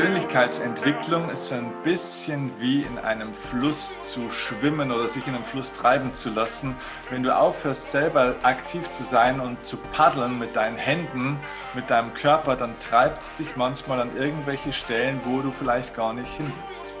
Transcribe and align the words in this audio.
Persönlichkeitsentwicklung 0.00 1.28
ist 1.28 1.48
so 1.48 1.56
ein 1.56 1.70
bisschen 1.84 2.58
wie 2.58 2.84
in 2.84 2.96
einem 2.96 3.34
Fluss 3.34 4.10
zu 4.10 4.30
schwimmen 4.30 4.92
oder 4.92 5.06
sich 5.06 5.26
in 5.26 5.34
einem 5.34 5.44
Fluss 5.44 5.74
treiben 5.74 6.14
zu 6.14 6.30
lassen. 6.30 6.74
Wenn 7.10 7.22
du 7.22 7.36
aufhörst, 7.36 7.90
selber 7.90 8.34
aktiv 8.42 8.90
zu 8.92 9.04
sein 9.04 9.40
und 9.40 9.62
zu 9.62 9.76
paddeln 9.76 10.38
mit 10.38 10.56
deinen 10.56 10.78
Händen, 10.78 11.38
mit 11.74 11.90
deinem 11.90 12.14
Körper, 12.14 12.56
dann 12.56 12.78
treibt 12.78 13.24
es 13.24 13.34
dich 13.34 13.56
manchmal 13.56 14.00
an 14.00 14.16
irgendwelche 14.16 14.72
Stellen, 14.72 15.20
wo 15.26 15.42
du 15.42 15.50
vielleicht 15.52 15.94
gar 15.94 16.14
nicht 16.14 16.32
hin 16.34 16.50
willst. 16.64 16.94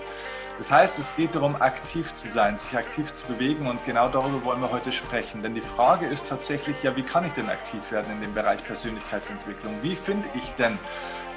Das 0.58 0.70
heißt, 0.70 0.98
es 0.98 1.16
geht 1.16 1.34
darum, 1.34 1.56
aktiv 1.56 2.12
zu 2.12 2.28
sein, 2.28 2.58
sich 2.58 2.76
aktiv 2.76 3.14
zu 3.14 3.26
bewegen 3.28 3.66
und 3.66 3.82
genau 3.86 4.10
darüber 4.10 4.44
wollen 4.44 4.60
wir 4.60 4.70
heute 4.70 4.92
sprechen. 4.92 5.42
Denn 5.42 5.54
die 5.54 5.62
Frage 5.62 6.04
ist 6.04 6.28
tatsächlich, 6.28 6.82
ja, 6.82 6.94
wie 6.96 7.02
kann 7.02 7.24
ich 7.24 7.32
denn 7.32 7.48
aktiv 7.48 7.90
werden 7.92 8.12
in 8.12 8.20
dem 8.20 8.34
Bereich 8.34 8.62
Persönlichkeitsentwicklung? 8.62 9.78
Wie 9.80 9.96
finde 9.96 10.28
ich 10.34 10.52
denn 10.56 10.78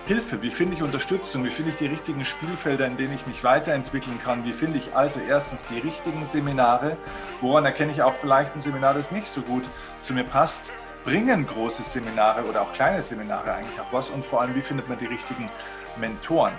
Hilfe? 0.05 0.41
Wie 0.41 0.51
finde 0.51 0.73
ich 0.73 0.83
Unterstützung? 0.83 1.45
Wie 1.45 1.49
finde 1.49 1.71
ich 1.71 1.77
die 1.77 1.85
richtigen 1.85 2.25
Spielfelder, 2.25 2.85
in 2.85 2.97
denen 2.97 3.13
ich 3.13 3.25
mich 3.25 3.41
weiterentwickeln 3.41 4.19
kann? 4.21 4.43
Wie 4.43 4.51
finde 4.51 4.77
ich 4.77 4.93
also 4.93 5.21
erstens 5.21 5.63
die 5.63 5.79
richtigen 5.79 6.25
Seminare? 6.25 6.97
Woran 7.39 7.63
erkenne 7.63 7.93
ich 7.93 8.01
auch 8.01 8.13
vielleicht 8.13 8.53
ein 8.53 8.59
Seminar, 8.59 8.95
das 8.95 9.11
nicht 9.11 9.27
so 9.27 9.39
gut 9.39 9.63
zu 9.99 10.13
mir 10.13 10.25
passt? 10.25 10.73
Bringen 11.05 11.47
große 11.47 11.83
Seminare 11.83 12.43
oder 12.43 12.63
auch 12.63 12.73
kleine 12.73 13.01
Seminare 13.01 13.53
eigentlich 13.53 13.79
auch 13.79 13.93
was? 13.93 14.09
Und 14.09 14.25
vor 14.25 14.41
allem, 14.41 14.53
wie 14.55 14.61
findet 14.61 14.89
man 14.89 14.97
die 14.97 15.05
richtigen 15.05 15.49
Mentoren? 15.95 16.53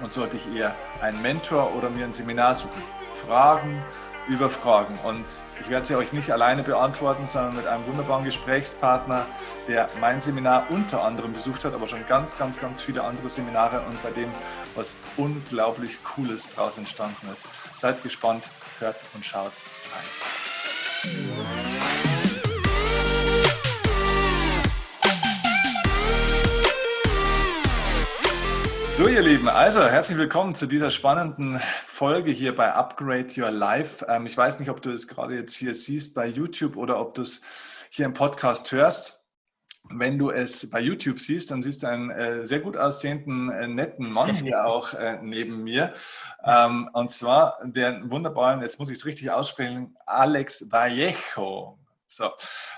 Und 0.00 0.14
sollte 0.14 0.38
ich 0.38 0.56
eher 0.56 0.74
einen 1.02 1.20
Mentor 1.20 1.74
oder 1.76 1.90
mir 1.90 2.06
ein 2.06 2.12
Seminar 2.14 2.54
suchen? 2.54 2.82
Fragen, 3.26 3.82
über 4.28 4.50
Fragen. 4.50 4.98
Und 5.04 5.24
ich 5.60 5.68
werde 5.68 5.86
sie 5.86 5.96
euch 5.96 6.12
nicht 6.12 6.30
alleine 6.30 6.62
beantworten, 6.62 7.26
sondern 7.26 7.56
mit 7.56 7.66
einem 7.66 7.86
wunderbaren 7.86 8.24
Gesprächspartner, 8.24 9.26
der 9.68 9.88
mein 10.00 10.20
Seminar 10.20 10.66
unter 10.70 11.02
anderem 11.02 11.32
besucht 11.32 11.64
hat, 11.64 11.74
aber 11.74 11.88
schon 11.88 12.06
ganz, 12.06 12.38
ganz, 12.38 12.58
ganz 12.60 12.80
viele 12.80 13.02
andere 13.04 13.28
Seminare 13.28 13.80
und 13.88 14.02
bei 14.02 14.10
dem 14.10 14.30
was 14.74 14.96
unglaublich 15.16 16.02
Cooles 16.02 16.48
draus 16.50 16.78
entstanden 16.78 17.28
ist. 17.32 17.46
Seid 17.76 18.02
gespannt, 18.02 18.48
hört 18.78 18.96
und 19.14 19.24
schaut 19.24 19.52
rein. 19.92 20.02
So, 29.02 29.08
ihr 29.08 29.22
Lieben, 29.22 29.48
also 29.48 29.84
herzlich 29.84 30.16
willkommen 30.16 30.54
zu 30.54 30.66
dieser 30.66 30.88
spannenden 30.88 31.58
Folge 31.84 32.30
hier 32.30 32.54
bei 32.54 32.72
Upgrade 32.72 33.26
Your 33.36 33.50
Life. 33.50 34.06
Ähm, 34.08 34.26
ich 34.26 34.36
weiß 34.36 34.60
nicht, 34.60 34.70
ob 34.70 34.80
du 34.80 34.92
es 34.92 35.08
gerade 35.08 35.34
jetzt 35.34 35.56
hier 35.56 35.74
siehst 35.74 36.14
bei 36.14 36.28
YouTube 36.28 36.76
oder 36.76 37.00
ob 37.00 37.14
du 37.14 37.22
es 37.22 37.40
hier 37.90 38.06
im 38.06 38.14
Podcast 38.14 38.70
hörst. 38.70 39.24
Wenn 39.90 40.20
du 40.20 40.30
es 40.30 40.70
bei 40.70 40.78
YouTube 40.78 41.18
siehst, 41.18 41.50
dann 41.50 41.62
siehst 41.62 41.82
du 41.82 41.88
einen 41.88 42.10
äh, 42.10 42.46
sehr 42.46 42.60
gut 42.60 42.76
aussehenden, 42.76 43.50
äh, 43.50 43.66
netten 43.66 44.08
Mann 44.08 44.36
hier 44.36 44.66
auch 44.66 44.94
äh, 44.94 45.18
neben 45.20 45.64
mir. 45.64 45.94
Ähm, 46.44 46.88
und 46.92 47.10
zwar 47.10 47.58
den 47.64 48.08
wunderbaren, 48.08 48.60
jetzt 48.60 48.78
muss 48.78 48.88
ich 48.88 48.98
es 48.98 49.04
richtig 49.04 49.32
aussprechen, 49.32 49.96
Alex 50.06 50.70
Vallejo. 50.70 51.76
So, 52.06 52.30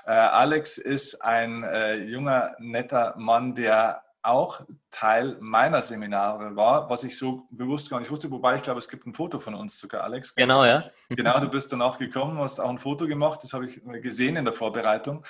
äh, 0.06 0.12
Alex 0.12 0.78
ist 0.78 1.22
ein 1.22 1.64
äh, 1.64 1.97
junger, 1.97 2.55
netter 2.61 3.14
Mann, 3.19 3.55
der 3.55 4.03
auch 4.25 4.62
Teil 4.91 5.36
meiner 5.41 5.83
Seminare 5.83 6.56
war, 6.56 6.89
was 6.89 7.05
ich 7.05 7.19
so 7.19 7.47
bewusst 7.50 7.91
gar 7.91 7.98
nicht 7.98 8.11
wusste, 8.11 8.31
wobei 8.31 8.56
ich 8.56 8.62
glaube, 8.62 8.78
es 8.78 8.89
gibt 8.89 9.06
ein 9.06 9.12
Foto 9.12 9.39
von 9.39 9.55
uns 9.55 9.78
sogar, 9.78 10.05
Alex. 10.05 10.34
Genau, 10.34 10.64
ja. 10.64 10.84
Genau, 11.11 11.39
du 11.39 11.48
bist 11.48 11.70
dann 11.70 11.83
auch 11.83 11.98
gekommen, 11.98 12.39
hast 12.39 12.58
auch 12.58 12.70
ein 12.70 12.78
Foto 12.78 13.06
gemacht, 13.06 13.41
das 13.42 13.53
habe 13.53 13.66
ich 13.66 13.83
gesehen 14.03 14.36
in 14.36 14.44
der 14.44 14.55
Vorbereitung. 14.55 15.25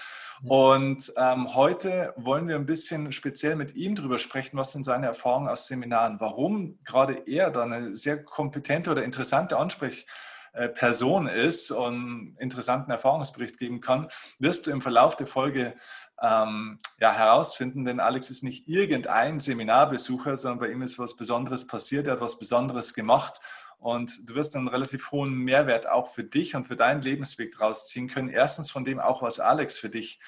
Und 0.45 1.13
ähm, 1.17 1.55
heute 1.55 2.15
wollen 2.17 2.47
wir 2.47 2.55
ein 2.55 2.67
bisschen 2.67 3.11
speziell 3.13 3.57
mit 3.57 3.75
ihm 3.75 3.97
darüber 3.97 4.19
sprechen, 4.19 4.57
was 4.57 4.73
sind 4.73 4.85
seine 4.85 5.07
Erfahrungen 5.07 5.49
aus 5.49 5.67
Seminaren, 5.67 6.21
warum 6.21 6.79
gerade 6.85 7.15
er 7.27 7.51
da 7.51 7.65
eine 7.65 7.97
sehr 7.97 8.23
kompetente 8.23 8.91
oder 8.93 9.03
interessante 9.03 9.57
Ansprechperson 9.57 11.27
ist 11.27 11.73
und 11.73 12.37
interessanten 12.39 12.93
Erfahrungsbericht 12.93 13.59
geben 13.59 13.81
kann, 13.81 14.09
wirst 14.39 14.67
du 14.67 14.71
im 14.71 14.81
Verlauf 14.81 15.17
der 15.17 15.27
Folge 15.27 15.75
ähm, 16.23 16.79
ja, 17.01 17.13
herausfinden, 17.13 17.85
denn 17.85 18.01
Alex 18.01 18.31
ist 18.31 18.43
nicht 18.43 18.69
irgendein 18.69 19.41
Seminarbesucher, 19.41 20.37
sondern 20.37 20.61
bei 20.61 20.69
ihm 20.71 20.83
ist 20.83 20.99
was 20.99 21.17
Besonderes 21.17 21.67
passiert, 21.67 22.07
er 22.07 22.15
hat 22.15 22.21
was 22.21 22.39
Besonderes 22.39 22.95
gemacht 22.95 23.41
und 23.79 24.29
du 24.29 24.35
wirst 24.35 24.57
einen 24.57 24.69
relativ 24.69 25.11
hohen 25.13 25.35
Mehrwert 25.35 25.89
auch 25.89 26.07
für 26.07 26.25
dich 26.25 26.55
und 26.55 26.67
für 26.67 26.77
deinen 26.77 27.03
Lebensweg 27.03 27.53
draus 27.53 27.89
ziehen 27.89 28.09
können. 28.09 28.31
Erstens 28.31 28.71
von 28.71 28.85
dem 28.85 28.99
auch, 28.99 29.21
was 29.21 29.41
Alex 29.41 29.77
für 29.77 29.91
dich 29.91 30.21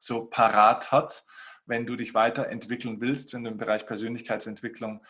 so 0.00 0.24
parat 0.24 0.90
hat, 0.90 1.24
wenn 1.66 1.86
du 1.86 1.96
dich 1.96 2.14
weiterentwickeln 2.14 3.00
willst, 3.00 3.32
wenn 3.32 3.44
du 3.44 3.50
im 3.50 3.56
Bereich 3.56 3.86
Persönlichkeitsentwicklung 3.86 5.02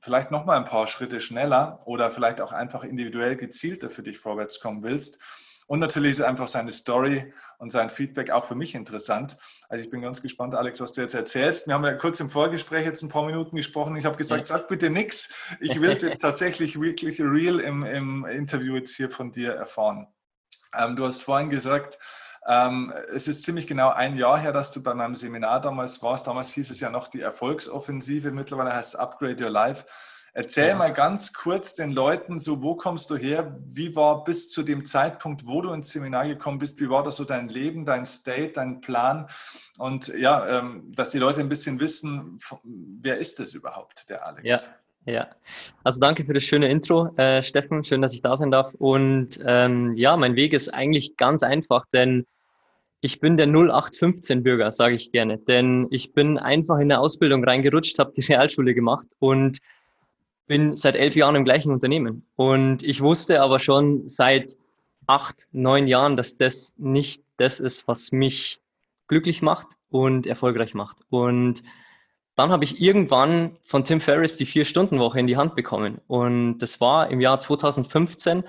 vielleicht 0.00 0.30
nochmal 0.30 0.58
ein 0.58 0.64
paar 0.64 0.86
Schritte 0.86 1.20
schneller 1.20 1.82
oder 1.86 2.10
vielleicht 2.10 2.40
auch 2.40 2.52
einfach 2.52 2.84
individuell 2.84 3.36
gezielter 3.36 3.88
für 3.88 4.02
dich 4.02 4.18
vorwärts 4.18 4.60
kommen 4.60 4.82
willst. 4.82 5.18
Und 5.72 5.78
natürlich 5.78 6.18
ist 6.18 6.20
einfach 6.20 6.48
seine 6.48 6.70
Story 6.70 7.32
und 7.56 7.70
sein 7.70 7.88
Feedback 7.88 8.28
auch 8.28 8.44
für 8.44 8.54
mich 8.54 8.74
interessant. 8.74 9.38
Also 9.70 9.82
ich 9.82 9.88
bin 9.88 10.02
ganz 10.02 10.20
gespannt, 10.20 10.54
Alex, 10.54 10.82
was 10.82 10.92
du 10.92 11.00
jetzt 11.00 11.14
erzählst. 11.14 11.66
Wir 11.66 11.72
haben 11.72 11.84
ja 11.84 11.94
kurz 11.94 12.20
im 12.20 12.28
Vorgespräch 12.28 12.84
jetzt 12.84 13.00
ein 13.00 13.08
paar 13.08 13.24
Minuten 13.24 13.56
gesprochen. 13.56 13.96
Ich 13.96 14.04
habe 14.04 14.18
gesagt, 14.18 14.48
sag 14.48 14.68
bitte 14.68 14.90
nichts. 14.90 15.34
Ich 15.60 15.80
will 15.80 15.92
es 15.92 16.02
jetzt 16.02 16.20
tatsächlich 16.20 16.78
wirklich 16.78 17.22
real 17.22 17.58
im, 17.58 17.86
im, 17.86 18.26
Interview 18.26 18.76
jetzt 18.76 18.94
hier 18.94 19.08
von 19.08 19.32
dir 19.32 19.54
erfahren. 19.54 20.08
Ähm, 20.78 20.94
du 20.94 21.06
hast 21.06 21.22
vorhin 21.22 21.48
gesagt, 21.48 21.98
ähm, 22.46 22.92
es 23.08 23.26
ist 23.26 23.42
ziemlich 23.42 23.66
genau 23.66 23.88
ein 23.92 24.18
Jahr 24.18 24.38
her, 24.38 24.52
dass 24.52 24.72
du 24.72 24.82
bei 24.82 24.92
meinem 24.92 25.14
Seminar 25.14 25.62
damals 25.62 26.02
warst. 26.02 26.26
Damals 26.26 26.52
hieß 26.52 26.70
es 26.70 26.80
ja 26.80 26.90
noch 26.90 27.08
die 27.08 27.22
Erfolgsoffensive. 27.22 28.30
Mittlerweile 28.30 28.74
heißt 28.74 28.92
es 28.92 29.00
Upgrade 29.00 29.42
Your 29.42 29.50
Life. 29.50 29.86
Erzähl 30.34 30.68
ja. 30.68 30.74
mal 30.74 30.94
ganz 30.94 31.34
kurz 31.34 31.74
den 31.74 31.92
Leuten 31.92 32.40
so, 32.40 32.62
wo 32.62 32.74
kommst 32.74 33.10
du 33.10 33.16
her? 33.16 33.58
Wie 33.66 33.94
war 33.94 34.24
bis 34.24 34.48
zu 34.48 34.62
dem 34.62 34.86
Zeitpunkt, 34.86 35.46
wo 35.46 35.60
du 35.60 35.72
ins 35.72 35.90
Seminar 35.90 36.26
gekommen 36.26 36.58
bist, 36.58 36.80
wie 36.80 36.88
war 36.88 37.02
das 37.02 37.16
so 37.16 37.24
dein 37.24 37.48
Leben, 37.48 37.84
dein 37.84 38.06
State, 38.06 38.52
dein 38.52 38.80
Plan? 38.80 39.28
Und 39.76 40.08
ja, 40.08 40.60
ähm, 40.60 40.90
dass 40.94 41.10
die 41.10 41.18
Leute 41.18 41.40
ein 41.40 41.50
bisschen 41.50 41.80
wissen, 41.80 42.38
wer 42.64 43.18
ist 43.18 43.40
das 43.40 43.52
überhaupt, 43.52 44.08
der 44.08 44.26
Alex? 44.26 44.48
Ja. 44.48 44.58
Ja, 45.04 45.26
also 45.82 45.98
danke 45.98 46.24
für 46.24 46.32
das 46.32 46.44
schöne 46.44 46.70
Intro, 46.70 47.08
äh, 47.16 47.42
Steffen. 47.42 47.82
Schön, 47.82 48.02
dass 48.02 48.14
ich 48.14 48.22
da 48.22 48.36
sein 48.36 48.52
darf. 48.52 48.72
Und 48.74 49.40
ähm, 49.44 49.94
ja, 49.96 50.16
mein 50.16 50.36
Weg 50.36 50.52
ist 50.52 50.72
eigentlich 50.72 51.16
ganz 51.16 51.42
einfach, 51.42 51.86
denn 51.86 52.24
ich 53.00 53.18
bin 53.18 53.36
der 53.36 53.48
0815-Bürger, 53.48 54.70
sage 54.70 54.94
ich 54.94 55.10
gerne. 55.10 55.38
Denn 55.38 55.88
ich 55.90 56.12
bin 56.12 56.38
einfach 56.38 56.76
in 56.76 56.82
eine 56.82 57.00
Ausbildung 57.00 57.42
reingerutscht, 57.42 57.98
habe 57.98 58.12
die 58.16 58.20
Realschule 58.20 58.74
gemacht 58.74 59.08
und 59.18 59.58
bin 60.52 60.76
seit 60.76 60.96
elf 60.96 61.16
Jahren 61.16 61.34
im 61.34 61.46
gleichen 61.46 61.72
Unternehmen. 61.72 62.26
Und 62.36 62.82
ich 62.82 63.00
wusste 63.00 63.40
aber 63.40 63.58
schon 63.58 64.06
seit 64.06 64.58
acht, 65.06 65.48
neun 65.50 65.86
Jahren, 65.86 66.14
dass 66.14 66.36
das 66.36 66.74
nicht 66.76 67.22
das 67.38 67.58
ist, 67.58 67.88
was 67.88 68.12
mich 68.12 68.60
glücklich 69.08 69.40
macht 69.40 69.68
und 69.88 70.26
erfolgreich 70.26 70.74
macht. 70.74 70.98
Und 71.08 71.62
dann 72.34 72.50
habe 72.50 72.64
ich 72.64 72.82
irgendwann 72.82 73.52
von 73.64 73.82
Tim 73.82 74.02
Ferriss 74.02 74.36
die 74.36 74.44
Vier-Stunden-Woche 74.44 75.20
in 75.20 75.26
die 75.26 75.38
Hand 75.38 75.56
bekommen. 75.56 76.02
Und 76.06 76.58
das 76.58 76.82
war 76.82 77.08
im 77.08 77.22
Jahr 77.22 77.40
2015. 77.40 78.44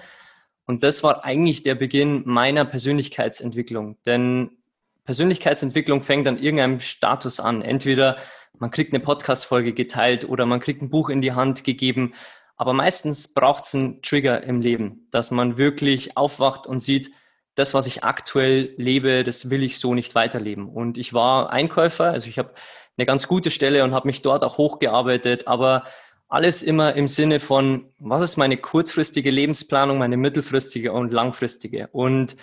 Und 0.66 0.84
das 0.84 1.04
war 1.04 1.24
eigentlich 1.24 1.64
der 1.64 1.76
Beginn 1.76 2.24
meiner 2.26 2.66
Persönlichkeitsentwicklung. 2.66 3.96
Denn 4.06 4.58
Persönlichkeitsentwicklung 5.06 6.02
fängt 6.02 6.28
an 6.28 6.38
irgendeinem 6.38 6.82
Status 6.82 7.40
an. 7.40 7.62
Entweder 7.62 8.18
man 8.60 8.72
kriegt 8.72 8.94
eine 8.94 9.04
Podcast-Folge 9.04 9.74
geteilt 9.74 10.28
oder 10.28 10.46
man 10.46 10.60
kriegt 10.60 10.82
ein 10.82 10.90
Buch 10.90 11.10
in 11.10 11.22
die 11.22 11.34
Hand 11.34 11.64
gegeben. 11.64 12.14
Aber 12.56 12.74
meistens 12.74 13.34
braucht 13.34 13.66
es 13.66 13.76
einen 13.76 14.02
Trigger 14.02 14.44
im 14.44 14.62
Leben, 14.62 15.08
dass 15.12 15.32
man 15.32 15.58
wirklich 15.58 16.16
aufwacht 16.18 16.68
und 16.68 16.80
sieht, 16.80 17.12
das, 17.56 17.74
was 17.74 17.88
ich 17.88 18.04
aktuell 18.04 18.74
lebe, 18.78 19.24
das 19.24 19.50
will 19.50 19.64
ich 19.64 19.80
so 19.80 19.94
nicht 19.94 20.16
weiterleben. 20.16 20.68
Und 20.68 20.98
ich 20.98 21.14
war 21.14 21.52
Einkäufer, 21.52 22.06
also 22.06 22.28
ich 22.28 22.40
habe 22.40 22.54
eine 22.98 23.06
ganz 23.06 23.28
gute 23.28 23.52
Stelle 23.52 23.84
und 23.84 23.94
habe 23.94 24.08
mich 24.08 24.22
dort 24.22 24.44
auch 24.44 24.58
hochgearbeitet, 24.58 25.48
aber 25.48 25.84
alles 26.30 26.64
immer 26.64 26.96
im 26.96 27.08
Sinne 27.08 27.40
von, 27.40 27.92
was 28.00 28.24
ist 28.24 28.38
meine 28.38 28.58
kurzfristige 28.58 29.30
Lebensplanung, 29.30 30.00
meine 30.00 30.18
mittelfristige 30.18 30.92
und 30.92 31.14
langfristige. 31.14 31.90
Und 31.92 32.36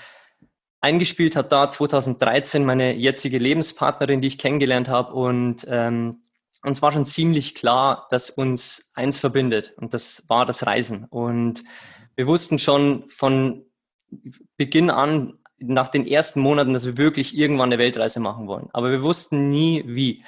Eingespielt 0.81 1.37
hat 1.37 1.53
da 1.53 1.69
2013 1.69 2.65
meine 2.65 2.95
jetzige 2.95 3.39
Lebenspartnerin, 3.39 4.21
die 4.21 4.29
ich 4.29 4.39
kennengelernt 4.39 4.89
habe. 4.89 5.13
Und 5.13 5.67
ähm, 5.69 6.23
uns 6.63 6.81
war 6.83 6.93
schon 6.93 7.05
ziemlich 7.05 7.55
klar, 7.55 8.07
dass 8.11 8.31
uns 8.31 8.93
eins 8.95 9.19
verbindet. 9.19 9.75
Und 9.77 9.95
das 9.95 10.25
war 10.29 10.47
das 10.47 10.67
Reisen. 10.67 11.05
Und 11.05 11.63
wir 12.17 12.27
wussten 12.27 12.59
schon 12.59 13.09
von 13.09 13.65
Beginn 14.57 14.91
an, 14.91 15.39
nach 15.59 15.89
den 15.89 16.07
ersten 16.07 16.41
Monaten, 16.41 16.73
dass 16.73 16.87
wir 16.87 16.97
wirklich 16.97 17.37
irgendwann 17.37 17.69
eine 17.69 17.79
Weltreise 17.79 18.19
machen 18.19 18.47
wollen. 18.47 18.69
Aber 18.73 18.91
wir 18.91 19.03
wussten 19.03 19.51
nie 19.51 19.85
wie. 19.87 20.25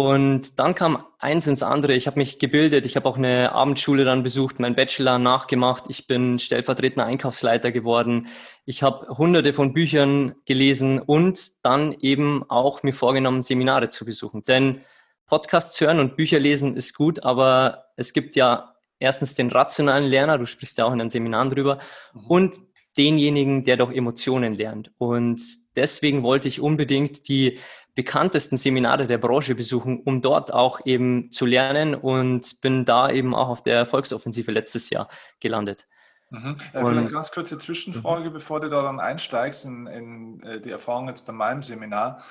Und 0.00 0.60
dann 0.60 0.76
kam 0.76 1.04
eins 1.18 1.48
ins 1.48 1.64
andere. 1.64 1.92
Ich 1.92 2.06
habe 2.06 2.20
mich 2.20 2.38
gebildet. 2.38 2.86
Ich 2.86 2.94
habe 2.94 3.08
auch 3.08 3.16
eine 3.18 3.50
Abendschule 3.50 4.04
dann 4.04 4.22
besucht, 4.22 4.60
meinen 4.60 4.76
Bachelor 4.76 5.18
nachgemacht. 5.18 5.86
Ich 5.88 6.06
bin 6.06 6.38
stellvertretender 6.38 7.04
Einkaufsleiter 7.04 7.72
geworden. 7.72 8.28
Ich 8.64 8.84
habe 8.84 9.08
hunderte 9.18 9.52
von 9.52 9.72
Büchern 9.72 10.36
gelesen 10.46 11.00
und 11.00 11.64
dann 11.64 11.96
eben 11.98 12.48
auch 12.48 12.84
mir 12.84 12.92
vorgenommen, 12.92 13.42
Seminare 13.42 13.88
zu 13.88 14.04
besuchen. 14.04 14.44
Denn 14.44 14.82
Podcasts 15.26 15.80
hören 15.80 15.98
und 15.98 16.14
Bücher 16.14 16.38
lesen 16.38 16.76
ist 16.76 16.94
gut, 16.94 17.24
aber 17.24 17.86
es 17.96 18.12
gibt 18.12 18.36
ja 18.36 18.76
erstens 19.00 19.34
den 19.34 19.50
rationalen 19.50 20.06
Lerner, 20.06 20.38
du 20.38 20.46
sprichst 20.46 20.78
ja 20.78 20.84
auch 20.84 20.92
in 20.92 21.00
den 21.00 21.10
Seminaren 21.10 21.50
drüber, 21.50 21.80
mhm. 22.14 22.26
und 22.28 22.56
denjenigen, 22.96 23.64
der 23.64 23.76
doch 23.76 23.92
Emotionen 23.92 24.54
lernt. 24.54 24.92
Und 24.98 25.40
deswegen 25.76 26.22
wollte 26.22 26.46
ich 26.46 26.60
unbedingt 26.60 27.28
die 27.28 27.58
bekanntesten 27.98 28.56
Seminare 28.56 29.08
der 29.08 29.18
Branche 29.18 29.56
besuchen, 29.56 29.98
um 29.98 30.22
dort 30.22 30.54
auch 30.54 30.86
eben 30.86 31.32
zu 31.32 31.46
lernen 31.46 31.96
und 31.96 32.60
bin 32.60 32.84
da 32.84 33.10
eben 33.10 33.34
auch 33.34 33.48
auf 33.48 33.64
der 33.64 33.74
Erfolgsoffensive 33.74 34.52
letztes 34.52 34.88
Jahr 34.90 35.08
gelandet. 35.40 35.84
Mhm. 36.30 36.58
Äh, 36.72 36.78
vielleicht 36.78 36.86
eine 36.86 37.10
ganz 37.10 37.32
kurze 37.32 37.58
Zwischenfrage, 37.58 38.30
mhm. 38.30 38.34
bevor 38.34 38.60
du 38.60 38.68
da 38.68 38.82
dann 38.82 39.00
einsteigst 39.00 39.64
in, 39.64 39.88
in 39.88 40.40
äh, 40.44 40.60
die 40.60 40.70
Erfahrung 40.70 41.08
jetzt 41.08 41.26
bei 41.26 41.32
meinem 41.32 41.64
Seminar 41.64 42.22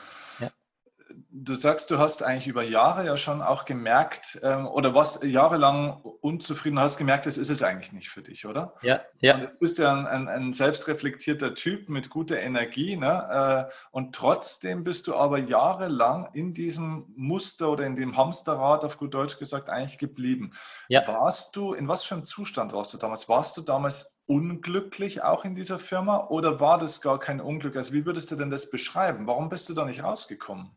du 1.29 1.55
sagst, 1.55 1.91
du 1.91 1.97
hast 1.97 2.23
eigentlich 2.23 2.47
über 2.47 2.63
Jahre 2.63 3.05
ja 3.05 3.17
schon 3.17 3.41
auch 3.41 3.65
gemerkt, 3.65 4.39
ähm, 4.43 4.67
oder 4.67 4.93
was 4.93 5.19
jahrelang 5.23 6.01
unzufrieden, 6.21 6.79
hast 6.79 6.97
gemerkt, 6.97 7.25
das 7.25 7.37
ist 7.37 7.49
es 7.49 7.63
eigentlich 7.63 7.93
nicht 7.93 8.09
für 8.09 8.21
dich, 8.21 8.45
oder? 8.45 8.75
Ja, 8.81 9.01
ja. 9.19 9.35
Und 9.35 9.41
jetzt 9.41 9.59
bist 9.59 9.79
du 9.79 9.83
ja 9.83 9.93
ein, 9.93 10.05
ein, 10.05 10.27
ein 10.27 10.53
selbstreflektierter 10.53 11.53
Typ 11.55 11.89
mit 11.89 12.09
guter 12.09 12.39
Energie, 12.39 12.97
ne? 12.97 13.67
Äh, 13.69 13.73
und 13.91 14.15
trotzdem 14.15 14.83
bist 14.83 15.07
du 15.07 15.15
aber 15.15 15.37
jahrelang 15.37 16.29
in 16.33 16.53
diesem 16.53 17.05
Muster 17.15 17.69
oder 17.69 17.85
in 17.85 17.95
dem 17.95 18.17
Hamsterrad, 18.17 18.83
auf 18.83 18.97
gut 18.97 19.13
Deutsch 19.13 19.37
gesagt, 19.37 19.69
eigentlich 19.69 19.97
geblieben. 19.97 20.51
Ja. 20.89 21.07
Warst 21.07 21.55
du, 21.55 21.73
in 21.73 21.87
was 21.87 22.03
für 22.03 22.15
einem 22.15 22.25
Zustand 22.25 22.73
warst 22.73 22.93
du 22.93 22.97
damals? 22.97 23.29
Warst 23.29 23.57
du 23.57 23.61
damals 23.61 24.19
unglücklich 24.25 25.23
auch 25.23 25.45
in 25.45 25.55
dieser 25.55 25.79
Firma 25.79 26.27
oder 26.27 26.59
war 26.59 26.77
das 26.77 27.01
gar 27.01 27.19
kein 27.19 27.39
Unglück? 27.39 27.75
Also 27.75 27.93
wie 27.93 28.05
würdest 28.05 28.29
du 28.31 28.35
denn 28.35 28.49
das 28.49 28.69
beschreiben? 28.69 29.25
Warum 29.25 29.49
bist 29.49 29.69
du 29.69 29.73
da 29.73 29.85
nicht 29.85 30.03
rausgekommen? 30.03 30.71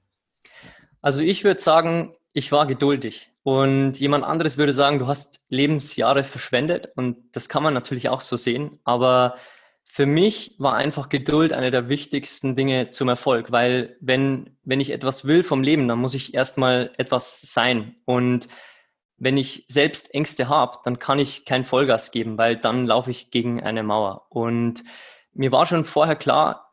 Also 1.00 1.20
ich 1.20 1.44
würde 1.44 1.60
sagen, 1.60 2.14
ich 2.32 2.52
war 2.52 2.66
geduldig. 2.66 3.30
Und 3.42 3.98
jemand 3.98 4.24
anderes 4.24 4.58
würde 4.58 4.72
sagen, 4.72 4.98
du 4.98 5.06
hast 5.06 5.40
Lebensjahre 5.48 6.24
verschwendet. 6.24 6.90
Und 6.94 7.16
das 7.32 7.48
kann 7.48 7.62
man 7.62 7.74
natürlich 7.74 8.08
auch 8.08 8.20
so 8.20 8.36
sehen. 8.36 8.78
Aber 8.84 9.36
für 9.92 10.06
mich 10.06 10.54
war 10.58 10.74
einfach 10.74 11.08
Geduld 11.08 11.52
eine 11.52 11.72
der 11.72 11.88
wichtigsten 11.88 12.54
Dinge 12.54 12.90
zum 12.92 13.08
Erfolg, 13.08 13.50
weil 13.50 13.96
wenn, 14.00 14.56
wenn 14.62 14.78
ich 14.78 14.90
etwas 14.90 15.24
will 15.24 15.42
vom 15.42 15.64
Leben, 15.64 15.88
dann 15.88 15.98
muss 15.98 16.14
ich 16.14 16.32
erstmal 16.32 16.92
etwas 16.96 17.40
sein. 17.40 17.96
Und 18.04 18.46
wenn 19.16 19.36
ich 19.36 19.66
selbst 19.68 20.14
Ängste 20.14 20.48
habe, 20.48 20.78
dann 20.84 21.00
kann 21.00 21.18
ich 21.18 21.44
kein 21.44 21.64
Vollgas 21.64 22.12
geben, 22.12 22.38
weil 22.38 22.56
dann 22.56 22.86
laufe 22.86 23.10
ich 23.10 23.32
gegen 23.32 23.64
eine 23.64 23.82
Mauer. 23.82 24.26
Und 24.28 24.84
mir 25.32 25.50
war 25.50 25.66
schon 25.66 25.84
vorher 25.84 26.16
klar, 26.16 26.72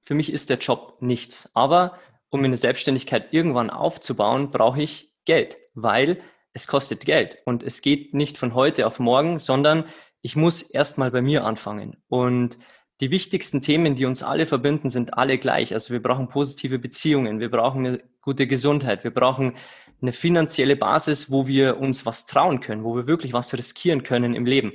für 0.00 0.14
mich 0.14 0.32
ist 0.32 0.48
der 0.48 0.58
Job 0.58 0.96
nichts. 1.00 1.50
Aber 1.54 1.98
um 2.34 2.42
eine 2.42 2.56
Selbstständigkeit 2.56 3.28
irgendwann 3.32 3.70
aufzubauen, 3.70 4.50
brauche 4.50 4.82
ich 4.82 5.12
Geld, 5.24 5.56
weil 5.74 6.20
es 6.52 6.66
kostet 6.66 7.06
Geld 7.06 7.38
und 7.44 7.62
es 7.62 7.80
geht 7.80 8.12
nicht 8.12 8.38
von 8.38 8.54
heute 8.54 8.88
auf 8.88 8.98
morgen, 8.98 9.38
sondern 9.38 9.84
ich 10.20 10.34
muss 10.34 10.60
erstmal 10.60 11.12
bei 11.12 11.22
mir 11.22 11.44
anfangen. 11.44 11.96
Und 12.08 12.56
die 13.00 13.12
wichtigsten 13.12 13.62
Themen, 13.62 13.94
die 13.94 14.04
uns 14.04 14.24
alle 14.24 14.46
verbinden, 14.46 14.88
sind 14.88 15.16
alle 15.16 15.38
gleich. 15.38 15.74
Also 15.74 15.92
wir 15.92 16.02
brauchen 16.02 16.28
positive 16.28 16.80
Beziehungen, 16.80 17.38
wir 17.38 17.52
brauchen 17.52 17.86
eine 17.86 18.02
gute 18.20 18.48
Gesundheit, 18.48 19.04
wir 19.04 19.12
brauchen 19.12 19.54
eine 20.02 20.10
finanzielle 20.10 20.74
Basis, 20.74 21.30
wo 21.30 21.46
wir 21.46 21.78
uns 21.78 22.04
was 22.04 22.26
trauen 22.26 22.58
können, 22.58 22.82
wo 22.82 22.96
wir 22.96 23.06
wirklich 23.06 23.32
was 23.32 23.54
riskieren 23.54 24.02
können 24.02 24.34
im 24.34 24.44
Leben. 24.44 24.72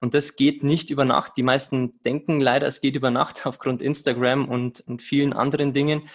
Und 0.00 0.14
das 0.14 0.34
geht 0.34 0.64
nicht 0.64 0.90
über 0.90 1.04
Nacht. 1.04 1.36
Die 1.36 1.44
meisten 1.44 2.02
denken 2.02 2.40
leider, 2.40 2.66
es 2.66 2.80
geht 2.80 2.96
über 2.96 3.12
Nacht 3.12 3.46
aufgrund 3.46 3.82
Instagram 3.82 4.48
und, 4.48 4.80
und 4.80 5.00
vielen 5.00 5.32
anderen 5.32 5.72
Dingen. 5.72 6.08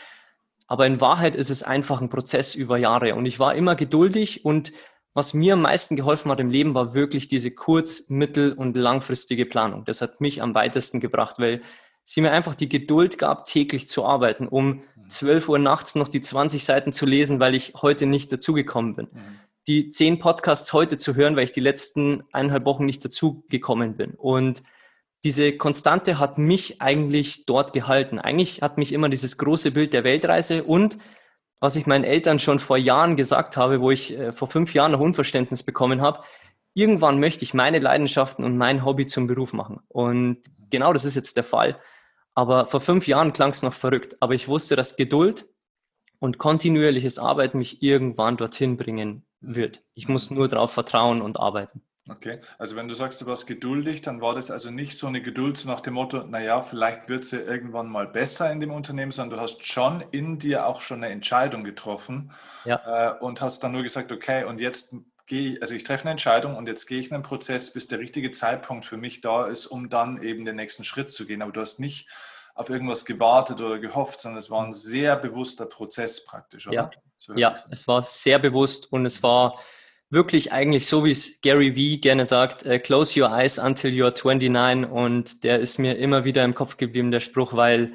Aber 0.73 0.87
in 0.87 1.01
Wahrheit 1.01 1.35
ist 1.35 1.51
es 1.51 1.61
einfach 1.61 2.01
ein 2.01 2.09
Prozess 2.09 2.55
über 2.55 2.79
Jahre. 2.79 3.13
Und 3.13 3.27
ich 3.27 3.37
war 3.37 3.53
immer 3.53 3.75
geduldig 3.75 4.43
und 4.43 4.73
was 5.13 5.35
mir 5.35 5.53
am 5.53 5.61
meisten 5.61 5.95
geholfen 5.95 6.31
hat 6.31 6.39
im 6.39 6.49
Leben, 6.49 6.73
war 6.73 6.95
wirklich 6.95 7.27
diese 7.27 7.51
kurz-, 7.51 8.09
mittel- 8.09 8.53
und 8.53 8.75
langfristige 8.75 9.45
Planung. 9.45 9.85
Das 9.85 10.01
hat 10.01 10.19
mich 10.19 10.41
am 10.41 10.55
weitesten 10.55 10.99
gebracht, 10.99 11.35
weil 11.37 11.61
sie 12.03 12.21
mir 12.21 12.31
einfach 12.31 12.55
die 12.55 12.69
Geduld 12.69 13.19
gab, 13.19 13.45
täglich 13.45 13.87
zu 13.87 14.03
arbeiten, 14.03 14.47
um 14.47 14.81
12 15.09 15.47
Uhr 15.47 15.59
nachts 15.59 15.93
noch 15.93 16.07
die 16.07 16.21
20 16.21 16.65
Seiten 16.65 16.91
zu 16.91 17.05
lesen, 17.05 17.39
weil 17.39 17.53
ich 17.53 17.75
heute 17.83 18.07
nicht 18.07 18.31
dazugekommen 18.31 18.95
bin. 18.95 19.09
Mhm. 19.11 19.39
Die 19.67 19.91
10 19.91 20.17
Podcasts 20.17 20.73
heute 20.73 20.97
zu 20.97 21.13
hören, 21.13 21.35
weil 21.35 21.43
ich 21.43 21.51
die 21.51 21.59
letzten 21.59 22.23
eineinhalb 22.31 22.65
Wochen 22.65 22.87
nicht 22.87 23.05
dazugekommen 23.05 23.95
bin. 23.95 24.15
Und 24.15 24.63
diese 25.23 25.57
Konstante 25.57 26.19
hat 26.19 26.37
mich 26.37 26.81
eigentlich 26.81 27.45
dort 27.45 27.73
gehalten. 27.73 28.19
Eigentlich 28.19 28.61
hat 28.61 28.77
mich 28.77 28.91
immer 28.91 29.09
dieses 29.09 29.37
große 29.37 29.71
Bild 29.71 29.93
der 29.93 30.03
Weltreise 30.03 30.63
und 30.63 30.97
was 31.59 31.77
ich 31.77 31.87
meinen 31.87 32.03
Eltern 32.03 32.39
schon 32.39 32.59
vor 32.59 32.77
Jahren 32.77 33.15
gesagt 33.15 33.55
habe, 33.55 33.79
wo 33.79 33.89
ich 33.89 34.17
äh, 34.19 34.33
vor 34.33 34.49
fünf 34.49 34.73
Jahren 34.73 34.91
noch 34.91 34.99
Unverständnis 34.99 35.63
bekommen 35.63 36.01
habe, 36.01 36.19
irgendwann 36.73 37.21
möchte 37.21 37.43
ich 37.43 37.53
meine 37.53 37.79
Leidenschaften 37.79 38.43
und 38.43 38.57
mein 38.57 38.83
Hobby 38.83 39.07
zum 39.07 39.27
Beruf 39.27 39.53
machen. 39.53 39.79
Und 39.87 40.39
genau 40.69 40.91
das 40.91 41.05
ist 41.05 41.15
jetzt 41.15 41.37
der 41.37 41.45
Fall. 41.45 41.77
Aber 42.35 42.65
vor 42.65 42.81
fünf 42.81 43.07
Jahren 43.07 43.31
klang 43.31 43.51
es 43.51 43.63
noch 43.63 43.73
verrückt. 43.73 44.17
Aber 44.19 44.33
ich 44.33 44.49
wusste, 44.49 44.75
dass 44.75 44.97
Geduld 44.97 45.45
und 46.19 46.37
kontinuierliches 46.37 47.17
Arbeiten 47.17 47.59
mich 47.59 47.81
irgendwann 47.81 48.35
dorthin 48.35 48.75
bringen 48.75 49.25
wird. 49.39 49.79
Ich 49.93 50.09
muss 50.09 50.31
nur 50.31 50.49
darauf 50.49 50.73
vertrauen 50.73 51.21
und 51.21 51.39
arbeiten. 51.39 51.81
Okay, 52.09 52.37
also 52.57 52.75
wenn 52.75 52.89
du 52.89 52.95
sagst, 52.95 53.21
du 53.21 53.25
warst 53.27 53.47
geduldig, 53.47 54.01
dann 54.01 54.19
war 54.19 54.35
das 54.35 54.51
also 54.51 54.69
nicht 54.69 54.97
so 54.97 55.07
eine 55.07 55.21
Geduld 55.21 55.55
so 55.55 55.69
nach 55.69 55.79
dem 55.79 55.93
Motto, 55.93 56.23
naja, 56.23 56.61
vielleicht 56.61 57.07
wird 57.07 57.23
es 57.23 57.31
ja 57.31 57.39
irgendwann 57.39 57.87
mal 57.87 58.07
besser 58.07 58.51
in 58.51 58.59
dem 58.59 58.71
Unternehmen, 58.71 59.13
sondern 59.13 59.37
du 59.37 59.41
hast 59.41 59.65
schon 59.65 60.03
in 60.11 60.37
dir 60.37 60.67
auch 60.67 60.81
schon 60.81 61.01
eine 61.01 61.13
Entscheidung 61.13 61.63
getroffen 61.63 62.33
ja. 62.65 63.11
äh, 63.15 63.19
und 63.19 63.39
hast 63.39 63.63
dann 63.63 63.71
nur 63.71 63.83
gesagt, 63.83 64.11
okay, 64.11 64.43
und 64.43 64.59
jetzt 64.59 64.95
gehe 65.27 65.53
ich, 65.53 65.61
also 65.61 65.73
ich 65.75 65.85
treffe 65.85 66.03
eine 66.03 66.11
Entscheidung 66.11 66.57
und 66.57 66.67
jetzt 66.67 66.87
gehe 66.87 66.99
ich 66.99 67.07
in 67.07 67.13
einen 67.13 67.23
Prozess, 67.23 67.71
bis 67.71 67.87
der 67.87 67.99
richtige 67.99 68.31
Zeitpunkt 68.31 68.85
für 68.85 68.97
mich 68.97 69.21
da 69.21 69.45
ist, 69.45 69.67
um 69.67 69.89
dann 69.89 70.21
eben 70.21 70.43
den 70.43 70.57
nächsten 70.57 70.83
Schritt 70.83 71.13
zu 71.13 71.25
gehen. 71.25 71.41
Aber 71.41 71.53
du 71.53 71.61
hast 71.61 71.79
nicht 71.79 72.09
auf 72.53 72.69
irgendwas 72.69 73.05
gewartet 73.05 73.61
oder 73.61 73.79
gehofft, 73.79 74.19
sondern 74.19 74.39
es 74.39 74.51
war 74.51 74.65
ein 74.65 74.73
sehr 74.73 75.15
bewusster 75.15 75.65
Prozess 75.65 76.25
praktisch, 76.25 76.67
oder? 76.67 76.75
Ja, 76.75 76.91
so 77.17 77.33
ja 77.35 77.53
es 77.71 77.87
war 77.87 78.01
sehr 78.01 78.39
bewusst 78.39 78.91
und 78.91 79.05
es 79.05 79.23
war 79.23 79.57
wirklich 80.13 80.51
eigentlich 80.51 80.87
so, 80.87 81.03
wie 81.03 81.11
es 81.11 81.41
Gary 81.41 81.75
Vee 81.75 81.97
gerne 81.97 82.25
sagt, 82.25 82.65
uh, 82.65 82.79
close 82.79 83.19
your 83.19 83.31
eyes 83.31 83.57
until 83.57 83.91
you're 83.91 84.13
29 84.13 84.89
und 84.89 85.43
der 85.43 85.59
ist 85.59 85.79
mir 85.79 85.97
immer 85.97 86.23
wieder 86.23 86.43
im 86.43 86.55
Kopf 86.55 86.77
geblieben, 86.77 87.11
der 87.11 87.19
Spruch, 87.19 87.53
weil 87.53 87.93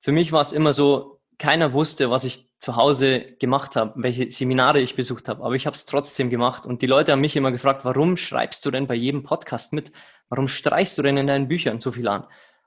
für 0.00 0.12
mich 0.12 0.32
war 0.32 0.40
es 0.40 0.52
immer 0.52 0.72
so, 0.72 1.20
keiner 1.38 1.72
wusste, 1.72 2.10
was 2.10 2.24
ich 2.24 2.50
zu 2.58 2.76
Hause 2.76 3.20
gemacht 3.38 3.74
habe, 3.74 3.94
welche 3.96 4.30
Seminare 4.30 4.80
ich 4.80 4.94
besucht 4.94 5.28
habe, 5.28 5.42
aber 5.42 5.54
ich 5.54 5.66
habe 5.66 5.74
es 5.74 5.86
trotzdem 5.86 6.30
gemacht 6.30 6.66
und 6.66 6.82
die 6.82 6.86
Leute 6.86 7.12
haben 7.12 7.20
mich 7.20 7.36
immer 7.36 7.50
gefragt, 7.50 7.84
warum 7.84 8.16
schreibst 8.16 8.64
du 8.64 8.70
denn 8.70 8.86
bei 8.86 8.94
jedem 8.94 9.22
Podcast 9.22 9.72
mit? 9.72 9.92
Warum 10.28 10.48
streichst 10.48 10.96
du 10.98 11.02
denn 11.02 11.16
in 11.16 11.26
deinen 11.26 11.48
Büchern 11.48 11.80
so 11.80 11.92
viel 11.92 12.08
an? 12.08 12.26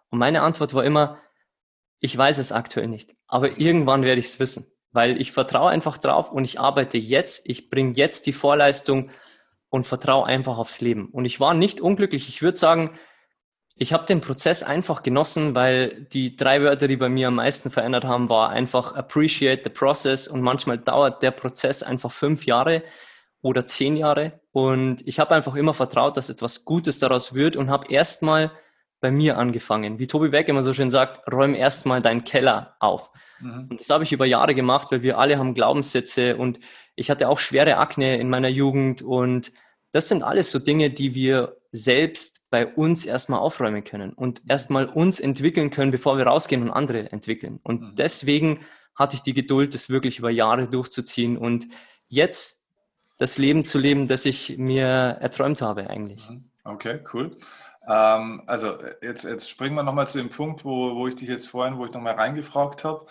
Und 0.09 0.19
meine 0.19 0.41
Antwort 0.41 0.73
war 0.73 0.83
immer, 0.83 1.19
ich 1.99 2.17
weiß 2.17 2.39
es 2.39 2.51
aktuell 2.51 2.87
nicht, 2.87 3.13
aber 3.27 3.59
irgendwann 3.59 4.03
werde 4.03 4.19
ich 4.19 4.25
es 4.25 4.39
wissen 4.39 4.72
weil 4.93 5.19
ich 5.19 5.31
vertraue 5.31 5.69
einfach 5.69 5.97
drauf 5.97 6.31
und 6.31 6.45
ich 6.45 6.59
arbeite 6.59 6.97
jetzt, 6.97 7.49
ich 7.49 7.69
bringe 7.69 7.93
jetzt 7.93 8.25
die 8.25 8.33
Vorleistung 8.33 9.09
und 9.69 9.85
vertraue 9.85 10.25
einfach 10.25 10.57
aufs 10.57 10.81
Leben. 10.81 11.07
Und 11.07 11.25
ich 11.25 11.39
war 11.39 11.53
nicht 11.53 11.81
unglücklich. 11.81 12.29
Ich 12.29 12.41
würde 12.41 12.57
sagen, 12.57 12.91
ich 13.75 13.91
habe 13.91 14.05
den 14.05 14.21
Prozess 14.21 14.61
einfach 14.61 15.01
genossen, 15.01 15.55
weil 15.55 16.05
die 16.13 16.35
drei 16.35 16.61
Wörter, 16.61 16.87
die 16.87 16.95
bei 16.95 17.09
mir 17.09 17.29
am 17.29 17.35
meisten 17.35 17.71
verändert 17.71 18.05
haben, 18.05 18.29
war 18.29 18.51
einfach 18.51 18.93
appreciate 18.93 19.63
the 19.63 19.71
process 19.71 20.27
und 20.27 20.41
manchmal 20.41 20.77
dauert 20.77 21.23
der 21.23 21.31
Prozess 21.31 21.81
einfach 21.81 22.11
fünf 22.11 22.45
Jahre 22.45 22.83
oder 23.41 23.65
zehn 23.65 23.97
Jahre 23.97 24.39
und 24.51 25.05
ich 25.07 25.19
habe 25.19 25.33
einfach 25.33 25.55
immer 25.55 25.73
vertraut, 25.73 26.15
dass 26.17 26.29
etwas 26.29 26.65
Gutes 26.65 26.99
daraus 26.99 27.33
wird 27.33 27.55
und 27.55 27.71
habe 27.71 27.91
erstmal 27.91 28.51
bei 29.03 29.11
mir 29.11 29.37
angefangen. 29.37 29.99
Wie 29.99 30.07
Tobi 30.07 30.29
Beck 30.29 30.47
immer 30.47 30.63
so 30.63 30.73
schön 30.73 30.89
sagt, 30.89 31.29
räum 31.29 31.55
erstmal 31.55 32.01
deinen 32.01 32.23
Keller 32.23 32.77
auf. 32.79 33.11
Mhm. 33.41 33.67
Und 33.69 33.81
das 33.81 33.89
habe 33.89 34.05
ich 34.05 34.13
über 34.13 34.25
Jahre 34.25 34.55
gemacht, 34.55 34.91
weil 34.91 35.03
wir 35.03 35.19
alle 35.19 35.37
haben 35.37 35.53
Glaubenssätze 35.53 36.37
und 36.37 36.59
ich 36.95 37.11
hatte 37.11 37.27
auch 37.27 37.37
schwere 37.37 37.77
Akne 37.79 38.17
in 38.17 38.29
meiner 38.29 38.47
Jugend 38.47 39.01
und 39.01 39.51
das 39.91 40.07
sind 40.07 40.23
alles 40.23 40.51
so 40.51 40.57
Dinge, 40.57 40.89
die 40.89 41.15
wir 41.15 41.57
selbst 41.73 42.49
bei 42.49 42.65
uns 42.65 43.05
erstmal 43.05 43.41
aufräumen 43.41 43.83
können 43.83 44.13
und 44.13 44.41
erstmal 44.47 44.85
uns 44.85 45.19
entwickeln 45.19 45.69
können, 45.69 45.91
bevor 45.91 46.17
wir 46.17 46.25
rausgehen 46.25 46.61
und 46.61 46.71
andere 46.71 47.11
entwickeln. 47.11 47.59
Und 47.61 47.81
mhm. 47.81 47.95
deswegen 47.97 48.61
hatte 48.95 49.17
ich 49.17 49.21
die 49.21 49.33
Geduld, 49.33 49.73
das 49.73 49.89
wirklich 49.89 50.17
über 50.17 50.29
Jahre 50.29 50.67
durchzuziehen 50.67 51.37
und 51.37 51.67
jetzt 52.07 52.69
das 53.17 53.37
Leben 53.37 53.65
zu 53.65 53.79
leben, 53.79 54.07
das 54.07 54.25
ich 54.25 54.57
mir 54.57 54.85
erträumt 54.85 55.61
habe 55.61 55.89
eigentlich. 55.89 56.29
Mhm. 56.29 56.45
Okay, 56.65 57.01
cool. 57.13 57.31
Ähm, 57.87 58.43
also 58.47 58.77
jetzt, 59.01 59.23
jetzt 59.23 59.49
springen 59.49 59.75
wir 59.75 59.83
nochmal 59.83 60.07
zu 60.07 60.17
dem 60.17 60.29
Punkt, 60.29 60.63
wo, 60.63 60.95
wo 60.95 61.07
ich 61.07 61.15
dich 61.15 61.29
jetzt 61.29 61.47
vorhin, 61.47 61.77
wo 61.77 61.85
ich 61.85 61.91
nochmal 61.91 62.15
reingefragt 62.15 62.83
habe. 62.83 63.05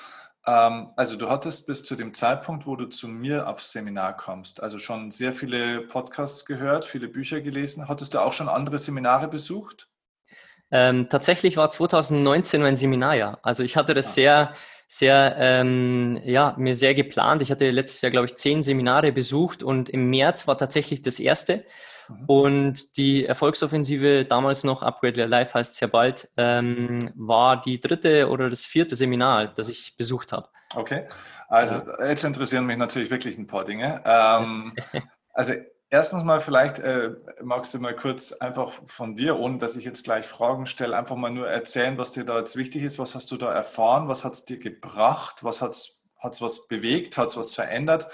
Ähm, 0.47 0.91
also 0.97 1.17
du 1.17 1.29
hattest 1.29 1.67
bis 1.67 1.85
zu 1.85 1.95
dem 1.95 2.15
Zeitpunkt, 2.15 2.67
wo 2.67 2.77
du 2.77 2.87
zu 2.87 3.07
mir 3.07 3.49
aufs 3.49 3.73
Seminar 3.73 4.17
kommst, 4.17 4.63
also 4.63 4.79
schon 4.79 5.11
sehr 5.11 5.33
viele 5.33 5.83
Podcasts 5.83 6.45
gehört, 6.47 6.85
viele 6.85 7.09
Bücher 7.09 7.41
gelesen. 7.41 7.89
Hattest 7.89 8.15
du 8.15 8.19
auch 8.21 8.33
schon 8.33 8.49
andere 8.49 8.79
Seminare 8.79 9.29
besucht? 9.29 9.89
Ähm, 10.71 11.09
tatsächlich 11.11 11.59
war 11.59 11.69
2019 11.69 12.63
mein 12.63 12.79
Seminarjahr. 12.79 13.39
Also 13.43 13.63
ich 13.63 13.77
hatte 13.77 13.93
das 13.93 14.09
ah. 14.09 14.11
sehr, 14.13 14.55
sehr, 14.89 15.37
ähm, 15.39 16.19
ja, 16.25 16.55
mir 16.59 16.75
sehr 16.75 16.95
geplant. 16.95 17.43
Ich 17.43 17.51
hatte 17.51 17.71
letztes 17.71 18.01
Jahr, 18.01 18.11
glaube 18.11 18.27
ich, 18.27 18.37
zehn 18.37 18.63
Seminare 18.63 19.13
besucht 19.13 19.63
und 19.63 19.91
im 19.91 20.09
März 20.09 20.49
war 20.49 20.57
tatsächlich 20.57 21.03
das 21.03 21.21
erste. 21.21 21.65
Mhm. 22.09 22.25
Und 22.27 22.97
die 22.97 23.27
Erfolgsoffensive, 23.27 24.25
damals 24.25 24.65
noch 24.65 24.83
Upgrade 24.83 25.25
Life 25.27 25.55
heißt 25.55 25.75
es 25.75 25.81
ja 25.81 25.87
bald, 25.87 26.31
ähm, 26.37 26.99
war 27.15 27.61
die 27.61 27.81
dritte 27.81 28.29
oder 28.29 28.51
das 28.51 28.65
vierte 28.65 28.97
Seminar, 28.97 29.47
das 29.47 29.69
ich 29.69 29.97
besucht 29.97 30.33
habe. 30.33 30.49
Okay, 30.75 31.07
also 31.49 31.83
jetzt 32.01 32.25
interessieren 32.25 32.67
mich 32.67 32.79
natürlich 32.79 33.11
wirklich 33.11 33.37
ein 33.39 33.47
paar 33.47 33.65
Dinge. 33.65 34.03
Ähm, 34.05 34.75
also 35.33 35.53
Erstens 35.93 36.25
mal, 36.25 36.41
vielleicht 36.41 36.79
äh, 36.79 37.11
magst 37.43 37.75
du 37.75 37.79
mal 37.79 37.95
kurz 37.95 38.33
einfach 38.33 38.73
von 38.87 39.15
dir, 39.15 39.39
ohne 39.39 39.59
dass 39.59 39.77
ich 39.77 39.85
jetzt 39.85 40.05
gleich 40.05 40.27
Fragen 40.27 40.65
stelle, 40.65 40.97
einfach 40.97 41.17
mal 41.17 41.31
nur 41.31 41.47
erzählen, 41.47 41.99
was 41.99 42.13
dir 42.13 42.25
da 42.25 42.39
jetzt 42.39 42.57
wichtig 42.57 42.83
ist. 42.83 42.99
Was 42.99 43.15
hast 43.15 43.31
du 43.31 43.37
da 43.37 43.53
erfahren? 43.53 44.09
Was 44.09 44.25
hat 44.25 44.33
es 44.33 44.47
dir 44.47 44.59
gebracht? 44.59 45.45
Was 45.45 45.61
hat 45.61 45.73
es 45.73 46.09
was 46.23 46.67
bewegt? 46.67 47.19
Hat 47.19 47.29
es 47.29 47.37
was 47.37 47.55
verändert? 47.55 48.09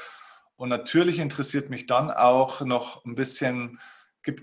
Und 0.59 0.69
natürlich 0.69 1.19
interessiert 1.19 1.71
mich 1.71 1.87
dann 1.87 2.11
auch 2.11 2.61
noch 2.61 3.05
ein 3.05 3.15
bisschen, 3.15 3.81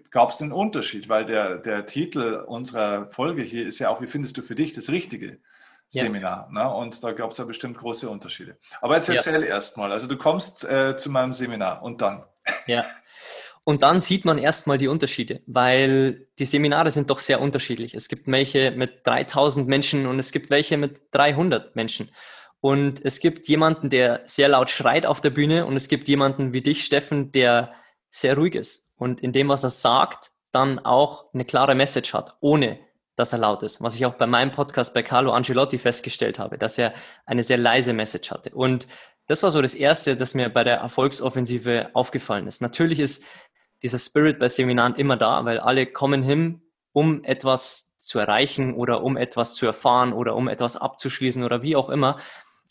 gab 0.10 0.32
es 0.32 0.42
einen 0.42 0.52
Unterschied? 0.52 1.10
Weil 1.10 1.26
der, 1.26 1.58
der 1.58 1.86
Titel 1.86 2.44
unserer 2.48 3.08
Folge 3.08 3.44
hier 3.44 3.68
ist 3.68 3.78
ja 3.78 3.90
auch, 3.90 4.02
wie 4.02 4.08
findest 4.08 4.38
du 4.38 4.42
für 4.42 4.56
dich 4.56 4.74
das 4.74 4.90
Richtige? 4.90 5.40
Seminar. 5.88 6.50
Ja. 6.52 6.64
Ne? 6.64 6.74
Und 6.74 7.04
da 7.04 7.12
gab 7.12 7.30
es 7.30 7.38
ja 7.38 7.46
bestimmt 7.46 7.78
große 7.78 8.10
Unterschiede. 8.10 8.58
Aber 8.82 8.96
jetzt 8.96 9.10
erzähl 9.10 9.42
ja. 9.42 9.48
erst 9.48 9.78
mal. 9.78 9.92
Also 9.92 10.08
du 10.08 10.18
kommst 10.18 10.64
äh, 10.64 10.96
zu 10.96 11.12
meinem 11.12 11.34
Seminar 11.34 11.84
und 11.84 12.02
dann. 12.02 12.24
Ja, 12.66 12.86
und 13.68 13.82
dann 13.82 14.00
sieht 14.00 14.26
man 14.26 14.38
erstmal 14.38 14.78
die 14.78 14.88
Unterschiede, 14.88 15.42
weil 15.48 16.28
die 16.38 16.46
Seminare 16.46 16.92
sind 16.92 17.10
doch 17.10 17.18
sehr 17.18 17.42
unterschiedlich. 17.42 17.96
Es 17.96 18.08
gibt 18.08 18.28
welche 18.28 18.70
mit 18.70 19.06
3000 19.08 19.68
Menschen 19.68 20.06
und 20.06 20.20
es 20.20 20.32
gibt 20.32 20.52
welche 20.52 20.78
mit 20.78 21.02
300 21.12 21.76
Menschen. 21.76 22.12
Und 22.66 23.06
es 23.06 23.20
gibt 23.20 23.48
jemanden, 23.48 23.92
der 23.92 24.22
sehr 24.26 24.48
laut 24.48 24.72
schreit 24.72 25.06
auf 25.06 25.22
der 25.22 25.30
Bühne 25.30 25.68
und 25.68 25.76
es 25.76 25.88
gibt 25.88 26.08
jemanden 26.08 26.52
wie 26.52 26.64
dich, 26.64 26.84
Steffen, 26.84 27.32
der 27.32 27.70
sehr 28.10 28.36
ruhig 28.36 28.56
ist 28.56 28.90
und 28.98 29.22
in 29.22 29.34
dem, 29.34 29.50
was 29.50 29.62
er 29.62 29.70
sagt, 29.70 30.32
dann 30.52 30.80
auch 30.80 31.32
eine 31.32 31.46
klare 31.46 31.76
Message 31.76 32.16
hat, 32.16 32.38
ohne 32.40 32.80
dass 33.16 33.34
er 33.34 33.38
laut 33.38 33.62
ist. 33.62 33.84
Was 33.84 33.94
ich 33.94 34.04
auch 34.08 34.16
bei 34.16 34.26
meinem 34.26 34.52
Podcast 34.52 34.96
bei 34.96 35.04
Carlo 35.04 35.32
Angelotti 35.32 35.78
festgestellt 35.78 36.40
habe, 36.40 36.58
dass 36.58 36.80
er 36.80 36.96
eine 37.28 37.44
sehr 37.44 37.60
leise 37.60 37.94
Message 37.94 38.32
hatte. 38.32 38.50
Und 38.50 38.88
das 39.28 39.44
war 39.44 39.52
so 39.52 39.62
das 39.62 39.76
Erste, 39.76 40.16
das 40.16 40.34
mir 40.34 40.50
bei 40.50 40.64
der 40.64 40.78
Erfolgsoffensive 40.78 41.92
aufgefallen 41.94 42.48
ist. 42.48 42.64
Natürlich 42.64 43.00
ist 43.00 43.26
dieser 43.84 44.00
Spirit 44.00 44.40
bei 44.40 44.48
Seminaren 44.48 44.96
immer 44.96 45.18
da, 45.18 45.46
weil 45.46 45.60
alle 45.60 45.86
kommen 45.86 46.24
hin, 46.24 46.64
um 46.94 47.24
etwas 47.26 48.00
zu 48.00 48.18
erreichen 48.18 48.74
oder 48.74 49.04
um 49.04 49.18
etwas 49.18 49.54
zu 49.54 49.68
erfahren 49.68 50.14
oder 50.14 50.36
um 50.36 50.48
etwas 50.48 50.78
abzuschließen 50.78 51.44
oder 51.44 51.62
wie 51.62 51.76
auch 51.76 51.90
immer. 51.90 52.18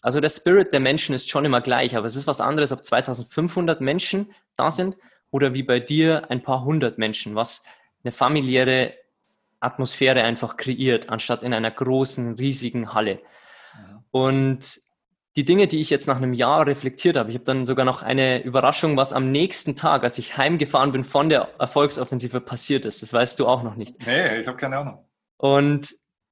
Also 0.05 0.21
der 0.21 0.29
Spirit 0.29 0.71
der 0.75 0.81
Menschen 0.81 1.15
ist 1.15 1.31
schon 1.31 1.47
immer 1.47 1.63
gleich, 1.63 1.97
aber 1.97 2.07
es 2.07 2.15
ist 2.15 2.27
was 2.27 2.43
anderes, 2.43 2.73
ob 2.73 2.85
2500 2.85 3.81
Menschen 3.81 4.35
da 4.55 4.71
sind 4.71 4.99
oder 5.31 5.55
wie 5.55 5.63
bei 5.63 5.81
dir 5.81 6.31
ein 6.31 6.43
paar 6.43 6.63
hundert 6.63 6.99
Menschen, 6.99 7.35
was 7.37 7.65
eine 8.05 8.13
familiäre 8.13 8.93
Atmosphäre 9.61 10.23
einfach 10.23 10.59
kreiert, 10.59 11.09
anstatt 11.09 11.43
in 11.43 11.55
einer 11.55 11.71
großen, 11.71 12.35
riesigen 12.35 12.93
Halle. 12.93 13.19
Und 14.11 14.77
die 15.37 15.45
Dinge, 15.45 15.69
die 15.69 15.81
ich 15.81 15.89
jetzt 15.89 16.07
nach 16.07 16.19
einem 16.19 16.35
Jahr 16.35 16.67
reflektiert 16.67 17.17
habe, 17.17 17.31
ich 17.31 17.37
habe 17.37 17.47
dann 17.47 17.65
sogar 17.65 17.87
noch 17.87 18.03
eine 18.03 18.43
Überraschung, 18.43 18.99
was 18.99 19.15
am 19.15 19.33
nächsten 19.33 19.75
Tag, 19.75 20.05
als 20.05 20.19
ich 20.19 20.37
heimgefahren 20.37 20.93
bin 20.93 21.05
von 21.05 21.31
der 21.31 21.49
Erfolgsoffensive 21.59 22.43
passiert 22.43 22.85
ist. 22.85 23.01
Das 23.01 23.11
weißt 23.11 23.41
du 23.41 23.47
auch 23.49 23.63
noch 23.63 23.77
nicht. 23.77 24.07
Nee, 24.07 24.43
ich 24.43 24.47
habe 24.47 24.59
keine 24.59 24.77
Ahnung. 24.77 24.99
Und 25.39 25.89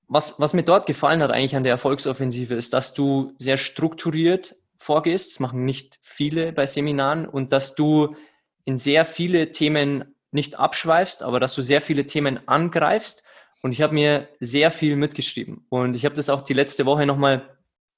was, 0.08 0.38
was 0.38 0.54
mir 0.54 0.62
dort 0.62 0.86
gefallen 0.86 1.22
hat 1.22 1.30
eigentlich 1.30 1.56
an 1.56 1.62
der 1.62 1.72
Erfolgsoffensive, 1.72 2.54
ist, 2.54 2.74
dass 2.74 2.94
du 2.94 3.32
sehr 3.38 3.56
strukturiert 3.56 4.56
vorgehst. 4.76 5.32
Das 5.32 5.40
machen 5.40 5.64
nicht 5.64 5.98
viele 6.02 6.52
bei 6.52 6.66
Seminaren 6.66 7.26
und 7.26 7.52
dass 7.52 7.74
du 7.74 8.16
in 8.64 8.78
sehr 8.78 9.04
viele 9.04 9.52
Themen 9.52 10.14
nicht 10.30 10.58
abschweifst, 10.58 11.22
aber 11.22 11.40
dass 11.40 11.54
du 11.54 11.62
sehr 11.62 11.80
viele 11.80 12.06
Themen 12.06 12.46
angreifst. 12.46 13.24
Und 13.62 13.72
ich 13.72 13.80
habe 13.80 13.94
mir 13.94 14.28
sehr 14.40 14.70
viel 14.70 14.96
mitgeschrieben. 14.96 15.66
Und 15.68 15.94
ich 15.94 16.04
habe 16.04 16.14
das 16.14 16.30
auch 16.30 16.42
die 16.42 16.54
letzte 16.54 16.84
Woche 16.84 17.06
nochmal 17.06 17.48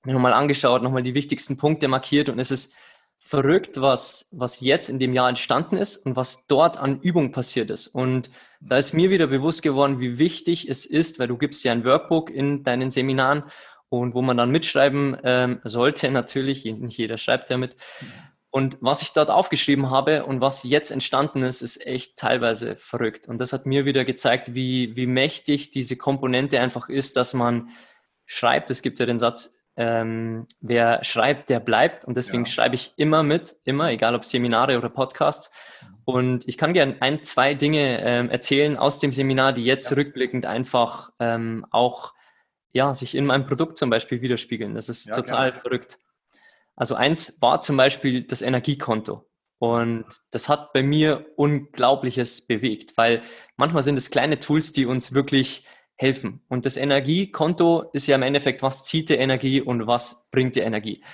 mir 0.05 0.13
nochmal 0.13 0.33
angeschaut, 0.33 0.83
nochmal 0.83 1.03
die 1.03 1.15
wichtigsten 1.15 1.57
Punkte 1.57 1.89
markiert 1.89 2.29
und 2.29 2.39
es 2.39 2.51
ist 2.51 2.75
verrückt, 3.27 3.81
was, 3.81 4.29
was 4.33 4.61
jetzt 4.61 4.91
in 4.91 4.99
dem 4.99 5.15
Jahr 5.15 5.31
entstanden 5.31 5.79
ist 5.79 5.97
und 6.05 6.15
was 6.15 6.47
dort 6.47 6.77
an 6.77 7.01
Übung 7.01 7.33
passiert 7.33 7.71
ist. 7.71 7.87
Und 7.87 8.31
da 8.61 8.77
ist 8.77 8.93
mir 8.93 9.09
wieder 9.09 9.27
bewusst 9.27 9.63
geworden, 9.63 9.99
wie 9.99 10.19
wichtig 10.19 10.69
es 10.69 10.85
ist, 10.85 11.19
weil 11.19 11.29
du 11.29 11.39
gibst 11.39 11.65
ja 11.65 11.73
ein 11.73 11.87
Workbook 11.87 12.29
in 12.29 12.65
deinen 12.65 12.91
Seminaren 12.91 13.45
und 13.89 14.13
wo 14.13 14.21
man 14.21 14.37
dann 14.37 14.51
mitschreiben 14.51 15.17
ähm, 15.25 15.61
sollte, 15.65 16.11
natürlich, 16.13 16.67
nicht 16.67 16.99
jeder 16.99 17.17
schreibt 17.17 17.49
ja 17.49 17.57
mit. 17.57 17.77
Und 18.51 18.77
was 18.83 19.01
ich 19.01 19.15
dort 19.15 19.31
aufgeschrieben 19.31 19.89
habe 19.89 20.27
und 20.27 20.43
was 20.43 20.63
jetzt 20.63 20.91
entstanden 20.91 21.43
ist, 21.43 21.63
ist 21.63 21.87
echt 21.87 22.19
teilweise 22.19 22.77
verrückt. 22.77 23.27
Und 23.27 23.39
das 23.41 23.55
hat 23.55 23.65
mir 23.65 23.87
wieder 23.87 24.05
gezeigt, 24.05 24.55
wie, 24.55 24.95
wie 24.97 25.07
mächtig 25.07 25.71
diese 25.71 25.97
Komponente 25.97 26.61
einfach 26.61 26.91
ist, 26.91 27.17
dass 27.17 27.33
man 27.33 27.71
schreibt. 28.27 28.71
Es 28.71 28.83
gibt 28.83 28.99
ja 28.99 29.07
den 29.07 29.19
Satz, 29.19 29.54
ähm, 29.77 30.47
wer 30.61 31.03
schreibt, 31.05 31.51
der 31.51 31.61
bleibt. 31.61 32.05
Und 32.05 32.17
deswegen 32.17 32.45
ja. 32.45 32.51
schreibe 32.51 32.75
ich 32.75 32.93
immer 32.97 33.23
mit, 33.23 33.55
immer, 33.65 33.91
egal 33.91 34.15
ob 34.15 34.25
Seminare 34.25 34.79
oder 34.79 34.89
Podcasts. 34.89 35.53
Und 36.05 36.47
ich 36.47 36.59
kann 36.59 36.75
gerne 36.75 36.97
ein, 37.01 37.23
zwei 37.23 37.55
Dinge 37.55 38.01
ähm, 38.03 38.31
erzählen 38.31 38.77
aus 38.77 38.99
dem 38.99 39.13
Seminar, 39.13 39.53
die 39.53 39.65
jetzt 39.65 39.91
ja. 39.91 39.97
rückblickend 39.97 40.47
einfach 40.47 41.11
ähm, 41.19 41.67
auch 41.71 42.13
ja, 42.73 42.93
sich 42.93 43.15
in 43.15 43.25
meinem 43.25 43.47
Produkt 43.47 43.77
zum 43.77 43.89
Beispiel 43.89 44.21
widerspiegeln. 44.21 44.75
Das 44.75 44.89
ist 44.89 45.07
ja, 45.07 45.15
total 45.15 45.51
gerne. 45.51 45.61
verrückt. 45.61 45.99
Also 46.77 46.95
eins 46.97 47.41
war 47.41 47.61
zum 47.61 47.77
Beispiel 47.77 48.25
das 48.25 48.43
Energiekonto. 48.43 49.27
Und 49.59 50.05
das 50.33 50.49
hat 50.49 50.73
bei 50.73 50.83
mir 50.83 51.25
Unglaubliches 51.37 52.47
bewegt, 52.47 52.97
weil 52.97 53.23
manchmal 53.57 53.85
sind 53.85 53.97
es 53.97 54.11
kleine 54.11 54.39
Tools, 54.39 54.73
die 54.73 54.85
uns 54.85 55.15
wirklich 55.15 55.65
helfen. 55.97 56.41
Und 56.49 56.67
das 56.67 56.77
Energiekonto 56.77 57.91
ist 57.93 58.07
ja 58.07 58.17
im 58.17 58.23
Endeffekt, 58.23 58.63
was 58.63 58.85
zieht 58.85 59.09
die 59.09 59.15
Energie 59.15 59.61
und 59.61 59.87
was 59.87 60.29
bringt 60.31 60.57
die 60.57 60.61
Energie. 60.61 61.05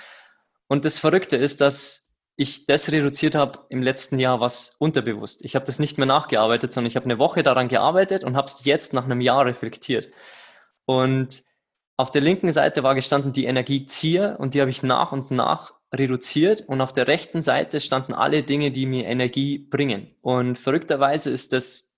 Und 0.67 0.85
das 0.85 0.99
Verrückte 0.99 1.37
ist, 1.37 1.61
dass 1.61 2.17
ich 2.35 2.65
das 2.65 2.91
reduziert 2.91 3.35
habe 3.35 3.59
im 3.69 3.83
letzten 3.83 4.17
Jahr, 4.17 4.39
was 4.39 4.75
unterbewusst. 4.79 5.43
Ich 5.43 5.55
habe 5.55 5.65
das 5.65 5.79
nicht 5.79 5.97
mehr 5.97 6.07
nachgearbeitet, 6.07 6.73
sondern 6.73 6.87
ich 6.87 6.95
habe 6.95 7.05
eine 7.05 7.19
Woche 7.19 7.43
daran 7.43 7.67
gearbeitet 7.67 8.23
und 8.23 8.35
habe 8.35 8.47
es 8.47 8.65
jetzt 8.65 8.93
nach 8.93 9.05
einem 9.05 9.21
Jahr 9.21 9.45
reflektiert. 9.45 10.09
Und 10.85 11.43
auf 11.97 12.09
der 12.09 12.21
linken 12.21 12.51
Seite 12.51 12.81
war 12.81 12.95
gestanden 12.95 13.33
die 13.33 13.45
Energiezieher 13.45 14.37
und 14.39 14.55
die 14.55 14.61
habe 14.61 14.71
ich 14.71 14.81
nach 14.81 15.11
und 15.11 15.29
nach 15.29 15.73
reduziert 15.93 16.61
und 16.67 16.81
auf 16.81 16.93
der 16.93 17.07
rechten 17.07 17.41
Seite 17.41 17.79
standen 17.79 18.13
alle 18.13 18.43
Dinge, 18.43 18.71
die 18.71 18.85
mir 18.85 19.05
Energie 19.05 19.59
bringen. 19.59 20.15
Und 20.21 20.57
verrückterweise 20.57 21.29
ist 21.29 21.53
das 21.53 21.90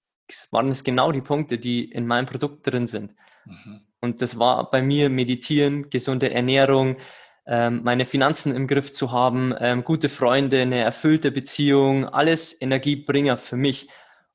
waren 0.52 0.70
es 0.70 0.84
genau 0.84 1.12
die 1.12 1.22
Punkte, 1.22 1.58
die 1.58 1.86
in 1.86 2.08
meinem 2.08 2.26
Produkt 2.26 2.66
drin 2.68 2.88
sind. 2.88 3.16
Mhm. 3.46 3.82
Und 4.02 4.22
das 4.22 4.38
war 4.38 4.70
bei 4.70 4.82
mir 4.82 5.10
Meditieren, 5.10 5.90
gesunde 5.90 6.34
Ernährung, 6.34 6.98
ähm, 7.46 7.82
meine 7.84 8.06
Finanzen 8.06 8.56
im 8.56 8.68
Griff 8.68 8.92
zu 8.92 9.12
haben, 9.12 9.54
ähm, 9.60 9.84
gute 9.84 10.10
Freunde, 10.10 10.62
eine 10.62 10.80
erfüllte 10.80 11.32
Beziehung, 11.32 12.08
alles 12.08 12.60
Energiebringer 12.62 13.38
für 13.38 13.58
mich. 13.58 13.90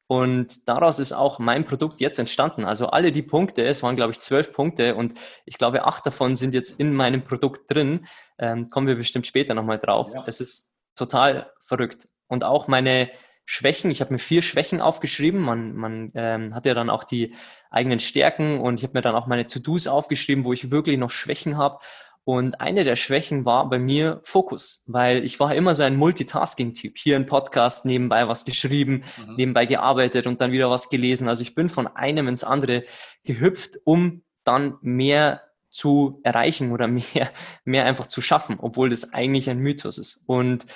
Und 0.07 0.69
daraus 0.69 0.99
ist 0.99 1.13
auch 1.13 1.39
mein 1.39 1.65
Produkt 1.65 2.01
jetzt 2.01 2.19
entstanden. 2.19 2.65
Also 2.65 2.87
alle 2.87 3.13
die 3.13 3.23
Punkte, 3.23 3.67
es 3.67 3.83
waren 3.83 3.95
glaube 3.95 4.13
ich 4.13 4.21
zwölf 4.21 4.53
Punkte 4.53 4.95
und 4.95 5.15
ich 5.45 5.59
glaube 5.59 5.85
acht 5.85 6.07
davon 6.07 6.35
sind 6.35 6.55
jetzt 6.55 6.81
in 6.81 6.95
meinem 6.95 7.23
Produkt 7.23 7.71
drin. 7.71 8.07
Ähm, 8.39 8.71
kommen 8.71 8.87
wir 8.87 8.97
bestimmt 8.97 9.27
später 9.27 9.53
nochmal 9.53 9.79
drauf. 9.79 10.13
Ja. 10.15 10.25
Es 10.27 10.41
ist 10.41 10.79
total 10.95 11.51
verrückt. 11.61 12.09
Und 12.27 12.43
auch 12.43 12.69
meine 12.69 13.11
Schwächen. 13.51 13.91
Ich 13.91 14.03
habe 14.03 14.13
mir 14.13 14.19
vier 14.19 14.43
Schwächen 14.43 14.83
aufgeschrieben. 14.83 15.41
Man, 15.41 15.75
man 15.75 16.13
ähm, 16.15 16.55
hat 16.55 16.67
ja 16.67 16.75
dann 16.75 16.91
auch 16.91 17.03
die 17.03 17.35
eigenen 17.71 17.99
Stärken 17.99 18.61
und 18.61 18.79
ich 18.79 18.83
habe 18.83 18.93
mir 18.93 19.01
dann 19.01 19.15
auch 19.15 19.27
meine 19.27 19.47
To-Dos 19.47 19.87
aufgeschrieben, 19.87 20.45
wo 20.45 20.53
ich 20.53 20.71
wirklich 20.71 20.99
noch 20.99 21.09
Schwächen 21.09 21.57
habe. 21.57 21.79
Und 22.25 22.61
eine 22.61 22.85
der 22.85 22.95
Schwächen 22.95 23.47
war 23.47 23.71
bei 23.71 23.79
mir 23.79 24.21
Fokus, 24.23 24.85
weil 24.87 25.25
ich 25.25 25.41
war 25.41 25.55
immer 25.55 25.75
so 25.75 25.83
ein 25.83 25.97
Multitasking-Typ. 25.97 26.99
Hier 26.99 27.17
ein 27.17 27.25
Podcast, 27.25 27.87
nebenbei 27.87 28.29
was 28.29 28.45
geschrieben, 28.45 29.05
mhm. 29.17 29.37
nebenbei 29.37 29.65
gearbeitet 29.65 30.27
und 30.27 30.43
dann 30.43 30.53
wieder 30.53 30.69
was 30.69 30.91
gelesen. 30.91 31.27
Also 31.27 31.41
ich 31.41 31.55
bin 31.55 31.71
von 31.71 31.87
einem 31.87 32.29
ins 32.29 32.45
andere 32.45 32.85
gehüpft, 33.25 33.79
um 33.85 34.25
dann 34.45 34.77
mehr 34.83 35.41
zu 35.71 36.21
erreichen 36.23 36.71
oder 36.71 36.87
mehr, 36.87 37.31
mehr 37.65 37.87
einfach 37.87 38.09
zu 38.09 38.21
schaffen, 38.21 38.59
obwohl 38.61 38.91
das 38.91 39.15
eigentlich 39.15 39.49
ein 39.49 39.59
Mythos 39.59 39.97
ist. 39.97 40.25
Und 40.27 40.67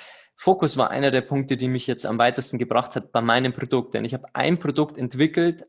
Fokus 0.43 0.75
war 0.75 0.91
einer 0.91 1.09
der 1.09 1.21
Punkte, 1.21 1.55
die 1.55 1.69
mich 1.69 1.87
jetzt 1.87 2.05
am 2.05 2.17
weitesten 2.17 2.59
gebracht 2.59 2.97
hat 2.97 3.13
bei 3.13 3.21
meinem 3.21 3.53
Produkt. 3.53 3.93
Denn 3.93 4.03
ich 4.03 4.13
habe 4.13 4.27
ein 4.33 4.59
Produkt 4.59 4.97
entwickelt, 4.97 5.65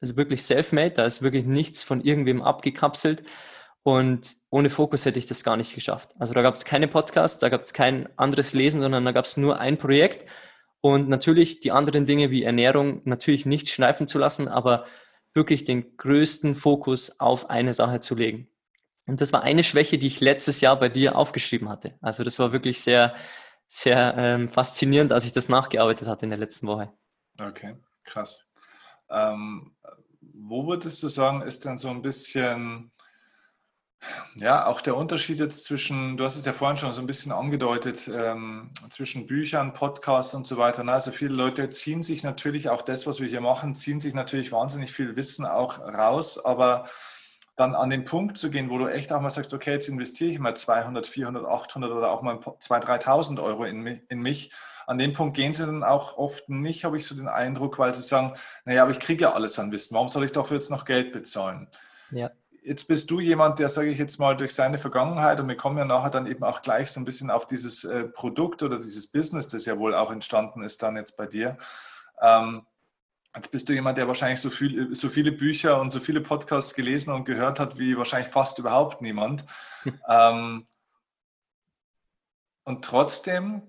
also 0.00 0.16
wirklich 0.16 0.42
self-made, 0.42 0.90
da 0.90 1.04
ist 1.04 1.22
wirklich 1.22 1.44
nichts 1.44 1.84
von 1.84 2.00
irgendwem 2.00 2.42
abgekapselt. 2.42 3.22
Und 3.84 4.34
ohne 4.50 4.70
Fokus 4.70 5.04
hätte 5.04 5.20
ich 5.20 5.26
das 5.26 5.44
gar 5.44 5.56
nicht 5.56 5.72
geschafft. 5.72 6.16
Also 6.18 6.34
da 6.34 6.42
gab 6.42 6.56
es 6.56 6.64
keine 6.64 6.88
Podcasts, 6.88 7.38
da 7.38 7.48
gab 7.48 7.62
es 7.62 7.72
kein 7.72 8.08
anderes 8.16 8.54
Lesen, 8.54 8.80
sondern 8.80 9.04
da 9.04 9.12
gab 9.12 9.24
es 9.24 9.36
nur 9.36 9.60
ein 9.60 9.78
Projekt. 9.78 10.28
Und 10.80 11.08
natürlich 11.08 11.60
die 11.60 11.70
anderen 11.70 12.06
Dinge 12.06 12.32
wie 12.32 12.42
Ernährung 12.42 13.02
natürlich 13.04 13.46
nicht 13.46 13.68
schleifen 13.68 14.08
zu 14.08 14.18
lassen, 14.18 14.48
aber 14.48 14.84
wirklich 15.32 15.62
den 15.62 15.96
größten 15.96 16.56
Fokus 16.56 17.20
auf 17.20 17.50
eine 17.50 17.72
Sache 17.72 18.00
zu 18.00 18.16
legen. 18.16 18.48
Und 19.06 19.20
das 19.20 19.32
war 19.32 19.44
eine 19.44 19.62
Schwäche, 19.62 19.96
die 19.96 20.08
ich 20.08 20.20
letztes 20.20 20.60
Jahr 20.60 20.76
bei 20.76 20.88
dir 20.88 21.14
aufgeschrieben 21.14 21.68
hatte. 21.68 21.94
Also 22.00 22.24
das 22.24 22.40
war 22.40 22.50
wirklich 22.50 22.80
sehr, 22.80 23.14
sehr 23.68 24.14
ähm, 24.16 24.48
faszinierend, 24.48 25.12
als 25.12 25.24
ich 25.24 25.32
das 25.32 25.48
nachgearbeitet 25.48 26.08
hatte 26.08 26.26
in 26.26 26.30
der 26.30 26.38
letzten 26.38 26.66
Woche. 26.66 26.92
Okay, 27.38 27.72
krass. 28.04 28.48
Ähm, 29.10 29.74
wo 30.20 30.66
würdest 30.66 31.02
du 31.02 31.08
sagen, 31.08 31.42
ist 31.42 31.64
denn 31.64 31.78
so 31.78 31.88
ein 31.88 32.02
bisschen 32.02 32.92
ja, 34.36 34.66
auch 34.66 34.80
der 34.80 34.96
Unterschied 34.96 35.38
jetzt 35.38 35.64
zwischen, 35.64 36.16
du 36.16 36.24
hast 36.24 36.36
es 36.36 36.44
ja 36.44 36.52
vorhin 36.52 36.76
schon 36.76 36.92
so 36.92 37.00
ein 37.00 37.06
bisschen 37.06 37.32
angedeutet, 37.32 38.08
ähm, 38.08 38.70
zwischen 38.90 39.26
Büchern, 39.26 39.72
Podcasts 39.72 40.34
und 40.34 40.46
so 40.46 40.58
weiter. 40.58 40.86
Also 40.88 41.10
viele 41.10 41.34
Leute 41.34 41.70
ziehen 41.70 42.02
sich 42.02 42.22
natürlich 42.22 42.68
auch 42.68 42.82
das, 42.82 43.06
was 43.06 43.20
wir 43.20 43.28
hier 43.28 43.40
machen, 43.40 43.74
ziehen 43.74 44.00
sich 44.00 44.14
natürlich 44.14 44.52
wahnsinnig 44.52 44.92
viel 44.92 45.16
Wissen 45.16 45.46
auch 45.46 45.80
raus, 45.80 46.44
aber 46.44 46.84
dann 47.56 47.74
an 47.74 47.90
den 47.90 48.04
Punkt 48.04 48.38
zu 48.38 48.50
gehen, 48.50 48.70
wo 48.70 48.78
du 48.78 48.86
echt 48.86 49.12
auch 49.12 49.20
mal 49.20 49.30
sagst, 49.30 49.54
okay, 49.54 49.72
jetzt 49.72 49.88
investiere 49.88 50.30
ich 50.30 50.38
mal 50.38 50.54
200, 50.54 51.06
400, 51.06 51.44
800 51.46 51.90
oder 51.90 52.10
auch 52.10 52.22
mal 52.22 52.36
2.000, 52.36 53.02
3.000 53.02 53.42
Euro 53.42 53.64
in, 53.64 53.86
in 53.86 54.20
mich. 54.20 54.52
An 54.86 54.98
dem 54.98 55.14
Punkt 55.14 55.36
gehen 55.36 55.52
sie 55.52 55.66
dann 55.66 55.82
auch 55.82 56.16
oft 56.16 56.48
nicht, 56.48 56.84
habe 56.84 56.96
ich 56.96 57.06
so 57.06 57.16
den 57.16 57.28
Eindruck, 57.28 57.78
weil 57.78 57.92
sie 57.94 58.02
sagen, 58.02 58.34
naja, 58.64 58.82
aber 58.82 58.92
ich 58.92 59.00
kriege 59.00 59.22
ja 59.22 59.32
alles 59.32 59.58
an 59.58 59.72
Wissen, 59.72 59.94
warum 59.94 60.08
soll 60.08 60.24
ich 60.24 60.32
dafür 60.32 60.58
jetzt 60.58 60.70
noch 60.70 60.84
Geld 60.84 61.12
bezahlen? 61.12 61.68
Ja 62.10 62.30
jetzt 62.66 62.88
bist 62.88 63.10
du 63.10 63.20
jemand, 63.20 63.60
der, 63.60 63.68
sage 63.68 63.88
ich 63.88 63.98
jetzt 63.98 64.18
mal, 64.18 64.36
durch 64.36 64.52
seine 64.52 64.76
Vergangenheit, 64.76 65.38
und 65.38 65.48
wir 65.48 65.56
kommen 65.56 65.78
ja 65.78 65.84
nachher 65.84 66.10
dann 66.10 66.26
eben 66.26 66.42
auch 66.42 66.62
gleich 66.62 66.90
so 66.90 67.00
ein 67.00 67.04
bisschen 67.04 67.30
auf 67.30 67.46
dieses 67.46 67.84
äh, 67.84 68.04
Produkt 68.04 68.62
oder 68.62 68.78
dieses 68.78 69.06
Business, 69.06 69.46
das 69.46 69.66
ja 69.66 69.78
wohl 69.78 69.94
auch 69.94 70.10
entstanden 70.10 70.64
ist 70.64 70.82
dann 70.82 70.96
jetzt 70.96 71.16
bei 71.16 71.26
dir. 71.26 71.56
Ähm, 72.20 72.66
jetzt 73.36 73.52
bist 73.52 73.68
du 73.68 73.72
jemand, 73.72 73.98
der 73.98 74.08
wahrscheinlich 74.08 74.40
so, 74.40 74.50
viel, 74.50 74.94
so 74.94 75.08
viele 75.08 75.32
Bücher 75.32 75.80
und 75.80 75.90
so 75.90 76.00
viele 76.00 76.20
Podcasts 76.20 76.74
gelesen 76.74 77.12
und 77.12 77.24
gehört 77.24 77.60
hat, 77.60 77.78
wie 77.78 77.96
wahrscheinlich 77.96 78.32
fast 78.32 78.58
überhaupt 78.58 79.02
niemand. 79.02 79.44
ähm, 80.08 80.66
und 82.64 82.84
trotzdem 82.84 83.62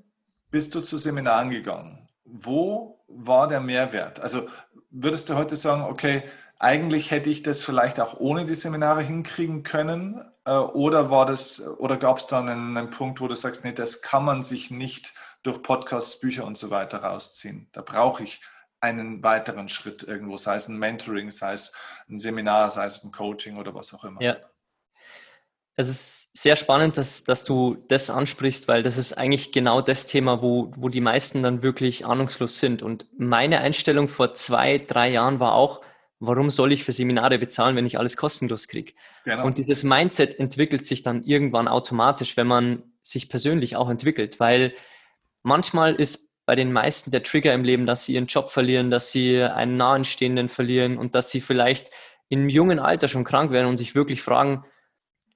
bist 0.49 0.73
du 0.73 0.81
zu 0.81 0.97
Seminaren 0.97 1.49
gegangen. 1.49 2.09
Wo 2.23 3.03
war 3.07 3.47
der 3.47 3.59
Mehrwert? 3.59 4.19
Also 4.19 4.47
würdest 4.89 5.29
du 5.29 5.35
heute 5.35 5.55
sagen, 5.55 5.83
okay, 5.83 6.23
eigentlich 6.59 7.11
hätte 7.11 7.29
ich 7.29 7.43
das 7.43 7.63
vielleicht 7.63 7.99
auch 7.99 8.19
ohne 8.19 8.45
die 8.45 8.55
Seminare 8.55 9.03
hinkriegen 9.03 9.63
können. 9.63 10.23
Äh, 10.45 10.51
oder 10.51 11.09
war 11.09 11.25
das, 11.25 11.65
oder 11.77 11.97
gab 11.97 12.17
es 12.17 12.27
dann 12.27 12.49
einen, 12.49 12.75
einen, 12.77 12.89
Punkt, 12.89 13.21
wo 13.21 13.27
du 13.27 13.35
sagst, 13.35 13.63
nee, 13.63 13.73
das 13.73 14.01
kann 14.01 14.25
man 14.25 14.43
sich 14.43 14.71
nicht 14.71 15.13
durch 15.43 15.61
Podcasts, 15.61 16.19
Bücher 16.19 16.45
und 16.45 16.57
so 16.57 16.69
weiter 16.69 17.03
rausziehen. 17.03 17.69
Da 17.73 17.81
brauche 17.81 18.23
ich 18.23 18.41
einen 18.79 19.23
weiteren 19.23 19.69
Schritt 19.69 20.03
irgendwo, 20.03 20.37
sei 20.37 20.55
es 20.55 20.67
ein 20.67 20.77
Mentoring, 20.77 21.31
sei 21.31 21.53
es 21.53 21.71
ein 22.09 22.19
Seminar, 22.19 22.69
sei 22.69 22.85
es 22.85 23.03
ein 23.03 23.11
Coaching 23.11 23.57
oder 23.57 23.73
was 23.73 23.93
auch 23.93 24.03
immer. 24.03 24.21
Ja. 24.21 24.37
Es 25.79 25.89
ist 25.89 26.35
sehr 26.35 26.55
spannend, 26.55 26.97
dass, 26.97 27.23
dass 27.23 27.43
du 27.43 27.83
das 27.87 28.09
ansprichst, 28.09 28.67
weil 28.67 28.81
das 28.81 28.97
ist 28.97 29.13
eigentlich 29.13 29.51
genau 29.51 29.81
das 29.81 30.07
Thema, 30.07 30.41
wo, 30.41 30.71
wo 30.75 30.89
die 30.89 31.01
meisten 31.01 31.43
dann 31.43 31.61
wirklich 31.61 32.03
ahnungslos 32.05 32.59
sind. 32.59 32.81
Und 32.81 33.07
meine 33.17 33.59
Einstellung 33.59 34.07
vor 34.07 34.33
zwei, 34.33 34.79
drei 34.79 35.09
Jahren 35.11 35.39
war 35.39 35.53
auch, 35.53 35.81
warum 36.19 36.49
soll 36.49 36.71
ich 36.71 36.83
für 36.83 36.93
Seminare 36.93 37.37
bezahlen, 37.37 37.75
wenn 37.75 37.85
ich 37.85 37.99
alles 37.99 38.17
kostenlos 38.17 38.67
kriege? 38.67 38.93
Genau. 39.23 39.45
Und 39.45 39.59
dieses 39.59 39.83
Mindset 39.83 40.39
entwickelt 40.39 40.83
sich 40.83 41.03
dann 41.03 41.23
irgendwann 41.23 41.67
automatisch, 41.67 42.37
wenn 42.37 42.47
man 42.47 42.81
sich 43.03 43.29
persönlich 43.29 43.75
auch 43.75 43.89
entwickelt, 43.89 44.39
weil 44.39 44.73
manchmal 45.43 45.93
ist 45.93 46.26
bei 46.47 46.55
den 46.55 46.71
meisten 46.71 47.11
der 47.11 47.23
Trigger 47.23 47.53
im 47.53 47.65
Leben, 47.65 47.85
dass 47.85 48.05
sie 48.05 48.13
ihren 48.13 48.27
Job 48.27 48.49
verlieren, 48.49 48.89
dass 48.89 49.11
sie 49.11 49.43
einen 49.43 49.75
Nahestehenden 49.75 50.47
verlieren 50.47 50.97
und 50.97 51.13
dass 51.13 51.29
sie 51.29 51.41
vielleicht 51.41 51.91
im 52.29 52.47
jungen 52.47 52.79
Alter 52.79 53.09
schon 53.09 53.25
krank 53.25 53.51
werden 53.51 53.67
und 53.67 53.75
sich 53.75 53.95
wirklich 53.95 54.21
fragen, 54.21 54.63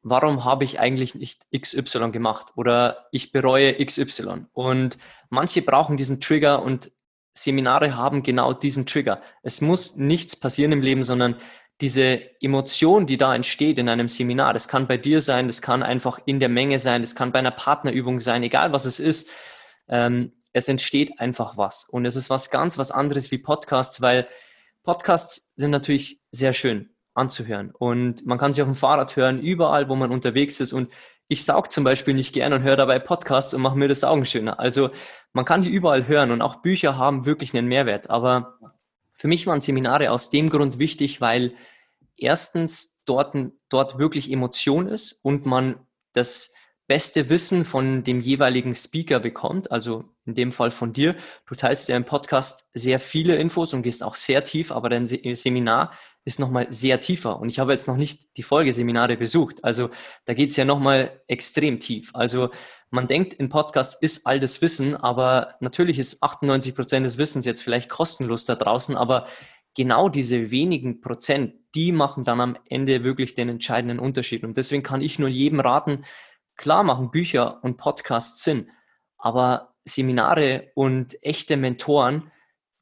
warum 0.03 0.45
habe 0.45 0.63
ich 0.63 0.79
eigentlich 0.79 1.13
nicht 1.13 1.45
XY 1.53 2.11
gemacht 2.11 2.53
oder 2.55 3.09
ich 3.11 3.33
bereue 3.33 3.85
XY. 3.85 4.45
Und 4.53 4.97
manche 5.29 5.61
brauchen 5.61 5.97
diesen 5.97 6.21
Trigger 6.21 6.63
und 6.63 6.91
Seminare 7.33 7.97
haben 7.97 8.23
genau 8.23 8.53
diesen 8.53 8.85
Trigger. 8.85 9.21
Es 9.43 9.59
muss 9.59 9.97
nichts 9.97 10.37
passieren 10.37 10.71
im 10.71 10.81
Leben, 10.81 11.03
sondern 11.03 11.35
diese 11.81 12.21
Emotion, 12.41 13.05
die 13.05 13.17
da 13.17 13.35
entsteht 13.35 13.79
in 13.79 13.89
einem 13.89 14.07
Seminar, 14.07 14.53
das 14.53 14.69
kann 14.69 14.87
bei 14.87 14.97
dir 14.97 15.19
sein, 15.19 15.47
das 15.47 15.61
kann 15.61 15.83
einfach 15.83 16.19
in 16.25 16.39
der 16.39 16.49
Menge 16.49 16.79
sein, 16.79 17.01
das 17.01 17.15
kann 17.15 17.33
bei 17.33 17.39
einer 17.39 17.51
Partnerübung 17.51 18.21
sein, 18.21 18.43
egal 18.43 18.71
was 18.71 18.85
es 18.85 19.01
ist. 19.01 19.29
Ähm, 19.89 20.31
es 20.53 20.67
entsteht 20.67 21.19
einfach 21.19 21.57
was. 21.57 21.85
Und 21.85 22.05
es 22.05 22.15
ist 22.15 22.29
was 22.29 22.49
ganz 22.49 22.77
was 22.77 22.91
anderes 22.91 23.31
wie 23.31 23.37
Podcasts, 23.37 24.01
weil 24.01 24.27
Podcasts 24.83 25.53
sind 25.55 25.71
natürlich 25.71 26.21
sehr 26.31 26.53
schön 26.53 26.89
anzuhören. 27.13 27.71
Und 27.71 28.25
man 28.25 28.37
kann 28.37 28.53
sie 28.53 28.61
auf 28.61 28.67
dem 28.67 28.75
Fahrrad 28.75 29.15
hören, 29.15 29.39
überall, 29.41 29.89
wo 29.89 29.95
man 29.95 30.11
unterwegs 30.11 30.59
ist. 30.59 30.73
Und 30.73 30.91
ich 31.27 31.45
saug 31.45 31.71
zum 31.71 31.83
Beispiel 31.83 32.13
nicht 32.13 32.33
gern 32.33 32.53
und 32.53 32.63
höre 32.63 32.75
dabei 32.75 32.99
Podcasts 32.99 33.53
und 33.53 33.61
mache 33.61 33.77
mir 33.77 33.87
das 33.87 34.01
Saugen 34.01 34.25
schöner. 34.25 34.59
Also 34.59 34.89
man 35.33 35.45
kann 35.45 35.61
die 35.61 35.69
überall 35.69 36.07
hören 36.07 36.31
und 36.31 36.41
auch 36.41 36.57
Bücher 36.57 36.97
haben 36.97 37.25
wirklich 37.25 37.55
einen 37.55 37.67
Mehrwert. 37.67 38.09
Aber 38.09 38.59
für 39.13 39.27
mich 39.27 39.47
waren 39.47 39.61
Seminare 39.61 40.11
aus 40.11 40.29
dem 40.29 40.49
Grund 40.49 40.79
wichtig, 40.79 41.21
weil 41.21 41.53
erstens 42.17 43.01
dort, 43.05 43.35
dort 43.69 43.97
wirklich 43.97 44.31
Emotion 44.31 44.87
ist 44.87 45.13
und 45.23 45.45
man 45.45 45.75
das 46.13 46.53
beste 46.87 47.29
Wissen 47.29 47.63
von 47.63 48.03
dem 48.03 48.19
jeweiligen 48.19 48.75
Speaker 48.75 49.19
bekommt, 49.19 49.71
also 49.71 50.10
in 50.25 50.35
dem 50.35 50.51
Fall 50.51 50.71
von 50.71 50.93
dir. 50.93 51.15
Du 51.47 51.55
teilst 51.55 51.89
ja 51.89 51.97
im 51.97 52.05
Podcast 52.05 52.69
sehr 52.73 52.99
viele 52.99 53.35
Infos 53.35 53.73
und 53.73 53.81
gehst 53.81 54.03
auch 54.03 54.15
sehr 54.15 54.43
tief, 54.43 54.71
aber 54.71 54.89
dein 54.89 55.05
Seminar 55.05 55.91
ist 56.23 56.39
nochmal 56.39 56.67
sehr 56.71 56.99
tiefer. 56.99 57.39
Und 57.39 57.49
ich 57.49 57.59
habe 57.59 57.71
jetzt 57.71 57.87
noch 57.87 57.97
nicht 57.97 58.37
die 58.37 58.43
Folgeseminare 58.43 59.17
besucht. 59.17 59.63
Also 59.63 59.89
da 60.25 60.33
geht 60.33 60.51
es 60.51 60.55
ja 60.55 60.65
nochmal 60.65 61.21
extrem 61.27 61.79
tief. 61.79 62.11
Also 62.13 62.49
man 62.91 63.07
denkt, 63.07 63.33
in 63.33 63.49
Podcasts 63.49 63.99
ist 63.99 64.27
all 64.27 64.39
das 64.39 64.61
Wissen, 64.61 64.95
aber 64.95 65.55
natürlich 65.61 65.97
ist 65.97 66.21
98 66.21 66.75
Prozent 66.75 67.05
des 67.05 67.17
Wissens 67.17 67.45
jetzt 67.45 67.63
vielleicht 67.63 67.89
kostenlos 67.89 68.45
da 68.45 68.55
draußen, 68.55 68.95
aber 68.95 69.27
genau 69.75 70.09
diese 70.09 70.51
wenigen 70.51 71.01
Prozent, 71.01 71.55
die 71.73 71.91
machen 71.91 72.23
dann 72.23 72.41
am 72.41 72.57
Ende 72.65 73.03
wirklich 73.03 73.33
den 73.33 73.49
entscheidenden 73.49 73.97
Unterschied. 73.97 74.43
Und 74.43 74.57
deswegen 74.57 74.83
kann 74.83 75.01
ich 75.01 75.19
nur 75.19 75.29
jedem 75.29 75.59
raten, 75.59 76.03
klar 76.57 76.83
machen 76.83 77.11
Bücher 77.11 77.63
und 77.63 77.77
Podcasts 77.77 78.43
Sinn, 78.43 78.69
aber 79.17 79.70
Seminare 79.85 80.71
und 80.75 81.15
echte 81.23 81.57
Mentoren, 81.57 82.31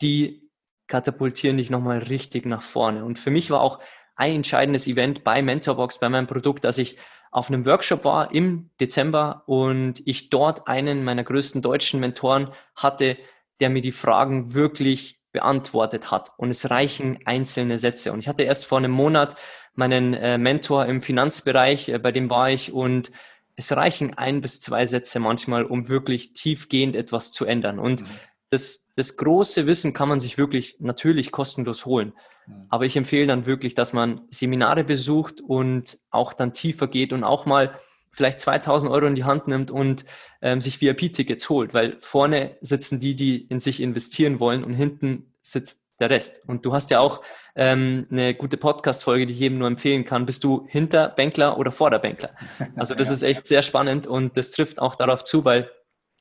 die 0.01 0.49
katapultieren 0.87 1.57
dich 1.57 1.69
nochmal 1.69 1.99
richtig 1.99 2.45
nach 2.45 2.61
vorne. 2.61 3.05
Und 3.05 3.19
für 3.19 3.31
mich 3.31 3.51
war 3.51 3.61
auch 3.61 3.79
ein 4.15 4.35
entscheidendes 4.35 4.87
Event 4.87 5.23
bei 5.23 5.41
Mentorbox, 5.41 5.99
bei 5.99 6.09
meinem 6.09 6.27
Produkt, 6.27 6.65
dass 6.65 6.77
ich 6.77 6.97
auf 7.31 7.49
einem 7.49 7.65
Workshop 7.65 8.05
war 8.05 8.33
im 8.33 8.71
Dezember 8.79 9.43
und 9.45 10.01
ich 10.05 10.29
dort 10.29 10.67
einen 10.67 11.03
meiner 11.03 11.23
größten 11.23 11.61
deutschen 11.61 11.99
Mentoren 11.99 12.51
hatte, 12.75 13.17
der 13.59 13.69
mir 13.69 13.81
die 13.81 13.91
Fragen 13.91 14.53
wirklich 14.53 15.19
beantwortet 15.31 16.09
hat. 16.09 16.31
Und 16.37 16.49
es 16.49 16.69
reichen 16.69 17.19
einzelne 17.25 17.77
Sätze. 17.77 18.11
Und 18.11 18.19
ich 18.19 18.27
hatte 18.27 18.43
erst 18.43 18.65
vor 18.65 18.79
einem 18.79 18.91
Monat 18.91 19.35
meinen 19.75 20.15
äh, 20.15 20.37
Mentor 20.37 20.87
im 20.87 21.01
Finanzbereich, 21.01 21.89
äh, 21.89 21.99
bei 21.99 22.11
dem 22.11 22.29
war 22.29 22.49
ich 22.49 22.73
und 22.73 23.11
es 23.59 23.75
reichen 23.75 24.17
ein 24.17 24.41
bis 24.41 24.61
zwei 24.61 24.85
Sätze 24.85 25.19
manchmal, 25.19 25.65
um 25.65 25.89
wirklich 25.89 26.33
tiefgehend 26.33 26.95
etwas 26.95 27.31
zu 27.31 27.45
ändern. 27.45 27.77
Und 27.77 28.01
mhm 28.01 28.07
das, 28.49 28.93
das 28.95 29.17
große 29.17 29.67
Wissen 29.67 29.93
kann 29.93 30.09
man 30.09 30.19
sich 30.19 30.37
wirklich 30.37 30.77
natürlich 30.79 31.31
kostenlos 31.31 31.85
holen. 31.85 32.13
Mhm. 32.47 32.65
Aber 32.69 32.85
ich 32.85 32.95
empfehle 32.95 33.27
dann 33.27 33.45
wirklich, 33.45 33.75
dass 33.75 33.93
man 33.93 34.21
Seminare 34.29 34.83
besucht 34.83 35.41
und 35.41 35.97
auch 36.09 36.33
dann 36.33 36.53
tiefer 36.53 36.87
geht 36.87 37.13
und 37.13 37.23
auch 37.23 37.45
mal 37.45 37.75
vielleicht 38.11 38.39
2000 38.39 38.91
Euro 38.91 39.05
in 39.05 39.15
die 39.15 39.23
Hand 39.23 39.47
nimmt 39.47 39.69
und 39.69 40.03
ähm, 40.41 40.61
sich 40.61 40.81
VIP-Tickets 40.81 41.47
holt, 41.49 41.73
weil 41.75 41.97
vorne 42.01 42.57
sitzen 42.59 42.99
die, 42.99 43.15
die 43.15 43.45
in 43.45 43.59
sich 43.59 43.81
investieren 43.81 44.39
wollen 44.39 44.63
und 44.63 44.73
hinten 44.73 45.31
sitzt 45.43 45.88
der 45.99 46.09
Rest. 46.09 46.47
Und 46.47 46.65
du 46.65 46.73
hast 46.73 46.91
ja 46.91 46.99
auch 46.99 47.21
ähm, 47.55 48.07
eine 48.11 48.33
gute 48.33 48.57
Podcast-Folge, 48.57 49.25
die 49.25 49.33
ich 49.33 49.39
jedem 49.39 49.57
nur 49.57 49.67
empfehlen 49.67 50.05
kann. 50.05 50.25
Bist 50.25 50.43
du 50.43 50.65
hinter 50.67 51.09
Bänkler 51.09 51.57
oder 51.57 51.71
vor 51.71 51.89
der 51.89 51.99
Bänkler? 51.99 52.31
Also 52.75 52.95
das 52.95 53.07
ja. 53.09 53.13
ist 53.13 53.23
echt 53.23 53.47
sehr 53.47 53.61
spannend 53.61 54.07
und 54.07 54.37
das 54.37 54.51
trifft 54.51 54.81
auch 54.81 54.95
darauf 54.95 55.23
zu, 55.23 55.45
weil 55.45 55.69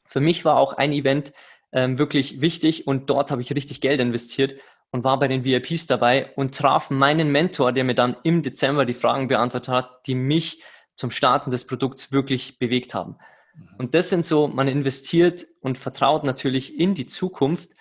für 0.07 0.21
mich 0.21 0.45
war 0.45 0.57
auch 0.57 0.73
ein 0.75 0.93
Event, 0.93 1.33
ähm, 1.73 1.99
wirklich 1.99 2.41
wichtig 2.41 2.87
und 2.87 3.11
dort 3.11 3.31
habe 3.31 3.43
ich 3.43 3.55
richtig 3.55 3.81
Geld 3.81 4.01
investiert 4.01 4.55
und 4.91 5.05
war 5.05 5.19
bei 5.19 5.29
den 5.29 5.45
VIPs 5.45 5.87
dabei 5.87 6.33
und 6.35 6.55
traf 6.55 6.91
meinen 6.91 7.31
Mentor, 7.31 7.73
der 7.73 7.85
mir 7.85 7.95
dann 7.95 8.17
im 8.23 8.43
Dezember 8.43 8.87
die 8.87 8.95
Fragen 8.95 9.29
beantwortet 9.29 9.69
hat, 9.69 10.07
die 10.07 10.15
mich 10.15 10.63
zum 10.97 11.11
Starten 11.11 11.51
des 11.51 11.67
Produkts 11.67 12.11
wirklich 12.11 12.59
bewegt 12.59 12.95
haben. 12.95 13.17
Mhm. 13.55 13.69
Und 13.79 13.95
das 13.95 14.11
sind 14.11 14.25
so, 14.25 14.49
man 14.49 14.67
investiert 14.67 15.47
und 15.61 15.79
vertraut 15.79 16.25
natürlich 16.25 16.79
in 16.79 16.95
die 16.95 17.07
Zukunft, 17.07 17.73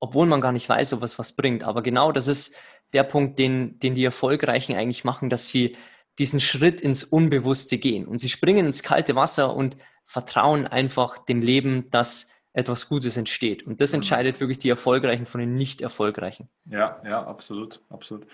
obwohl 0.00 0.26
man 0.26 0.40
gar 0.40 0.52
nicht 0.52 0.68
weiß, 0.68 0.92
ob 0.94 1.02
es 1.02 1.18
was 1.18 1.34
bringt. 1.34 1.64
Aber 1.64 1.82
genau 1.82 2.12
das 2.12 2.28
ist 2.28 2.56
der 2.92 3.04
Punkt, 3.04 3.38
den, 3.38 3.78
den 3.80 3.94
die 3.94 4.04
Erfolgreichen 4.04 4.74
eigentlich 4.76 5.04
machen, 5.04 5.30
dass 5.30 5.48
sie 5.48 5.76
diesen 6.18 6.40
Schritt 6.40 6.80
ins 6.80 7.04
Unbewusste 7.04 7.78
gehen. 7.78 8.06
Und 8.06 8.18
sie 8.18 8.28
springen 8.28 8.66
ins 8.66 8.82
kalte 8.82 9.14
Wasser 9.14 9.54
und 9.54 9.76
vertrauen 10.04 10.66
einfach 10.66 11.18
dem 11.18 11.42
Leben, 11.42 11.90
dass 11.90 12.32
etwas 12.58 12.88
Gutes 12.88 13.16
entsteht. 13.16 13.64
Und 13.64 13.80
das 13.80 13.92
entscheidet 13.92 14.40
wirklich 14.40 14.58
die 14.58 14.68
Erfolgreichen 14.68 15.26
von 15.26 15.40
den 15.40 15.54
nicht 15.54 15.80
Erfolgreichen. 15.80 16.48
Ja, 16.68 17.00
ja, 17.04 17.24
absolut, 17.24 17.80
absolut. 17.88 18.26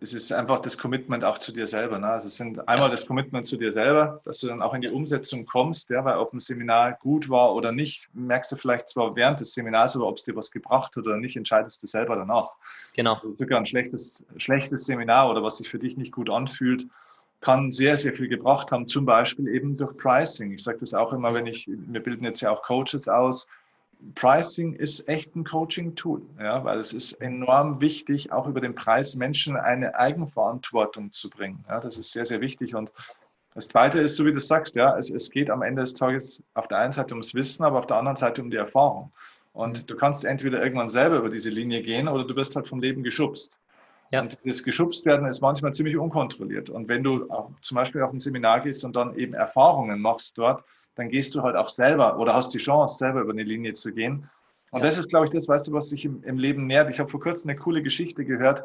Es 0.00 0.14
ist 0.14 0.32
einfach 0.32 0.60
das 0.60 0.78
Commitment 0.78 1.24
auch 1.24 1.36
zu 1.36 1.52
dir 1.52 1.66
selber. 1.66 1.98
Ne? 1.98 2.06
Also 2.06 2.28
es 2.28 2.38
sind 2.38 2.66
einmal 2.66 2.88
ja. 2.88 2.92
das 2.92 3.06
Commitment 3.06 3.44
zu 3.44 3.58
dir 3.58 3.70
selber, 3.72 4.22
dass 4.24 4.38
du 4.38 4.46
dann 4.46 4.62
auch 4.62 4.72
in 4.72 4.80
die 4.80 4.88
Umsetzung 4.88 5.44
kommst, 5.44 5.90
ja, 5.90 6.02
weil 6.06 6.16
ob 6.16 6.32
ein 6.32 6.40
Seminar 6.40 6.94
gut 6.94 7.28
war 7.28 7.54
oder 7.54 7.70
nicht, 7.70 8.08
merkst 8.14 8.50
du 8.52 8.56
vielleicht 8.56 8.88
zwar 8.88 9.14
während 9.14 9.40
des 9.40 9.52
Seminars, 9.52 9.94
aber 9.94 10.06
ob 10.06 10.16
es 10.16 10.24
dir 10.24 10.34
was 10.34 10.50
gebracht 10.50 10.96
hat 10.96 11.04
oder 11.04 11.18
nicht, 11.18 11.36
entscheidest 11.36 11.82
du 11.82 11.86
selber 11.86 12.16
danach. 12.16 12.52
Genau. 12.94 13.12
Also 13.12 13.36
sogar 13.38 13.58
ein 13.58 13.66
schlechtes, 13.66 14.24
schlechtes 14.38 14.86
Seminar 14.86 15.30
oder 15.30 15.42
was 15.42 15.58
sich 15.58 15.68
für 15.68 15.78
dich 15.78 15.98
nicht 15.98 16.12
gut 16.12 16.30
anfühlt, 16.32 16.86
kann 17.40 17.70
sehr, 17.70 17.96
sehr 17.96 18.14
viel 18.14 18.28
gebracht 18.28 18.72
haben, 18.72 18.88
zum 18.88 19.04
Beispiel 19.04 19.48
eben 19.48 19.76
durch 19.76 19.96
Pricing. 19.96 20.52
Ich 20.52 20.62
sage 20.62 20.78
das 20.80 20.94
auch 20.94 21.12
immer, 21.12 21.34
wenn 21.34 21.46
ich, 21.46 21.68
wir 21.68 22.02
bilden 22.02 22.24
jetzt 22.24 22.40
ja 22.40 22.50
auch 22.50 22.62
Coaches 22.62 23.08
aus, 23.08 23.48
Pricing 24.14 24.74
ist 24.74 25.08
echt 25.08 25.34
ein 25.36 25.44
Coaching-Tool, 25.44 26.22
ja, 26.38 26.64
weil 26.64 26.78
es 26.78 26.92
ist 26.92 27.14
enorm 27.14 27.80
wichtig, 27.80 28.32
auch 28.32 28.46
über 28.46 28.60
den 28.60 28.74
Preis 28.74 29.16
Menschen 29.16 29.56
eine 29.56 29.98
Eigenverantwortung 29.98 31.12
zu 31.12 31.30
bringen. 31.30 31.62
Ja, 31.68 31.80
das 31.80 31.98
ist 31.98 32.12
sehr, 32.12 32.26
sehr 32.26 32.40
wichtig. 32.40 32.74
Und 32.74 32.92
das 33.54 33.68
Zweite 33.68 34.00
ist, 34.00 34.16
so 34.16 34.26
wie 34.26 34.32
du 34.32 34.38
sagst, 34.38 34.76
ja, 34.76 34.96
es, 34.98 35.10
es 35.10 35.30
geht 35.30 35.50
am 35.50 35.62
Ende 35.62 35.82
des 35.82 35.94
Tages 35.94 36.42
auf 36.54 36.68
der 36.68 36.78
einen 36.78 36.92
Seite 36.92 37.14
ums 37.14 37.34
Wissen, 37.34 37.64
aber 37.64 37.78
auf 37.78 37.86
der 37.86 37.96
anderen 37.96 38.16
Seite 38.16 38.42
um 38.42 38.50
die 38.50 38.58
Erfahrung. 38.58 39.12
Und 39.52 39.82
mhm. 39.82 39.86
du 39.86 39.96
kannst 39.96 40.24
entweder 40.24 40.62
irgendwann 40.62 40.90
selber 40.90 41.16
über 41.16 41.30
diese 41.30 41.48
Linie 41.48 41.80
gehen 41.80 42.08
oder 42.08 42.24
du 42.24 42.36
wirst 42.36 42.54
halt 42.54 42.68
vom 42.68 42.80
Leben 42.80 43.02
geschubst. 43.02 43.60
Ja. 44.10 44.20
Und 44.20 44.38
das 44.44 44.62
geschubst 44.62 45.04
werden 45.04 45.26
ist 45.26 45.40
manchmal 45.40 45.74
ziemlich 45.74 45.96
unkontrolliert. 45.96 46.70
Und 46.70 46.88
wenn 46.88 47.02
du 47.02 47.26
zum 47.60 47.74
Beispiel 47.74 48.02
auf 48.02 48.12
ein 48.12 48.18
Seminar 48.18 48.60
gehst 48.60 48.84
und 48.84 48.94
dann 48.94 49.16
eben 49.16 49.34
Erfahrungen 49.34 50.00
machst 50.00 50.38
dort, 50.38 50.64
dann 50.96 51.08
gehst 51.08 51.34
du 51.34 51.42
halt 51.42 51.56
auch 51.56 51.68
selber 51.68 52.18
oder 52.18 52.34
hast 52.34 52.52
die 52.52 52.58
Chance, 52.58 52.98
selber 52.98 53.20
über 53.20 53.32
eine 53.32 53.44
Linie 53.44 53.74
zu 53.74 53.92
gehen. 53.92 54.28
Und 54.70 54.80
ja. 54.80 54.86
das 54.86 54.98
ist, 54.98 55.08
glaube 55.08 55.26
ich, 55.26 55.32
das, 55.32 55.46
weißt 55.46 55.68
du, 55.68 55.72
was 55.72 55.88
sich 55.88 56.04
im, 56.04 56.22
im 56.24 56.38
Leben 56.38 56.66
nährt. 56.66 56.90
Ich 56.90 56.98
habe 56.98 57.10
vor 57.10 57.20
kurzem 57.20 57.50
eine 57.50 57.58
coole 57.58 57.82
Geschichte 57.82 58.24
gehört. 58.24 58.64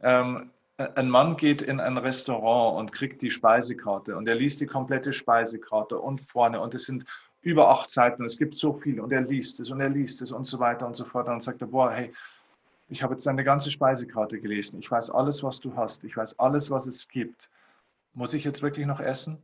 Ähm, 0.00 0.50
ein 0.78 1.10
Mann 1.10 1.36
geht 1.36 1.60
in 1.62 1.80
ein 1.80 1.98
Restaurant 1.98 2.78
und 2.78 2.92
kriegt 2.92 3.20
die 3.22 3.30
Speisekarte 3.30 4.16
und 4.16 4.26
er 4.26 4.34
liest 4.34 4.60
die 4.60 4.66
komplette 4.66 5.12
Speisekarte 5.12 5.98
und 5.98 6.20
vorne 6.20 6.60
und 6.60 6.74
es 6.74 6.84
sind 6.84 7.04
über 7.42 7.68
acht 7.68 7.90
Seiten 7.90 8.22
und 8.22 8.26
es 8.26 8.38
gibt 8.38 8.56
so 8.56 8.72
viel 8.72 9.00
und 9.00 9.12
er 9.12 9.20
liest 9.20 9.60
es 9.60 9.70
und 9.70 9.80
er 9.80 9.90
liest 9.90 10.22
es 10.22 10.32
und 10.32 10.46
so 10.46 10.58
weiter 10.60 10.86
und 10.86 10.96
so 10.96 11.04
fort. 11.04 11.26
Und 11.26 11.34
dann 11.34 11.40
sagt 11.40 11.60
er, 11.60 11.66
boah, 11.66 11.90
hey, 11.90 12.12
ich 12.88 13.02
habe 13.02 13.14
jetzt 13.14 13.26
deine 13.26 13.42
ganze 13.42 13.70
Speisekarte 13.70 14.40
gelesen. 14.40 14.78
Ich 14.78 14.90
weiß 14.90 15.10
alles, 15.10 15.42
was 15.42 15.60
du 15.60 15.74
hast. 15.76 16.04
Ich 16.04 16.16
weiß 16.16 16.38
alles, 16.38 16.70
was 16.70 16.86
es 16.86 17.08
gibt. 17.08 17.50
Muss 18.14 18.34
ich 18.34 18.44
jetzt 18.44 18.62
wirklich 18.62 18.86
noch 18.86 19.00
essen? 19.00 19.38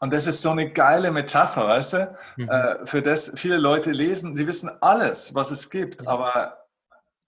Und 0.00 0.12
das 0.12 0.26
ist 0.26 0.42
so 0.42 0.50
eine 0.50 0.70
geile 0.70 1.10
Metapher, 1.10 1.66
weißt 1.66 1.92
du? 1.94 2.16
Mhm. 2.36 2.48
Äh, 2.48 2.86
für 2.86 3.02
das 3.02 3.32
viele 3.36 3.56
Leute 3.56 3.92
lesen, 3.92 4.36
sie 4.36 4.46
wissen 4.46 4.70
alles, 4.80 5.34
was 5.34 5.50
es 5.50 5.70
gibt, 5.70 6.02
ja. 6.02 6.08
aber 6.08 6.58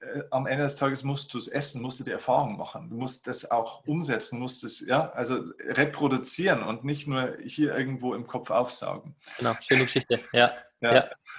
äh, 0.01 0.23
am 0.31 0.47
Ende 0.47 0.65
des 0.65 0.77
Tages 0.77 1.03
musst 1.03 1.35
du 1.35 1.39
es 1.39 1.49
essen, 1.49 1.83
musst 1.83 2.01
du 2.01 2.05
die 2.05 2.13
Erfahrung 2.13 2.57
machen. 2.57 2.91
Du 2.91 2.97
musst 2.97 3.27
das 3.27 3.51
auch 3.51 3.87
umsetzen, 3.87 4.39
musst 4.39 4.65
es, 4.65 4.87
ja, 4.87 5.11
also 5.13 5.45
reproduzieren 5.65 6.63
und 6.63 6.85
nicht 6.85 7.09
nur 7.09 7.37
hier 7.45 7.77
irgendwo 7.77 8.15
im 8.15 8.27
Kopf 8.27 8.51
aufsaugen. 8.51 9.17
Genau, 9.39 9.55
schöne 9.67 9.85
Geschichte, 9.85 10.21
ja. 10.33 10.53
ja. 10.81 10.95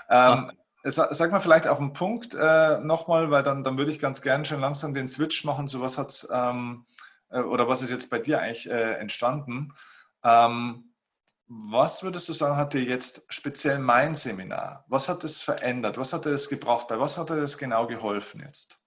ja. 0.09 0.35
Ähm, 0.35 0.51
Sag 0.83 1.31
mal 1.31 1.41
vielleicht 1.41 1.67
auf 1.67 1.77
den 1.77 1.91
Punkt 1.91 2.33
äh, 2.33 2.77
nochmal, 2.77 3.29
weil 3.31 3.43
dann, 3.43 3.65
dann 3.65 3.77
würde 3.77 3.91
ich 3.91 3.99
ganz 3.99 4.21
gerne 4.21 4.45
schon 4.45 4.61
langsam 4.61 4.93
den 4.93 5.09
Switch 5.09 5.43
machen. 5.43 5.67
So 5.67 5.81
was 5.81 5.97
hat's 5.97 6.27
ähm, 6.31 6.85
äh, 7.29 7.41
oder 7.41 7.67
was 7.67 7.81
ist 7.81 7.91
jetzt 7.91 8.09
bei 8.09 8.19
dir 8.19 8.39
eigentlich 8.39 8.69
äh, 8.69 8.93
entstanden? 8.93 9.73
Ähm, 10.23 10.88
was 11.49 12.03
würdest 12.03 12.29
du 12.29 12.33
sagen, 12.33 12.57
hat 12.57 12.75
dir 12.75 12.83
jetzt 12.83 13.23
speziell 13.27 13.79
mein 13.79 14.13
Seminar? 14.13 14.85
Was 14.87 15.09
hat 15.09 15.23
es 15.23 15.41
verändert? 15.41 15.97
Was 15.97 16.13
hat 16.13 16.27
es 16.27 16.47
gebracht? 16.47 16.87
Bei 16.87 16.99
was 16.99 17.17
hat 17.17 17.31
es 17.31 17.57
genau 17.57 17.87
geholfen 17.87 18.43
jetzt? 18.45 18.79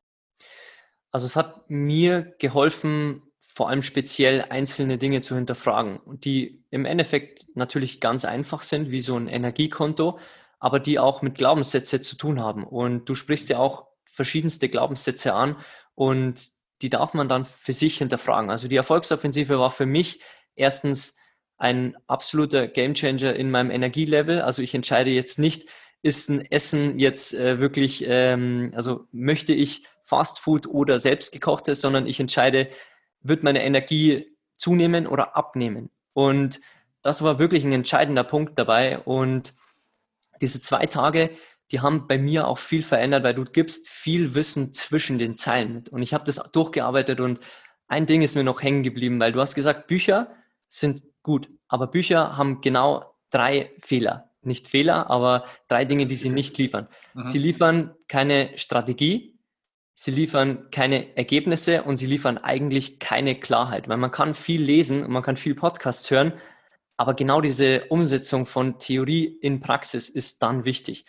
Also 1.11 1.27
es 1.27 1.35
hat 1.35 1.69
mir 1.69 2.35
geholfen, 2.39 3.23
vor 3.39 3.69
allem 3.69 3.83
speziell 3.83 4.47
einzelne 4.49 4.97
Dinge 4.97 5.21
zu 5.21 5.35
hinterfragen, 5.35 6.01
die 6.07 6.65
im 6.71 6.85
Endeffekt 6.85 7.47
natürlich 7.57 8.01
ganz 8.01 8.25
einfach 8.25 8.63
sind, 8.63 8.93
wie 8.93 9.01
so 9.01 9.17
ein 9.17 9.27
Energiekonto, 9.27 10.21
aber 10.61 10.79
die 10.79 11.01
auch 11.01 11.21
mit 11.21 11.35
Glaubenssätze 11.35 12.01
zu 12.01 12.17
tun 12.17 12.41
haben. 12.41 12.65
Und 12.65 13.09
du 13.09 13.17
sprichst 13.17 13.49
ja 13.49 13.59
auch 13.59 13.89
verschiedenste 14.07 14.69
Glaubenssätze 14.69 15.35
an 15.35 15.57
und 15.97 16.49
die 16.81 16.91
darf 16.91 17.13
man 17.13 17.29
dann 17.29 17.45
für 17.45 17.73
sich 17.73 17.99
hinterfragen. 17.99 18.51
Also 18.51 18.69
die 18.69 18.77
Erfolgsoffensive 18.77 19.59
war 19.59 19.71
für 19.71 19.87
mich 19.87 20.23
erstens 20.55 21.17
ein 21.63 21.97
absoluter 22.09 22.67
Gamechanger 22.67 23.37
in 23.37 23.49
meinem 23.49 23.71
Energielevel. 23.71 24.41
Also 24.41 24.63
ich 24.63 24.75
entscheide 24.75 25.11
jetzt 25.11 25.39
nicht, 25.39 25.69
ist 26.03 26.29
ein 26.29 26.45
Essen 26.51 26.99
jetzt 26.99 27.35
äh, 27.35 27.61
wirklich, 27.61 28.05
ähm, 28.09 28.73
also 28.75 29.07
möchte 29.13 29.53
ich 29.53 29.87
Fastfood 30.03 30.67
oder 30.67 30.99
selbstgekochtes, 30.99 31.81
sondern 31.81 32.09
ich 32.09 32.19
entscheide, 32.19 32.69
wird 33.21 33.45
meine 33.45 33.63
Energie 33.63 34.37
zunehmen 34.59 35.07
oder 35.07 35.37
abnehmen. 35.37 35.91
Und 36.15 36.61
das 37.01 37.23
war 37.23 37.39
wirklich 37.39 37.63
ein 37.63 37.73
entscheidender 37.73 38.25
Punkt 38.25 38.59
dabei. 38.59 38.99
Und 38.99 39.55
diese 40.41 40.61
zwei 40.61 40.87
Tage, 40.87 41.31
die 41.71 41.79
haben 41.79 42.09
bei 42.09 42.19
mir 42.19 42.49
auch 42.49 42.59
viel 42.59 42.83
verändert, 42.83 43.23
weil 43.23 43.35
du 43.35 43.45
gibst 43.45 43.89
viel 43.89 44.35
Wissen 44.35 44.73
zwischen 44.73 45.21
den 45.21 45.37
Zeilen 45.37 45.75
mit. 45.75 45.91
Und 45.91 46.03
ich 46.03 46.13
habe 46.13 46.25
das 46.25 46.43
durchgearbeitet 46.51 47.21
und 47.21 47.39
ein 47.87 48.07
Ding 48.07 48.21
ist 48.21 48.35
mir 48.35 48.43
noch 48.43 48.63
hängen 48.63 48.83
geblieben, 48.83 49.21
weil 49.21 49.31
du 49.31 49.41
hast 49.41 49.55
gesagt, 49.55 49.87
Bücher 49.87 50.35
sind 50.69 51.03
gut. 51.23 51.49
Aber 51.69 51.87
Bücher 51.87 52.37
haben 52.37 52.61
genau 52.61 53.15
drei 53.31 53.73
Fehler. 53.79 54.31
Nicht 54.43 54.69
Fehler, 54.69 55.09
aber 55.09 55.45
drei 55.69 55.85
Dinge, 55.85 56.07
die 56.07 56.17
sie 56.17 56.31
nicht 56.31 56.59
liefern. 56.59 56.89
Mhm. 57.15 57.25
Sie 57.25 57.39
liefern 57.39 57.95
keine 58.09 58.51
Strategie, 58.57 59.39
sie 59.95 60.11
liefern 60.11 60.69
keine 60.71 61.17
Ergebnisse 61.17 61.85
und 61.85 61.97
sie 61.97 62.07
liefern 62.07 62.39
eigentlich 62.39 62.99
keine 62.99 63.39
Klarheit, 63.39 63.89
weil 63.89 63.99
man 63.99 64.11
kann 64.11 64.35
viel 64.35 64.61
lesen 64.61 65.05
und 65.05 65.13
man 65.13 65.23
kann 65.23 65.37
viel 65.37 65.55
Podcasts 65.55 66.11
hören, 66.11 66.33
aber 66.97 67.15
genau 67.15 67.41
diese 67.41 67.85
Umsetzung 67.87 68.47
von 68.47 68.79
Theorie 68.79 69.25
in 69.25 69.61
Praxis 69.61 70.09
ist 70.09 70.43
dann 70.43 70.65
wichtig. 70.65 71.05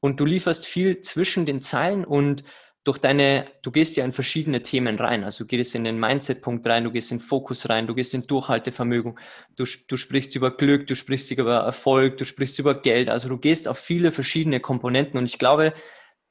Und 0.00 0.20
du 0.20 0.24
lieferst 0.24 0.66
viel 0.66 1.00
zwischen 1.00 1.46
den 1.46 1.60
Zeilen 1.60 2.04
und 2.04 2.44
durch 2.88 2.98
deine, 2.98 3.44
du 3.60 3.70
gehst 3.70 3.98
ja 3.98 4.04
in 4.06 4.14
verschiedene 4.14 4.62
Themen 4.62 4.96
rein. 4.96 5.22
Also 5.22 5.44
du 5.44 5.48
gehst 5.48 5.74
in 5.74 5.84
den 5.84 6.00
Mindset-Punkt 6.00 6.66
rein, 6.66 6.84
du 6.84 6.90
gehst 6.90 7.12
in 7.12 7.20
Fokus 7.20 7.68
rein, 7.68 7.86
du 7.86 7.94
gehst 7.94 8.14
in 8.14 8.26
Durchhaltevermögen, 8.26 9.18
du, 9.56 9.66
du 9.88 9.96
sprichst 9.98 10.34
über 10.34 10.56
Glück, 10.56 10.86
du 10.86 10.96
sprichst 10.96 11.30
über 11.30 11.58
Erfolg, 11.58 12.16
du 12.16 12.24
sprichst 12.24 12.58
über 12.58 12.80
Geld. 12.80 13.10
Also 13.10 13.28
du 13.28 13.36
gehst 13.36 13.68
auf 13.68 13.78
viele 13.78 14.10
verschiedene 14.10 14.58
Komponenten 14.58 15.18
und 15.18 15.26
ich 15.26 15.38
glaube, 15.38 15.74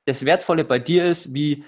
das 0.05 0.25
Wertvolle 0.25 0.65
bei 0.65 0.79
dir 0.79 1.05
ist, 1.05 1.35
wie, 1.35 1.63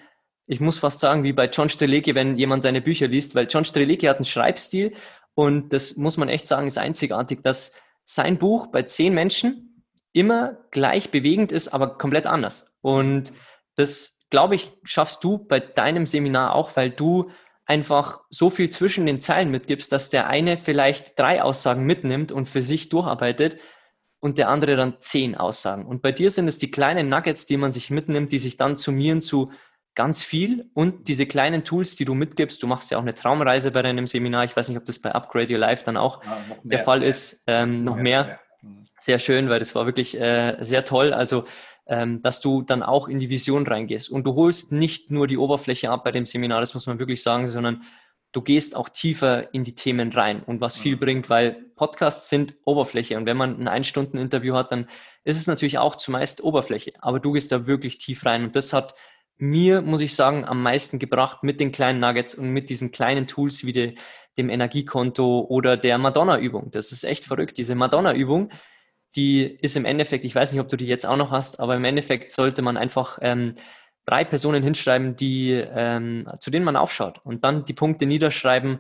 ich 0.48 0.60
muss 0.60 0.80
fast 0.80 1.00
sagen, 1.00 1.24
wie 1.24 1.34
bei 1.34 1.46
John 1.46 1.70
Strelecki, 1.70 2.16
wenn 2.16 2.40
jemand 2.40 2.64
seine 2.64 2.82
Bücher 2.82 3.08
liest, 3.08 3.36
weil 3.36 3.46
John 3.48 3.66
Strelecki 3.66 4.08
hat 4.08 4.18
einen 4.18 4.26
Schreibstil 4.26 4.94
und 5.36 5.72
das 5.72 5.98
muss 5.98 6.18
man 6.18 6.30
echt 6.30 6.48
sagen, 6.48 6.66
ist 6.66 6.80
einzigartig, 6.80 7.44
dass 7.44 7.80
sein 8.06 8.40
Buch 8.40 8.68
bei 8.68 8.82
zehn 8.82 9.14
Menschen 9.14 9.84
immer 10.14 10.58
gleich 10.72 11.12
bewegend 11.12 11.52
ist, 11.52 11.68
aber 11.68 12.00
komplett 12.00 12.26
anders. 12.26 12.76
Und 12.82 13.32
das 13.76 14.19
glaube 14.30 14.56
ich, 14.56 14.72
schaffst 14.84 15.24
du 15.24 15.38
bei 15.38 15.60
deinem 15.60 16.06
Seminar 16.06 16.56
auch, 16.56 16.76
weil 16.76 16.90
du 16.90 17.32
einfach 17.66 18.22
so 18.30 18.50
viel 18.50 18.70
zwischen 18.70 19.06
den 19.06 19.22
Zeilen 19.22 19.52
mitgibst, 19.52 19.92
dass 19.92 20.10
der 20.10 20.28
eine 20.28 20.58
vielleicht 20.58 21.20
drei 21.20 21.44
Aussagen 21.44 21.86
mitnimmt 21.86 22.32
und 22.32 22.48
für 22.48 22.62
sich 22.64 22.90
durcharbeitet 22.90 23.58
und 24.20 24.38
der 24.38 24.50
andere 24.50 24.76
dann 24.76 24.96
zehn 25.00 25.36
Aussagen. 25.36 25.86
Und 25.86 26.02
bei 26.02 26.12
dir 26.12 26.32
sind 26.32 26.48
es 26.48 26.58
die 26.58 26.72
kleinen 26.72 27.10
Nuggets, 27.10 27.46
die 27.46 27.58
man 27.58 27.72
sich 27.72 27.90
mitnimmt, 27.92 28.32
die 28.32 28.40
sich 28.40 28.58
dann 28.58 28.76
summieren 28.76 29.22
zu 29.22 29.52
ganz 29.96 30.24
viel 30.24 30.70
und 30.74 31.08
diese 31.08 31.26
kleinen 31.26 31.64
Tools, 31.64 31.96
die 31.96 32.06
du 32.06 32.14
mitgibst. 32.14 32.64
Du 32.64 32.68
machst 32.68 32.90
ja 32.90 32.98
auch 32.98 33.02
eine 33.02 33.14
Traumreise 33.14 33.72
bei 33.72 33.82
deinem 33.82 34.08
Seminar. 34.08 34.46
Ich 34.46 34.56
weiß 34.56 34.70
nicht, 34.70 34.78
ob 34.78 34.86
das 34.86 35.00
bei 35.00 35.12
Upgrade 35.12 35.52
Your 35.54 35.60
Life 35.60 35.84
dann 35.84 35.98
auch 35.98 36.24
ja, 36.24 36.38
der 36.64 36.80
Fall 36.80 37.00
mehr. 37.00 37.10
ist. 37.10 37.44
Ähm, 37.48 37.84
noch 37.84 37.96
mehr. 37.96 38.04
mehr. 38.24 38.40
Mhm. 38.62 38.86
Sehr 39.00 39.20
schön, 39.20 39.50
weil 39.50 39.60
das 39.60 39.76
war 39.76 39.86
wirklich 39.86 40.20
äh, 40.20 40.58
sehr 40.62 40.86
toll. 40.86 41.14
Also 41.14 41.46
dass 42.22 42.40
du 42.40 42.62
dann 42.62 42.84
auch 42.84 43.08
in 43.08 43.20
die 43.20 43.30
Vision 43.30 43.66
reingehst. 43.66 44.10
Und 44.10 44.26
du 44.26 44.36
holst 44.36 44.72
nicht 44.72 45.10
nur 45.10 45.28
die 45.28 45.38
Oberfläche 45.38 45.90
ab 45.90 46.04
bei 46.04 46.12
dem 46.12 46.26
Seminar, 46.26 46.60
das 46.60 46.74
muss 46.74 46.86
man 46.86 47.00
wirklich 47.00 47.24
sagen, 47.24 47.48
sondern 47.48 47.82
du 48.32 48.42
gehst 48.42 48.76
auch 48.76 48.90
tiefer 48.90 49.54
in 49.54 49.64
die 49.64 49.74
Themen 49.74 50.12
rein 50.12 50.44
und 50.44 50.62
was 50.62 50.78
viel 50.78 50.98
bringt, 50.98 51.30
weil 51.30 51.72
Podcasts 51.76 52.30
sind 52.30 52.56
Oberfläche 52.64 53.18
und 53.18 53.26
wenn 53.26 53.38
man 53.38 53.60
ein 53.60 53.68
Ein-Stunden-Interview 53.68 54.54
hat, 54.54 54.72
dann 54.72 54.88
ist 55.24 55.38
es 55.40 55.48
natürlich 55.48 55.80
auch 55.80 55.96
zumeist 55.96 56.44
Oberfläche, 56.44 56.94
aber 57.00 57.20
du 57.20 57.32
gehst 57.32 57.52
da 57.52 57.66
wirklich 57.66 57.98
tief 57.98 58.26
rein 58.26 58.44
und 58.44 58.56
das 58.56 58.72
hat 58.72 58.94
mir, 59.38 59.82
muss 59.82 60.02
ich 60.02 60.16
sagen, 60.16 60.46
am 60.46 60.62
meisten 60.62 61.00
gebracht 61.00 61.44
mit 61.44 61.60
den 61.60 61.72
kleinen 61.72 62.00
Nuggets 62.00 62.36
und 62.36 62.50
mit 62.50 62.70
diesen 62.70 62.92
kleinen 62.92 63.26
Tools 63.26 63.66
wie 63.66 63.72
de, 63.72 63.96
dem 64.38 64.50
Energiekonto 64.50 65.46
oder 65.50 65.78
der 65.78 65.98
Madonna-Übung. 65.98 66.72
Das 66.72 66.92
ist 66.92 67.06
echt 67.06 67.24
verrückt. 67.24 67.58
Diese 67.58 67.74
Madonna-Übung, 67.74 68.52
die 69.20 69.44
ist 69.44 69.76
im 69.76 69.84
Endeffekt, 69.84 70.24
ich 70.24 70.34
weiß 70.34 70.54
nicht, 70.54 70.62
ob 70.62 70.70
du 70.70 70.78
die 70.78 70.88
jetzt 70.88 71.06
auch 71.06 71.18
noch 71.18 71.30
hast, 71.30 71.60
aber 71.60 71.76
im 71.76 71.84
Endeffekt 71.84 72.32
sollte 72.32 72.62
man 72.62 72.78
einfach 72.78 73.20
ähm, 73.22 73.54
drei 74.06 74.24
Personen 74.24 74.64
hinschreiben, 74.64 75.18
die, 75.18 75.52
ähm, 75.52 76.26
zu 76.40 76.50
denen 76.50 76.64
man 76.64 76.78
aufschaut 76.78 77.20
und 77.26 77.44
dann 77.44 77.66
die 77.66 77.74
Punkte 77.74 78.06
niederschreiben, 78.06 78.80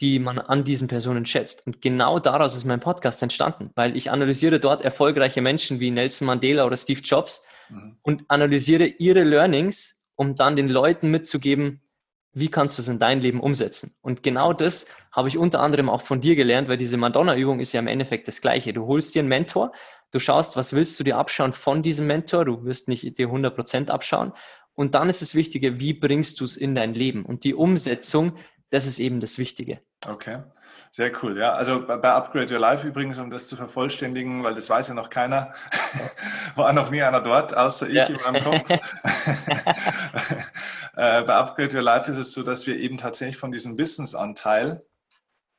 die 0.00 0.20
man 0.20 0.38
an 0.38 0.62
diesen 0.62 0.86
Personen 0.86 1.26
schätzt. 1.26 1.66
Und 1.66 1.82
genau 1.82 2.20
daraus 2.20 2.54
ist 2.54 2.64
mein 2.64 2.78
Podcast 2.78 3.20
entstanden, 3.22 3.70
weil 3.74 3.96
ich 3.96 4.12
analysiere 4.12 4.60
dort 4.60 4.84
erfolgreiche 4.84 5.42
Menschen 5.42 5.80
wie 5.80 5.90
Nelson 5.90 6.26
Mandela 6.26 6.64
oder 6.64 6.76
Steve 6.76 7.00
Jobs 7.00 7.44
mhm. 7.68 7.96
und 8.02 8.24
analysiere 8.28 8.86
ihre 8.86 9.24
Learnings, 9.24 10.06
um 10.14 10.36
dann 10.36 10.54
den 10.54 10.68
Leuten 10.68 11.10
mitzugeben, 11.10 11.82
wie 12.32 12.48
kannst 12.48 12.78
du 12.78 12.82
es 12.82 12.88
in 12.88 12.98
dein 12.98 13.20
Leben 13.20 13.40
umsetzen? 13.40 13.94
Und 14.02 14.22
genau 14.22 14.52
das 14.52 14.86
habe 15.12 15.28
ich 15.28 15.36
unter 15.36 15.60
anderem 15.60 15.88
auch 15.88 16.00
von 16.00 16.20
dir 16.20 16.36
gelernt, 16.36 16.68
weil 16.68 16.76
diese 16.76 16.96
Madonna-Übung 16.96 17.60
ist 17.60 17.72
ja 17.72 17.80
im 17.80 17.88
Endeffekt 17.88 18.28
das 18.28 18.40
Gleiche. 18.40 18.72
Du 18.72 18.86
holst 18.86 19.14
dir 19.14 19.20
einen 19.20 19.28
Mentor, 19.28 19.72
du 20.12 20.18
schaust, 20.18 20.56
was 20.56 20.72
willst 20.72 20.98
du 21.00 21.04
dir 21.04 21.18
abschauen 21.18 21.52
von 21.52 21.82
diesem 21.82 22.06
Mentor, 22.06 22.44
du 22.44 22.64
wirst 22.64 22.88
nicht 22.88 23.18
dir 23.18 23.28
100% 23.28 23.88
abschauen. 23.88 24.32
Und 24.74 24.94
dann 24.94 25.08
ist 25.08 25.22
das 25.22 25.34
Wichtige, 25.34 25.80
wie 25.80 25.92
bringst 25.92 26.40
du 26.40 26.44
es 26.44 26.56
in 26.56 26.74
dein 26.74 26.94
Leben? 26.94 27.24
Und 27.24 27.44
die 27.44 27.54
Umsetzung, 27.54 28.36
das 28.70 28.86
ist 28.86 28.98
eben 28.98 29.20
das 29.20 29.38
Wichtige. 29.38 29.80
Okay, 30.06 30.42
sehr 30.90 31.12
cool. 31.22 31.36
Ja, 31.36 31.52
also 31.52 31.84
bei 31.86 32.12
Upgrade 32.12 32.52
Your 32.52 32.60
Life 32.60 32.86
übrigens, 32.86 33.18
um 33.18 33.30
das 33.30 33.48
zu 33.48 33.56
vervollständigen, 33.56 34.42
weil 34.42 34.54
das 34.54 34.70
weiß 34.70 34.88
ja 34.88 34.94
noch 34.94 35.10
keiner, 35.10 35.52
war 36.54 36.72
noch 36.72 36.90
nie 36.90 37.02
einer 37.02 37.20
dort, 37.20 37.56
außer 37.56 37.88
ich 37.88 37.94
ja. 37.94 38.06
in 38.06 38.16
meinem 38.16 38.44
Kopf. 38.44 38.68
Äh, 40.96 41.22
bei 41.22 41.34
Upgrade 41.34 41.74
Your 41.74 41.82
Life 41.82 42.10
ist 42.10 42.18
es 42.18 42.32
so, 42.34 42.42
dass 42.42 42.66
wir 42.66 42.76
eben 42.76 42.98
tatsächlich 42.98 43.36
von 43.36 43.52
diesem 43.52 43.78
Wissensanteil 43.78 44.84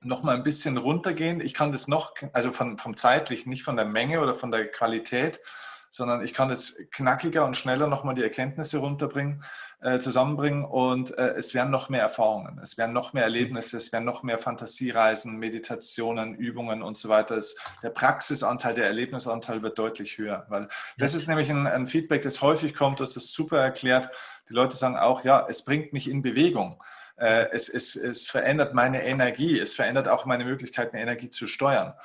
noch 0.01 0.23
mal 0.23 0.35
ein 0.35 0.43
bisschen 0.43 0.77
runtergehen. 0.77 1.41
Ich 1.41 1.53
kann 1.53 1.71
das 1.71 1.87
noch, 1.87 2.13
also 2.33 2.51
von, 2.51 2.77
vom 2.77 2.97
zeitlichen, 2.97 3.49
nicht 3.49 3.63
von 3.63 3.75
der 3.75 3.85
Menge 3.85 4.19
oder 4.19 4.33
von 4.33 4.51
der 4.51 4.67
Qualität, 4.67 5.41
sondern 5.89 6.23
ich 6.23 6.33
kann 6.33 6.51
es 6.51 6.87
knackiger 6.91 7.45
und 7.45 7.55
schneller 7.57 7.87
noch 7.87 8.03
mal 8.03 8.13
die 8.13 8.23
Erkenntnisse 8.23 8.79
runterbringen. 8.79 9.43
Äh, 9.83 9.97
zusammenbringen 9.97 10.63
und 10.63 11.17
äh, 11.17 11.33
es 11.33 11.55
werden 11.55 11.71
noch 11.71 11.89
mehr 11.89 12.01
Erfahrungen, 12.01 12.59
es 12.61 12.77
werden 12.77 12.93
noch 12.93 13.13
mehr 13.13 13.23
Erlebnisse, 13.23 13.77
es 13.77 13.91
werden 13.91 14.05
noch 14.05 14.21
mehr 14.21 14.37
Fantasiereisen, 14.37 15.39
Meditationen, 15.39 16.35
Übungen 16.35 16.83
und 16.83 16.99
so 16.99 17.09
weiter. 17.09 17.35
Es, 17.35 17.55
der 17.81 17.89
Praxisanteil, 17.89 18.75
der 18.75 18.85
Erlebnisanteil 18.85 19.63
wird 19.63 19.79
deutlich 19.79 20.19
höher, 20.19 20.45
weil 20.49 20.67
das 20.99 21.15
ist 21.15 21.27
nämlich 21.27 21.49
ein, 21.49 21.65
ein 21.65 21.87
Feedback, 21.87 22.21
das 22.21 22.43
häufig 22.43 22.75
kommt, 22.75 22.99
das 22.99 23.15
ist 23.15 23.33
super 23.33 23.57
erklärt. 23.57 24.11
Die 24.49 24.53
Leute 24.53 24.77
sagen 24.77 24.97
auch, 24.97 25.23
ja, 25.23 25.47
es 25.49 25.65
bringt 25.65 25.93
mich 25.93 26.07
in 26.07 26.21
Bewegung. 26.21 26.79
Äh, 27.15 27.47
es, 27.49 27.67
es, 27.67 27.95
es 27.95 28.29
verändert 28.29 28.75
meine 28.75 29.03
Energie, 29.03 29.59
es 29.59 29.73
verändert 29.73 30.07
auch 30.07 30.25
meine 30.25 30.45
Möglichkeit, 30.45 30.93
eine 30.93 31.01
Energie 31.01 31.31
zu 31.31 31.47
steuern. 31.47 31.95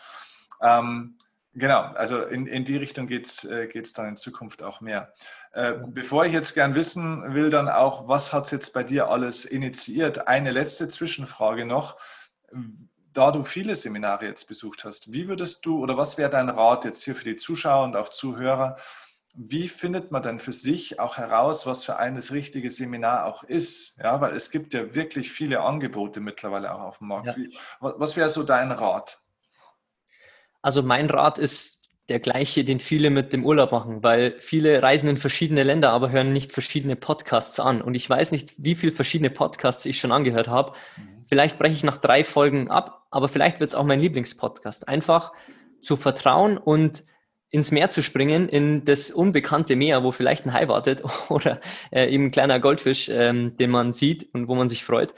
Ähm, 0.62 1.19
Genau, 1.59 1.81
also 1.95 2.21
in, 2.21 2.47
in 2.47 2.67
die 2.67 2.77
Richtung 2.77 3.07
geht 3.07 3.25
es 3.25 3.45
äh, 3.45 3.83
dann 3.95 4.11
in 4.11 4.17
Zukunft 4.19 4.62
auch 4.62 4.83
mehr. 4.83 5.15
Äh, 5.57 5.79
bevor 5.87 6.27
ich 6.27 6.35
jetzt 6.35 6.53
gern 6.53 6.75
wissen 6.75 7.33
will, 7.33 7.49
dann 7.49 7.71
auch, 7.71 8.09
was 8.09 8.35
hat 8.35 8.45
es 8.45 8.51
jetzt 8.51 8.75
bei 8.75 8.85
dir 8.85 9.09
alles 9.09 9.47
initiiert? 9.47 10.29
Eine 10.29 10.51
letzte 10.51 10.87
Zwischenfrage 10.87 11.64
noch. 11.64 11.97
Da 13.14 13.31
du 13.33 13.42
viele 13.42 13.75
Seminare 13.75 14.27
jetzt 14.27 14.49
besucht 14.49 14.85
hast, 14.85 15.14
wie 15.14 15.29
würdest 15.29 15.64
du 15.64 15.83
oder 15.83 15.97
was 15.97 16.19
wäre 16.19 16.29
dein 16.29 16.51
Rat 16.51 16.85
jetzt 16.85 17.05
hier 17.05 17.14
für 17.14 17.25
die 17.25 17.37
Zuschauer 17.37 17.85
und 17.85 17.97
auch 17.97 18.11
Zuhörer? 18.11 18.77
Wie 19.33 19.69
findet 19.69 20.11
man 20.12 20.23
denn 20.23 20.40
für 20.40 20.53
sich 20.53 21.01
auch 21.01 21.16
heraus, 21.16 21.66
was 21.66 21.87
für 21.87 21.97
ein 21.97 22.16
das 22.16 22.33
richtige 22.33 22.71
Seminar 22.71 23.25
auch 23.25 23.42
ist? 23.42 23.97
Ja, 23.97 24.21
weil 24.21 24.37
es 24.37 24.51
gibt 24.51 24.75
ja 24.75 24.95
wirklich 24.95 25.33
viele 25.33 25.62
Angebote 25.62 26.21
mittlerweile 26.21 26.75
auch 26.75 26.83
auf 26.83 26.99
dem 26.99 27.09
Markt. 27.09 27.35
Ja. 27.35 27.35
Was 27.81 28.14
wäre 28.14 28.29
so 28.29 28.42
dein 28.42 28.73
Rat? 28.73 29.23
Also 30.61 30.83
mein 30.83 31.09
Rat 31.09 31.38
ist 31.38 31.86
der 32.09 32.21
gleiche, 32.21 32.64
den 32.64 32.79
viele 32.79 33.11
mit 33.11 33.33
dem 33.33 33.45
Urlaub 33.45 33.73
machen, 33.73 34.03
weil 34.03 34.37
viele 34.38 34.83
reisen 34.83 35.11
in 35.11 35.16
verschiedene 35.16 35.64
Länder, 35.64 35.90
aber 35.90 36.11
hören 36.11 36.33
nicht 36.33 36.53
verschiedene 36.53 36.95
Podcasts 36.95 37.59
an. 37.59 37.83
Und 37.83 37.95
ich 37.95 38.09
weiß 38.09 38.31
nicht, 38.33 38.55
wie 38.59 38.77
viele 38.77 38.92
verschiedene 38.92 39.31
Podcasts 39.31 39.85
ich 39.87 39.99
schon 39.99 40.12
angehört 40.12 40.49
habe. 40.49 40.73
Mhm. 40.97 41.25
Vielleicht 41.25 41.59
breche 41.59 41.75
ich 41.75 41.83
nach 41.83 41.97
drei 41.97 42.23
Folgen 42.23 42.71
ab, 42.71 43.07
aber 43.11 43.29
vielleicht 43.29 43.59
wird 43.59 43.69
es 43.69 43.75
auch 43.75 43.85
mein 43.85 43.99
Lieblingspodcast. 43.99 44.88
Einfach 44.88 45.33
zu 45.83 45.97
vertrauen 45.97 46.59
und 46.59 47.03
ins 47.51 47.73
Meer 47.73 47.90
zu 47.90 48.03
springen, 48.03 48.49
in 48.49 48.85
das 48.85 49.11
unbekannte 49.11 49.77
Meer, 49.77 50.05
wo 50.05 50.12
vielleicht 50.12 50.47
ein 50.47 50.53
Hai 50.53 50.69
wartet 50.69 51.03
oder 51.29 51.61
äh, 51.90 52.09
eben 52.09 52.27
ein 52.27 52.31
kleiner 52.31 52.61
Goldfisch, 52.61 53.09
ähm, 53.09 53.57
den 53.57 53.71
man 53.71 53.92
sieht 53.92 54.33
und 54.33 54.47
wo 54.47 54.55
man 54.55 54.69
sich 54.69 54.85
freut. 54.85 55.14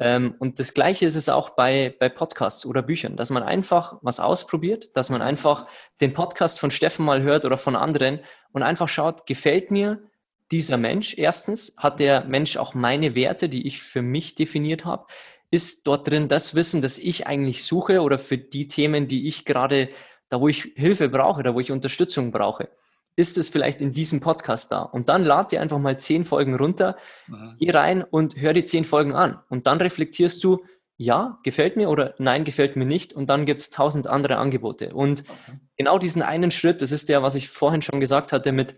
Ähm, 0.00 0.34
und 0.38 0.58
das 0.58 0.72
Gleiche 0.72 1.04
ist 1.04 1.14
es 1.14 1.28
auch 1.28 1.50
bei, 1.50 1.94
bei 2.00 2.08
Podcasts 2.08 2.64
oder 2.64 2.80
Büchern, 2.80 3.16
dass 3.16 3.28
man 3.28 3.42
einfach 3.42 3.98
was 4.00 4.18
ausprobiert, 4.18 4.96
dass 4.96 5.10
man 5.10 5.20
einfach 5.20 5.66
den 6.00 6.14
Podcast 6.14 6.58
von 6.58 6.70
Steffen 6.70 7.04
mal 7.04 7.20
hört 7.22 7.44
oder 7.44 7.58
von 7.58 7.76
anderen 7.76 8.20
und 8.52 8.62
einfach 8.62 8.88
schaut, 8.88 9.26
gefällt 9.26 9.70
mir 9.70 10.02
dieser 10.50 10.78
Mensch? 10.78 11.18
Erstens, 11.18 11.74
hat 11.76 12.00
der 12.00 12.24
Mensch 12.24 12.56
auch 12.56 12.72
meine 12.72 13.14
Werte, 13.14 13.50
die 13.50 13.66
ich 13.66 13.82
für 13.82 14.00
mich 14.00 14.34
definiert 14.34 14.86
habe? 14.86 15.06
Ist 15.50 15.86
dort 15.86 16.08
drin 16.08 16.28
das 16.28 16.54
Wissen, 16.54 16.80
das 16.80 16.96
ich 16.96 17.26
eigentlich 17.26 17.64
suche 17.64 18.00
oder 18.00 18.18
für 18.18 18.38
die 18.38 18.68
Themen, 18.68 19.06
die 19.06 19.28
ich 19.28 19.44
gerade, 19.44 19.90
da 20.30 20.40
wo 20.40 20.48
ich 20.48 20.72
Hilfe 20.76 21.10
brauche, 21.10 21.42
da 21.42 21.54
wo 21.54 21.60
ich 21.60 21.72
Unterstützung 21.72 22.32
brauche? 22.32 22.70
Ist 23.16 23.38
es 23.38 23.48
vielleicht 23.48 23.80
in 23.80 23.92
diesem 23.92 24.20
Podcast 24.20 24.72
da? 24.72 24.80
Und 24.82 25.08
dann 25.08 25.24
lad 25.24 25.52
dir 25.52 25.60
einfach 25.60 25.78
mal 25.78 25.98
zehn 25.98 26.24
Folgen 26.24 26.54
runter, 26.54 26.96
mhm. 27.26 27.56
geh 27.58 27.70
rein 27.70 28.02
und 28.02 28.36
hör 28.36 28.52
die 28.52 28.64
zehn 28.64 28.84
Folgen 28.84 29.14
an. 29.14 29.38
Und 29.48 29.66
dann 29.66 29.78
reflektierst 29.78 30.42
du, 30.44 30.64
ja, 30.96 31.38
gefällt 31.42 31.76
mir 31.76 31.88
oder 31.88 32.14
nein, 32.18 32.44
gefällt 32.44 32.76
mir 32.76 32.84
nicht. 32.84 33.12
Und 33.12 33.30
dann 33.30 33.46
gibt 33.46 33.62
es 33.62 33.70
tausend 33.70 34.06
andere 34.06 34.36
Angebote. 34.36 34.94
Und 34.94 35.20
okay. 35.20 35.58
genau 35.76 35.98
diesen 35.98 36.22
einen 36.22 36.50
Schritt, 36.50 36.82
das 36.82 36.92
ist 36.92 37.08
der, 37.08 37.22
was 37.22 37.34
ich 37.34 37.48
vorhin 37.48 37.82
schon 37.82 38.00
gesagt 38.00 38.32
hatte, 38.32 38.52
mit 38.52 38.76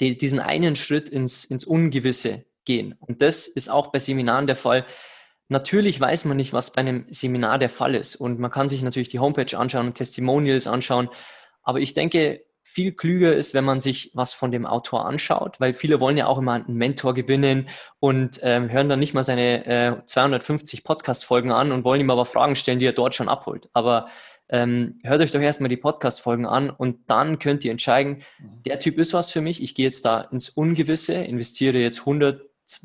die, 0.00 0.16
diesen 0.16 0.40
einen 0.40 0.76
Schritt 0.76 1.08
ins, 1.08 1.44
ins 1.44 1.64
Ungewisse 1.64 2.44
gehen. 2.64 2.94
Und 3.00 3.22
das 3.22 3.46
ist 3.46 3.70
auch 3.70 3.88
bei 3.88 3.98
Seminaren 3.98 4.46
der 4.46 4.56
Fall. 4.56 4.84
Natürlich 5.48 6.00
weiß 6.00 6.24
man 6.24 6.36
nicht, 6.36 6.52
was 6.52 6.72
bei 6.72 6.80
einem 6.80 7.06
Seminar 7.10 7.58
der 7.58 7.68
Fall 7.68 7.94
ist. 7.94 8.16
Und 8.16 8.38
man 8.38 8.50
kann 8.50 8.68
sich 8.68 8.82
natürlich 8.82 9.08
die 9.08 9.18
Homepage 9.18 9.58
anschauen 9.58 9.88
und 9.88 9.94
Testimonials 9.94 10.66
anschauen. 10.66 11.08
Aber 11.62 11.80
ich 11.80 11.94
denke, 11.94 12.44
viel 12.72 12.92
klüger 12.92 13.34
ist, 13.34 13.54
wenn 13.54 13.64
man 13.64 13.80
sich 13.80 14.10
was 14.14 14.32
von 14.32 14.50
dem 14.50 14.64
Autor 14.64 15.06
anschaut, 15.06 15.60
weil 15.60 15.74
viele 15.74 16.00
wollen 16.00 16.16
ja 16.16 16.26
auch 16.26 16.38
immer 16.38 16.54
einen 16.54 16.76
Mentor 16.76 17.12
gewinnen 17.12 17.68
und 18.00 18.40
ähm, 18.42 18.70
hören 18.70 18.88
dann 18.88 18.98
nicht 18.98 19.12
mal 19.12 19.24
seine 19.24 19.66
äh, 19.66 20.06
250 20.06 20.82
Podcast-Folgen 20.82 21.52
an 21.52 21.70
und 21.70 21.84
wollen 21.84 22.00
ihm 22.00 22.10
aber 22.10 22.24
Fragen 22.24 22.56
stellen, 22.56 22.78
die 22.78 22.86
er 22.86 22.92
dort 22.92 23.14
schon 23.14 23.28
abholt. 23.28 23.68
Aber 23.74 24.08
ähm, 24.48 24.98
hört 25.02 25.20
euch 25.20 25.32
doch 25.32 25.40
erstmal 25.40 25.68
die 25.68 25.76
Podcast-Folgen 25.76 26.46
an 26.46 26.70
und 26.70 27.10
dann 27.10 27.38
könnt 27.38 27.64
ihr 27.64 27.70
entscheiden, 27.70 28.22
mhm. 28.38 28.62
der 28.64 28.80
Typ 28.80 28.98
ist 28.98 29.12
was 29.12 29.30
für 29.30 29.40
mich, 29.40 29.62
ich 29.62 29.74
gehe 29.74 29.86
jetzt 29.86 30.04
da 30.04 30.22
ins 30.22 30.48
Ungewisse, 30.48 31.14
investiere 31.14 31.78
jetzt 31.78 32.00
100 32.00 32.42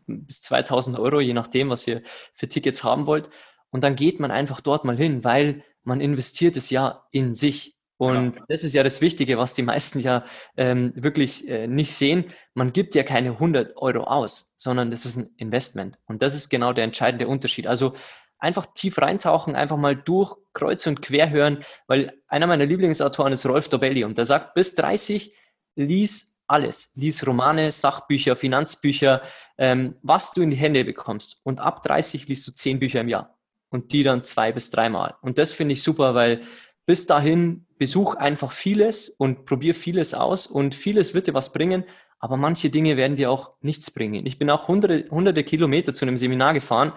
bis 0.08 0.41
2000 0.41 1.00
Euro, 1.00 1.21
je 1.21 1.34
nachdem, 1.34 1.69
was 1.69 1.88
ihr 1.88 2.02
für 2.34 2.50
Tickets 2.50 2.84
haben 2.84 3.08
wollt. 3.08 3.30
Und 3.69 3.84
dann 3.84 3.95
geht 3.95 4.19
man 4.19 4.32
einfach 4.32 4.62
dort 4.62 4.86
mal 4.86 4.97
hin, 4.97 5.23
weil 5.23 5.63
man 5.84 6.02
investiert 6.02 6.58
es 6.58 6.69
ja 6.69 7.06
in 7.12 7.34
sich. 7.34 7.77
Und 7.97 8.33
genau. 8.33 8.45
das 8.47 8.63
ist 8.63 8.73
ja 8.73 8.83
das 8.83 9.01
Wichtige, 9.01 9.38
was 9.38 9.55
die 9.55 9.63
meisten 9.63 9.99
ja 9.99 10.23
ähm, 10.55 10.93
wirklich 10.95 11.47
äh, 11.47 11.67
nicht 11.67 11.93
sehen. 11.93 12.25
Man 12.53 12.71
gibt 12.71 12.93
ja 12.93 13.03
keine 13.03 13.31
100 13.31 13.75
Euro 13.77 14.03
aus, 14.03 14.53
sondern 14.57 14.91
das 14.91 15.05
ist 15.05 15.17
ein 15.17 15.29
Investment. 15.38 15.97
Und 16.05 16.21
das 16.21 16.36
ist 16.36 16.49
genau 16.49 16.73
der 16.73 16.83
entscheidende 16.83 17.27
Unterschied. 17.27 17.65
Also 17.65 17.93
einfach 18.39 18.67
tief 18.73 18.99
reintauchen, 18.99 19.55
einfach 19.55 19.77
mal 19.77 19.95
durch, 19.95 20.36
kreuz 20.53 20.86
und 20.86 21.01
quer 21.01 21.31
hören, 21.31 21.63
weil 21.88 22.13
einer 22.27 22.45
meiner 22.45 22.65
Lieblingsautoren 22.65 23.33
ist 23.33 23.45
Rolf 23.47 23.67
Dobelli 23.69 24.03
und 24.03 24.17
der 24.17 24.25
sagt, 24.25 24.53
bis 24.53 24.75
30 24.75 25.33
lies 25.75 26.43
alles. 26.47 26.91
Lies 26.95 27.25
Romane, 27.25 27.71
Sachbücher, 27.71 28.36
Finanzbücher, 28.36 29.21
ähm, 29.57 29.95
was 30.01 30.33
du 30.33 30.41
in 30.41 30.51
die 30.51 30.55
Hände 30.55 30.86
bekommst. 30.86 31.39
Und 31.43 31.60
ab 31.60 31.83
30 31.83 32.27
liest 32.27 32.47
du 32.47 32.51
10 32.51 32.79
Bücher 32.79 33.01
im 33.01 33.10
Jahr 33.10 33.38
und 33.69 33.91
die 33.91 34.03
dann 34.03 34.23
zwei 34.23 34.51
bis 34.51 34.71
dreimal. 34.71 35.15
Und 35.21 35.38
das 35.38 35.51
finde 35.51 35.73
ich 35.73 35.83
super, 35.83 36.15
weil 36.15 36.41
bis 36.88 37.06
dahin 37.06 37.67
besuch 37.78 38.15
einfach 38.15 38.52
vieles 38.52 39.10
und 39.10 39.45
probier 39.45 39.76
vieles 39.76 40.15
aus 40.15 40.47
und 40.47 40.73
vieles 40.73 41.13
wird 41.13 41.28
dir 41.28 41.34
was 41.34 41.52
bringen, 41.54 41.84
aber 42.19 42.38
manche 42.38 42.69
Dinge 42.71 42.97
werden 42.97 43.17
dir 43.17 43.30
auch 43.30 43.54
nichts 43.62 43.91
bringen. 43.91 44.26
Ich 44.26 44.39
bin 44.39 44.50
auch 44.50 44.67
hunderte, 44.67 45.12
hunderte 45.12 45.43
Kilometer 45.43 45.93
zu 45.93 46.06
einem 46.06 46.17
Seminar 46.17 46.54
gefahren, 46.54 46.93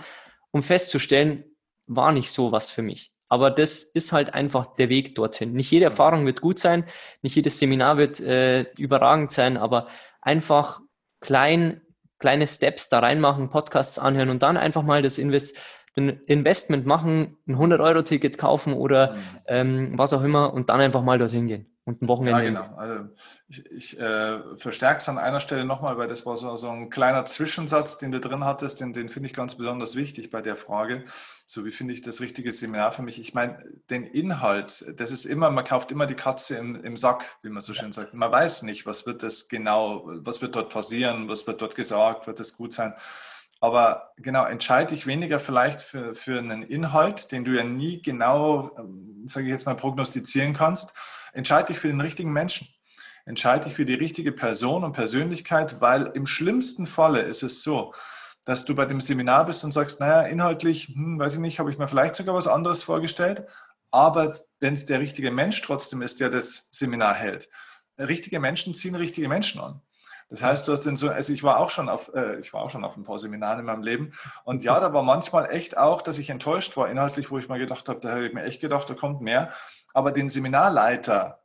um 0.52 0.62
festzustellen, 0.62 1.44
war 1.86 2.12
nicht 2.12 2.30
so 2.30 2.52
was 2.52 2.70
für 2.70 2.82
mich. 2.82 3.12
Aber 3.28 3.50
das 3.50 3.82
ist 3.82 4.12
halt 4.12 4.32
einfach 4.32 4.66
der 4.76 4.88
Weg 4.88 5.16
dorthin. 5.16 5.52
Nicht 5.52 5.70
jede 5.70 5.86
Erfahrung 5.86 6.24
wird 6.24 6.40
gut 6.40 6.60
sein, 6.60 6.84
nicht 7.22 7.34
jedes 7.34 7.58
Seminar 7.58 7.98
wird 7.98 8.20
äh, 8.20 8.62
überragend 8.78 9.32
sein, 9.32 9.56
aber 9.56 9.88
einfach 10.22 10.80
klein, 11.20 11.80
kleine 12.18 12.46
Steps 12.46 12.88
da 12.88 13.00
reinmachen, 13.00 13.48
Podcasts 13.48 13.98
anhören 13.98 14.30
und 14.30 14.42
dann 14.42 14.56
einfach 14.56 14.84
mal 14.84 15.02
das 15.02 15.18
Invest 15.18 15.58
ein 15.96 16.20
Investment 16.26 16.86
machen, 16.86 17.36
ein 17.46 17.56
100-Euro-Ticket 17.56 18.38
kaufen 18.38 18.72
oder 18.72 19.14
mhm. 19.14 19.18
ähm, 19.46 19.98
was 19.98 20.12
auch 20.12 20.22
immer 20.22 20.52
und 20.52 20.70
dann 20.70 20.80
einfach 20.80 21.02
mal 21.02 21.18
dorthin 21.18 21.48
gehen 21.48 21.66
und 21.84 22.02
ein 22.02 22.08
Wochenende. 22.08 22.44
Ja, 22.44 22.48
genau. 22.48 22.76
Also 22.76 23.04
ich, 23.48 23.66
ich 23.66 24.00
äh, 24.00 24.56
verstärke 24.56 24.98
es 24.98 25.08
an 25.08 25.18
einer 25.18 25.40
Stelle 25.40 25.64
nochmal, 25.64 25.98
weil 25.98 26.08
das 26.08 26.24
war 26.24 26.36
so, 26.36 26.56
so 26.56 26.68
ein 26.68 26.90
kleiner 26.90 27.26
Zwischensatz, 27.26 27.98
den 27.98 28.12
du 28.12 28.20
drin 28.20 28.44
hattest, 28.44 28.80
den, 28.80 28.92
den 28.92 29.08
finde 29.08 29.28
ich 29.28 29.34
ganz 29.34 29.56
besonders 29.56 29.96
wichtig 29.96 30.30
bei 30.30 30.40
der 30.40 30.56
Frage. 30.56 31.04
So, 31.46 31.64
wie 31.64 31.72
finde 31.72 31.92
ich 31.94 32.02
das 32.02 32.20
richtige 32.20 32.52
Seminar 32.52 32.92
für 32.92 33.02
mich? 33.02 33.18
Ich 33.18 33.34
meine, 33.34 33.58
den 33.90 34.04
Inhalt, 34.04 34.84
das 34.96 35.10
ist 35.10 35.24
immer, 35.24 35.50
man 35.50 35.64
kauft 35.64 35.90
immer 35.90 36.06
die 36.06 36.14
Katze 36.14 36.56
im, 36.56 36.76
im 36.84 36.96
Sack, 36.96 37.24
wie 37.42 37.50
man 37.50 37.62
so 37.62 37.74
schön 37.74 37.92
sagt. 37.92 38.14
Man 38.14 38.30
weiß 38.30 38.62
nicht, 38.62 38.86
was 38.86 39.06
wird 39.06 39.22
das 39.22 39.48
genau, 39.48 40.04
was 40.06 40.42
wird 40.42 40.54
dort 40.54 40.72
passieren, 40.72 41.28
was 41.28 41.46
wird 41.46 41.60
dort 41.60 41.74
gesagt, 41.74 42.26
wird 42.26 42.38
das 42.38 42.56
gut 42.56 42.72
sein. 42.72 42.94
Aber 43.60 44.12
genau, 44.16 44.46
entscheide 44.46 44.94
dich 44.94 45.06
weniger 45.06 45.38
vielleicht 45.38 45.82
für, 45.82 46.14
für 46.14 46.38
einen 46.38 46.62
Inhalt, 46.62 47.30
den 47.30 47.44
du 47.44 47.52
ja 47.52 47.62
nie 47.62 48.00
genau, 48.00 48.70
ähm, 48.78 49.24
sage 49.26 49.46
ich 49.46 49.52
jetzt 49.52 49.66
mal, 49.66 49.76
prognostizieren 49.76 50.54
kannst. 50.54 50.94
Entscheide 51.34 51.68
dich 51.68 51.78
für 51.78 51.88
den 51.88 52.00
richtigen 52.00 52.32
Menschen. 52.32 52.68
Entscheide 53.26 53.66
dich 53.66 53.74
für 53.74 53.84
die 53.84 53.94
richtige 53.94 54.32
Person 54.32 54.82
und 54.82 54.92
Persönlichkeit, 54.92 55.80
weil 55.80 56.10
im 56.14 56.26
schlimmsten 56.26 56.86
Falle 56.86 57.20
ist 57.20 57.42
es 57.42 57.62
so, 57.62 57.92
dass 58.46 58.64
du 58.64 58.74
bei 58.74 58.86
dem 58.86 59.02
Seminar 59.02 59.44
bist 59.44 59.62
und 59.62 59.72
sagst, 59.72 60.00
naja, 60.00 60.22
inhaltlich, 60.22 60.88
hm, 60.88 61.18
weiß 61.18 61.34
ich 61.34 61.40
nicht, 61.40 61.58
habe 61.58 61.70
ich 61.70 61.76
mir 61.76 61.86
vielleicht 61.86 62.16
sogar 62.16 62.34
was 62.34 62.48
anderes 62.48 62.82
vorgestellt. 62.82 63.46
Aber 63.90 64.40
wenn 64.58 64.74
es 64.74 64.86
der 64.86 65.00
richtige 65.00 65.30
Mensch 65.30 65.60
trotzdem 65.60 66.00
ist, 66.00 66.20
der 66.20 66.30
das 66.30 66.70
Seminar 66.72 67.14
hält, 67.14 67.50
richtige 67.98 68.40
Menschen 68.40 68.74
ziehen 68.74 68.94
richtige 68.94 69.28
Menschen 69.28 69.60
an. 69.60 69.82
Das 70.30 70.42
heißt, 70.42 70.66
du 70.66 70.72
hast 70.72 70.86
den 70.86 70.96
so, 70.96 71.10
also 71.10 71.32
ich 71.32 71.42
war 71.42 71.58
auch 71.58 71.70
schon 71.70 71.88
auf, 71.88 72.12
äh, 72.14 72.38
ich 72.38 72.52
war 72.52 72.62
auch 72.62 72.70
schon 72.70 72.84
auf 72.84 72.96
ein 72.96 73.02
paar 73.02 73.18
Seminaren 73.18 73.58
in 73.58 73.64
meinem 73.66 73.82
Leben. 73.82 74.12
Und 74.44 74.62
ja, 74.62 74.78
da 74.78 74.92
war 74.92 75.02
manchmal 75.02 75.50
echt 75.50 75.76
auch, 75.76 76.02
dass 76.02 76.18
ich 76.18 76.30
enttäuscht 76.30 76.76
war 76.76 76.88
inhaltlich, 76.88 77.30
wo 77.30 77.38
ich 77.38 77.48
mal 77.48 77.58
gedacht 77.58 77.88
habe, 77.88 77.98
da 77.98 78.10
habe 78.12 78.26
ich 78.26 78.32
mir 78.32 78.44
echt 78.44 78.60
gedacht, 78.60 78.88
da 78.88 78.94
kommt 78.94 79.20
mehr. 79.20 79.52
Aber 79.92 80.12
den 80.12 80.28
Seminarleiter 80.28 81.40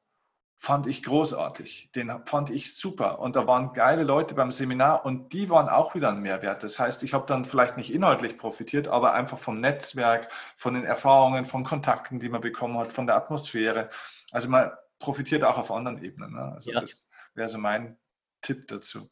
fand 0.60 0.88
ich 0.88 1.04
großartig. 1.04 1.92
Den 1.96 2.12
fand 2.26 2.52
ich 2.52 2.76
super. 2.76 3.20
Und 3.20 3.36
da 3.36 3.48
waren 3.48 3.74
geile 3.74 4.04
Leute 4.04 4.36
beim 4.36 4.52
Seminar 4.52 5.04
und 5.06 5.34
die 5.34 5.50
waren 5.50 5.68
auch 5.68 5.96
wieder 5.96 6.10
ein 6.10 6.22
Mehrwert. 6.22 6.64
Das 6.64 6.80
heißt, 6.80 7.04
ich 7.04 7.14
habe 7.14 7.26
dann 7.26 7.46
vielleicht 7.46 7.78
nicht 7.78 7.94
inhaltlich 7.94 8.38
profitiert, 8.38 8.88
aber 8.88 9.14
einfach 9.14 9.38
vom 9.38 9.60
Netzwerk, 9.60 10.32
von 10.58 10.76
den 10.76 10.84
Erfahrungen, 10.84 11.46
von 11.46 11.64
Kontakten, 11.64 12.20
die 12.20 12.30
man 12.30 12.42
bekommen 12.42 12.78
hat, 12.78 12.94
von 12.94 13.06
der 13.06 13.16
Atmosphäre. 13.16 13.90
Also 14.32 14.50
man 14.50 14.72
profitiert 15.00 15.44
auch 15.44 15.58
auf 15.58 15.72
anderen 15.72 16.04
Ebenen. 16.04 16.34
Ne? 16.34 16.54
Also 16.54 16.72
ja. 16.72 16.80
das 16.80 17.08
wäre 17.34 17.50
so 17.50 17.58
mein 17.58 17.98
Tipp 18.46 18.68
dazu. 18.68 19.10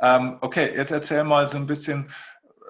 Ähm, 0.00 0.38
okay, 0.40 0.72
jetzt 0.76 0.92
erzähl 0.92 1.24
mal 1.24 1.48
so 1.48 1.56
ein 1.56 1.66
bisschen, 1.66 2.12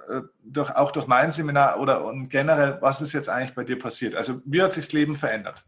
äh, 0.09 0.21
durch, 0.45 0.71
auch 0.71 0.93
durch 0.93 1.07
mein 1.07 1.33
Seminar 1.33 1.81
oder 1.81 2.05
und 2.05 2.29
generell, 2.29 2.79
was 2.81 3.01
ist 3.01 3.13
jetzt 3.13 3.29
eigentlich 3.29 3.55
bei 3.55 3.65
dir 3.65 3.79
passiert? 3.79 4.15
Also 4.15 4.41
wie 4.45 4.63
hat 4.63 4.73
sich 4.73 4.87
das 4.87 4.93
Leben 4.93 5.17
verändert? 5.17 5.65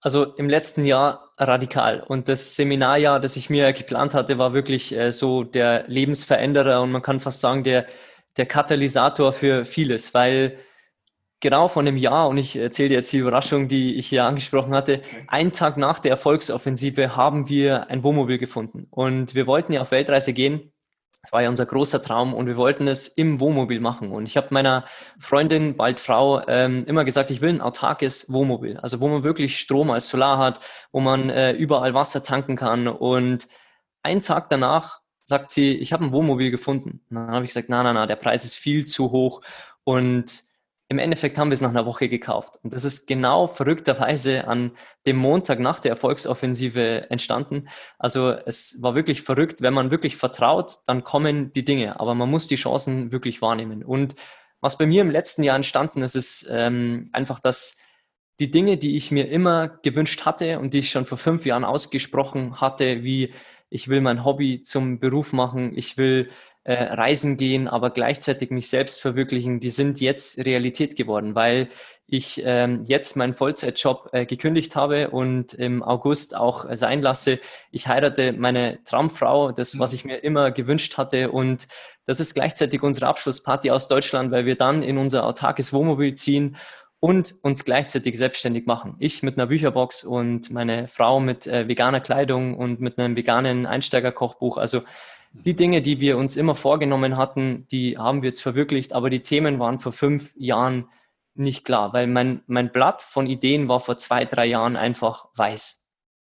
Also 0.00 0.34
im 0.34 0.48
letzten 0.48 0.84
Jahr 0.84 1.30
radikal. 1.38 2.00
Und 2.00 2.28
das 2.28 2.56
Seminarjahr, 2.56 3.20
das 3.20 3.36
ich 3.36 3.50
mir 3.50 3.72
geplant 3.72 4.14
hatte, 4.14 4.36
war 4.38 4.52
wirklich 4.52 4.96
äh, 4.96 5.12
so 5.12 5.44
der 5.44 5.84
Lebensveränderer 5.86 6.82
und 6.82 6.90
man 6.90 7.02
kann 7.02 7.20
fast 7.20 7.40
sagen, 7.40 7.62
der, 7.62 7.86
der 8.36 8.46
Katalysator 8.46 9.32
für 9.32 9.64
vieles, 9.64 10.12
weil 10.14 10.58
genau 11.42 11.68
von 11.68 11.86
einem 11.86 11.98
Jahr, 11.98 12.28
und 12.28 12.38
ich 12.38 12.56
erzähle 12.56 12.90
dir 12.90 12.94
jetzt 12.94 13.12
die 13.12 13.18
Überraschung, 13.18 13.68
die 13.68 13.96
ich 13.96 14.06
hier 14.06 14.24
angesprochen 14.24 14.72
hatte, 14.72 15.02
okay. 15.04 15.26
einen 15.28 15.52
Tag 15.52 15.76
nach 15.76 15.98
der 15.98 16.12
Erfolgsoffensive 16.12 17.14
haben 17.14 17.50
wir 17.50 17.90
ein 17.90 18.02
Wohnmobil 18.02 18.38
gefunden. 18.38 18.86
Und 18.90 19.34
wir 19.34 19.46
wollten 19.46 19.74
ja 19.74 19.82
auf 19.82 19.90
Weltreise 19.90 20.32
gehen. 20.32 20.72
Das 21.20 21.32
war 21.32 21.42
ja 21.42 21.50
unser 21.50 21.66
großer 21.66 22.02
Traum 22.02 22.34
und 22.34 22.46
wir 22.46 22.56
wollten 22.56 22.88
es 22.88 23.06
im 23.06 23.38
Wohnmobil 23.38 23.78
machen. 23.80 24.10
Und 24.10 24.26
ich 24.26 24.36
habe 24.36 24.48
meiner 24.50 24.84
Freundin, 25.18 25.76
bald 25.76 26.00
Frau, 26.00 26.42
ähm, 26.48 26.84
immer 26.86 27.04
gesagt, 27.04 27.30
ich 27.30 27.40
will 27.40 27.50
ein 27.50 27.60
autarkes 27.60 28.32
Wohnmobil. 28.32 28.78
Also 28.78 29.00
wo 29.00 29.08
man 29.08 29.22
wirklich 29.22 29.60
Strom 29.60 29.90
als 29.90 30.08
Solar 30.08 30.38
hat, 30.38 30.60
wo 30.90 31.00
man 31.00 31.30
äh, 31.30 31.52
überall 31.52 31.94
Wasser 31.94 32.22
tanken 32.24 32.56
kann. 32.56 32.88
Und 32.88 33.46
einen 34.02 34.22
Tag 34.22 34.48
danach 34.48 35.00
sagt 35.24 35.52
sie, 35.52 35.76
ich 35.76 35.92
habe 35.92 36.04
ein 36.04 36.12
Wohnmobil 36.12 36.50
gefunden. 36.50 37.00
Und 37.10 37.16
dann 37.16 37.30
habe 37.30 37.44
ich 37.44 37.50
gesagt, 37.50 37.68
na, 37.68 37.82
na, 37.84 37.92
na, 37.92 38.06
der 38.06 38.16
Preis 38.16 38.44
ist 38.44 38.56
viel 38.56 38.84
zu 38.84 39.12
hoch. 39.12 39.42
Und 39.84 40.51
im 40.92 40.98
Endeffekt 40.98 41.38
haben 41.38 41.48
wir 41.48 41.54
es 41.54 41.62
nach 41.62 41.70
einer 41.70 41.86
Woche 41.86 42.08
gekauft. 42.08 42.58
Und 42.62 42.74
das 42.74 42.84
ist 42.84 43.08
genau 43.08 43.46
verrückterweise 43.46 44.46
an 44.46 44.72
dem 45.06 45.16
Montag 45.16 45.58
nach 45.58 45.80
der 45.80 45.90
Erfolgsoffensive 45.90 47.10
entstanden. 47.10 47.68
Also 47.98 48.30
es 48.30 48.82
war 48.82 48.94
wirklich 48.94 49.22
verrückt. 49.22 49.62
Wenn 49.62 49.72
man 49.72 49.90
wirklich 49.90 50.16
vertraut, 50.16 50.80
dann 50.86 51.02
kommen 51.02 51.50
die 51.50 51.64
Dinge. 51.64 51.98
Aber 51.98 52.14
man 52.14 52.30
muss 52.30 52.46
die 52.46 52.56
Chancen 52.56 53.10
wirklich 53.10 53.40
wahrnehmen. 53.40 53.82
Und 53.82 54.14
was 54.60 54.76
bei 54.76 54.84
mir 54.84 55.00
im 55.00 55.10
letzten 55.10 55.42
Jahr 55.42 55.56
entstanden 55.56 56.02
ist, 56.02 56.14
ist 56.14 56.46
ähm, 56.50 57.08
einfach, 57.12 57.40
dass 57.40 57.78
die 58.38 58.50
Dinge, 58.50 58.76
die 58.76 58.96
ich 58.96 59.10
mir 59.10 59.30
immer 59.30 59.68
gewünscht 59.68 60.26
hatte 60.26 60.58
und 60.58 60.74
die 60.74 60.80
ich 60.80 60.90
schon 60.90 61.06
vor 61.06 61.16
fünf 61.16 61.46
Jahren 61.46 61.64
ausgesprochen 61.64 62.60
hatte, 62.60 63.02
wie 63.02 63.32
ich 63.70 63.88
will 63.88 64.02
mein 64.02 64.26
Hobby 64.26 64.62
zum 64.62 65.00
Beruf 65.00 65.32
machen, 65.32 65.72
ich 65.74 65.96
will 65.96 66.28
äh, 66.64 66.74
reisen 66.74 67.36
gehen, 67.36 67.66
aber 67.66 67.90
gleichzeitig 67.90 68.50
mich 68.50 68.68
selbst 68.68 69.00
verwirklichen, 69.00 69.58
die 69.58 69.70
sind 69.70 70.00
jetzt 70.00 70.38
Realität 70.38 70.96
geworden, 70.96 71.34
weil 71.34 71.68
ich 72.06 72.42
ähm, 72.44 72.84
jetzt 72.84 73.16
meinen 73.16 73.32
Vollzeitjob 73.32 74.10
äh, 74.12 74.26
gekündigt 74.26 74.76
habe 74.76 75.10
und 75.10 75.54
im 75.54 75.82
August 75.82 76.36
auch 76.36 76.66
sein 76.72 77.00
lasse. 77.00 77.40
Ich 77.70 77.88
heirate 77.88 78.32
meine 78.32 78.78
Traumfrau, 78.84 79.50
das, 79.50 79.78
was 79.78 79.92
mhm. 79.92 79.96
ich 79.96 80.04
mir 80.04 80.16
immer 80.18 80.50
gewünscht 80.50 80.98
hatte. 80.98 81.32
Und 81.32 81.68
das 82.04 82.20
ist 82.20 82.34
gleichzeitig 82.34 82.82
unsere 82.82 83.06
Abschlussparty 83.06 83.70
aus 83.70 83.88
Deutschland, 83.88 84.30
weil 84.30 84.44
wir 84.44 84.56
dann 84.56 84.82
in 84.82 84.98
unser 84.98 85.24
autarkes 85.26 85.72
Wohnmobil 85.72 86.14
ziehen 86.14 86.56
und 87.00 87.34
uns 87.42 87.64
gleichzeitig 87.64 88.16
selbstständig 88.16 88.66
machen. 88.66 88.94
Ich 89.00 89.24
mit 89.24 89.36
einer 89.36 89.48
Bücherbox 89.48 90.04
und 90.04 90.52
meine 90.52 90.86
Frau 90.86 91.18
mit 91.18 91.48
äh, 91.48 91.66
veganer 91.66 92.00
Kleidung 92.00 92.56
und 92.56 92.80
mit 92.80 92.96
einem 92.98 93.16
veganen 93.16 93.66
Einsteigerkochbuch. 93.66 94.56
Also 94.56 94.82
die 95.32 95.56
Dinge, 95.56 95.82
die 95.82 96.00
wir 96.00 96.18
uns 96.18 96.36
immer 96.36 96.54
vorgenommen 96.54 97.16
hatten, 97.16 97.66
die 97.70 97.96
haben 97.96 98.22
wir 98.22 98.28
jetzt 98.28 98.42
verwirklicht, 98.42 98.92
aber 98.92 99.10
die 99.10 99.22
Themen 99.22 99.58
waren 99.58 99.78
vor 99.78 99.92
fünf 99.92 100.32
Jahren 100.36 100.88
nicht 101.34 101.64
klar, 101.64 101.92
weil 101.92 102.06
mein, 102.06 102.42
mein 102.46 102.70
Blatt 102.70 103.02
von 103.02 103.26
Ideen 103.26 103.68
war 103.68 103.80
vor 103.80 103.96
zwei, 103.96 104.24
drei 104.24 104.46
Jahren 104.46 104.76
einfach 104.76 105.26
weiß. 105.34 105.88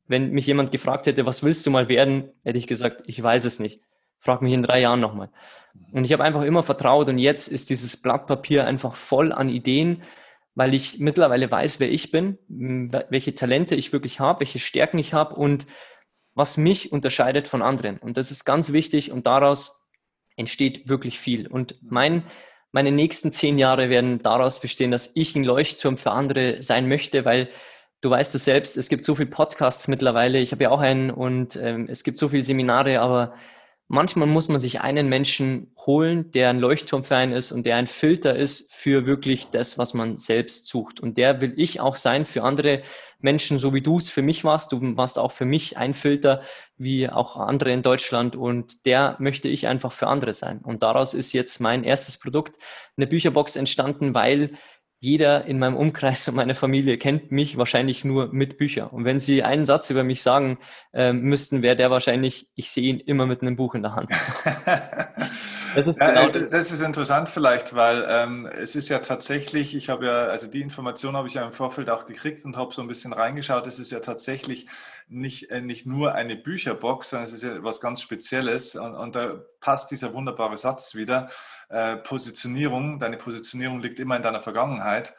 Wenn 0.07 0.31
mich 0.33 0.47
jemand 0.47 0.73
gefragt 0.73 1.07
hätte, 1.07 1.25
was 1.25 1.43
willst 1.43 1.65
du 1.65 1.71
mal 1.71 1.89
werden, 1.89 2.31
hätte 2.45 2.59
ich 2.59 2.67
gesagt, 2.67 3.03
ich 3.07 3.23
weiß 3.23 3.45
es 3.47 3.61
nicht. 3.61 3.81
Frag 4.19 4.43
mich 4.43 4.53
in 4.53 4.63
drei 4.63 4.81
Jahren 4.81 5.01
nochmal. 5.01 5.31
Und 5.93 6.05
ich 6.05 6.13
habe 6.13 6.25
einfach 6.25 6.43
immer 6.43 6.63
vertraut 6.63 7.09
und 7.09 7.19
jetzt 7.19 7.49
ist 7.49 7.71
dieses 7.71 7.97
Blatt 7.97 8.27
Papier 8.27 8.67
einfach 8.67 8.95
voll 8.95 9.33
an 9.33 9.49
Ideen, 9.49 10.03
weil 10.55 10.75
ich 10.75 10.99
mittlerweile 10.99 11.51
weiß, 11.51 11.81
wer 11.81 11.91
ich 11.91 12.11
bin, 12.11 12.39
welche 12.49 13.35
Talente 13.35 13.77
ich 13.77 13.93
wirklich 13.93 14.21
habe, 14.21 14.41
welche 14.41 14.59
Stärken 14.59 14.99
ich 14.99 15.15
habe 15.15 15.37
und 15.37 15.67
was 16.35 16.57
mich 16.57 16.93
unterscheidet 16.93 17.49
von 17.49 17.63
anderen. 17.63 17.99
Und 17.99 18.17
das 18.17 18.31
ist 18.31 18.45
ganz 18.45 18.73
wichtig 18.73 19.13
und 19.13 19.27
daraus 19.27 19.87
entsteht 20.37 20.89
wirklich 20.89 21.19
viel. 21.19 21.47
Und 21.47 21.77
mein, 21.83 22.25
meine 22.73 22.93
nächsten 22.93 23.33
zehn 23.33 23.59
Jahre 23.59 23.91
werden 23.91 24.19
daraus 24.21 24.61
bestehen, 24.61 24.91
dass 24.91 25.11
ich 25.15 25.35
ein 25.35 25.45
Leuchtturm 25.45 25.97
für 25.97 26.13
andere 26.13 26.63
sein 26.63 26.89
möchte, 26.89 27.25
weil 27.25 27.49
du 28.01 28.11
weißt 28.11 28.35
es 28.35 28.45
selbst, 28.45 28.77
es 28.77 28.89
gibt 28.89 29.05
so 29.05 29.15
viele 29.15 29.31
Podcasts 29.31 29.89
mittlerweile. 29.89 30.39
Ich 30.39 30.53
habe 30.53 30.65
ja 30.65 30.71
auch 30.71 30.81
einen 30.81 31.11
und 31.11 31.57
ähm, 31.57 31.87
es 31.89 32.05
gibt 32.05 32.19
so 32.19 32.29
viele 32.29 32.43
Seminare, 32.43 33.01
aber 33.01 33.35
manchmal 33.89 34.29
muss 34.29 34.49
man 34.49 34.61
sich 34.61 34.81
einen 34.81 35.09
Menschen 35.09 35.75
holen, 35.85 36.31
der 36.31 36.51
ein 36.51 36.61
Leuchtturm 36.61 37.05
für 37.05 37.17
einen 37.17 37.33
ist 37.33 37.53
und 37.53 37.67
der 37.67 37.77
ein 37.77 37.87
Filter 37.87 38.37
ist 38.37 38.73
für 38.73 39.05
wirklich 39.05 39.51
das, 39.51 39.77
was 39.79 39.95
man 39.95 40.17
selbst 40.17 40.69
sucht. 40.69 41.01
Und 41.01 41.19
der 41.19 41.41
will 41.41 41.53
ich 41.57 41.81
auch 41.81 41.97
sein 41.97 42.25
für 42.25 42.43
andere 42.45 42.83
Menschen, 43.23 43.59
so 43.59 43.75
wie 43.75 43.81
du 43.81 43.99
es 43.99 44.11
für 44.11 44.23
mich 44.23 44.45
warst. 44.45 44.73
Du 44.73 44.97
warst 44.97 45.19
auch 45.19 45.33
für 45.33 45.45
mich 45.45 45.77
ein 45.77 45.95
Filter, 45.95 46.43
wie 46.77 47.09
auch 47.09 47.37
andere 47.37 47.73
in 47.73 47.83
Deutschland. 47.83 48.37
Und 48.37 48.87
der 48.87 49.17
möchte 49.19 49.49
ich 49.49 49.67
einfach 49.67 49.93
für 49.93 50.07
andere 50.07 50.33
sein. 50.33 50.61
Und 50.63 50.83
daraus 50.83 51.15
ist 51.15 51.33
jetzt 51.33 51.61
mein 51.61 51.85
erstes 51.85 52.19
Produkt, 52.19 52.57
eine 52.97 53.07
Bücherbox 53.07 53.57
entstanden, 53.57 54.15
weil 54.15 54.51
jeder 55.03 55.47
in 55.47 55.59
meinem 55.59 55.77
Umkreis 55.77 56.29
und 56.29 56.35
meine 56.35 56.55
Familie 56.55 56.99
kennt 56.99 57.33
mich 57.33 57.57
wahrscheinlich 57.57 58.05
nur 58.05 58.29
mit 58.33 58.59
Büchern. 58.59 58.89
Und 58.89 59.07
wenn 59.07 59.19
sie 59.19 59.43
einen 59.43 59.65
Satz 59.65 59.89
über 59.89 60.05
mich 60.05 60.23
sagen 60.23 60.59
äh, 60.93 61.15
müssten, 61.15 61.63
wäre 61.63 61.75
der 61.75 61.91
wahrscheinlich, 61.91 62.49
ich 62.55 62.71
sehe 62.71 62.91
ihn 62.91 63.01
immer 63.01 63.25
mit 63.25 63.41
einem 63.41 63.57
Buch 63.57 63.75
in 63.75 63.83
der 63.83 63.95
Hand. 63.95 64.11
das, 65.75 65.87
ist 65.87 65.99
genau 66.01 66.29
ja, 66.29 66.29
das 66.29 66.73
ist 66.73 66.81
interessant 66.81 67.29
vielleicht, 67.29 67.75
weil 67.75 68.05
ähm, 68.09 68.47
es 68.47 68.75
ist 68.75 68.89
ja 68.89 68.99
tatsächlich, 68.99 69.75
ich 69.75 69.89
habe 69.89 70.07
ja, 70.07 70.27
also 70.27 70.47
die 70.47 70.61
Information 70.61 71.17
habe 71.17 71.29
ich 71.29 71.35
ja 71.35 71.45
im 71.45 71.53
Vorfeld 71.53 71.91
auch 71.91 72.07
gekriegt 72.07 72.45
und 72.45 72.57
habe 72.57 72.73
so 72.75 72.83
ein 72.83 72.89
bisschen 72.89 73.13
reingeschaut, 73.13 73.67
es 73.67 73.79
ist 73.79 73.91
ja 73.91 74.01
tatsächlich 74.01 74.67
nicht, 75.09 75.51
äh, 75.51 75.61
nicht 75.61 75.87
nur 75.87 76.15
eine 76.15 76.37
Bücherbox, 76.37 77.11
sondern 77.11 77.27
es 77.27 77.33
ist 77.33 77.43
ja 77.43 77.63
was 77.63 77.81
ganz 77.81 78.01
Spezielles 78.03 78.77
und, 78.77 78.95
und 78.95 79.17
da 79.17 79.41
passt 79.61 79.91
dieser 79.91 80.15
wunderbare 80.15 80.57
Satz 80.57 80.95
wieder 80.95 81.29
äh, 81.69 81.97
Positionierung, 81.97 82.99
deine 82.99 83.17
Positionierung 83.17 83.81
liegt 83.81 84.01
immer 84.01 84.17
in 84.17 84.23
deiner 84.23 84.41
Vergangenheit. 84.41 85.15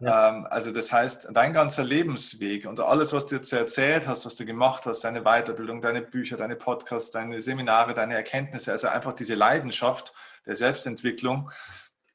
Ja. 0.00 0.28
Ähm, 0.28 0.46
also 0.50 0.70
das 0.70 0.92
heißt, 0.92 1.28
dein 1.32 1.52
ganzer 1.52 1.84
Lebensweg 1.84 2.66
und 2.66 2.80
alles, 2.80 3.12
was 3.12 3.26
du 3.26 3.36
jetzt 3.36 3.52
erzählt 3.52 4.08
hast, 4.08 4.26
was 4.26 4.36
du 4.36 4.44
gemacht 4.44 4.86
hast, 4.86 5.04
deine 5.04 5.22
Weiterbildung, 5.22 5.80
deine 5.80 6.02
Bücher, 6.02 6.36
deine 6.36 6.56
Podcasts, 6.56 7.10
deine 7.10 7.40
Seminare, 7.40 7.94
deine 7.94 8.14
Erkenntnisse, 8.14 8.72
also 8.72 8.88
einfach 8.88 9.12
diese 9.12 9.34
Leidenschaft 9.34 10.12
der 10.46 10.56
Selbstentwicklung, 10.56 11.50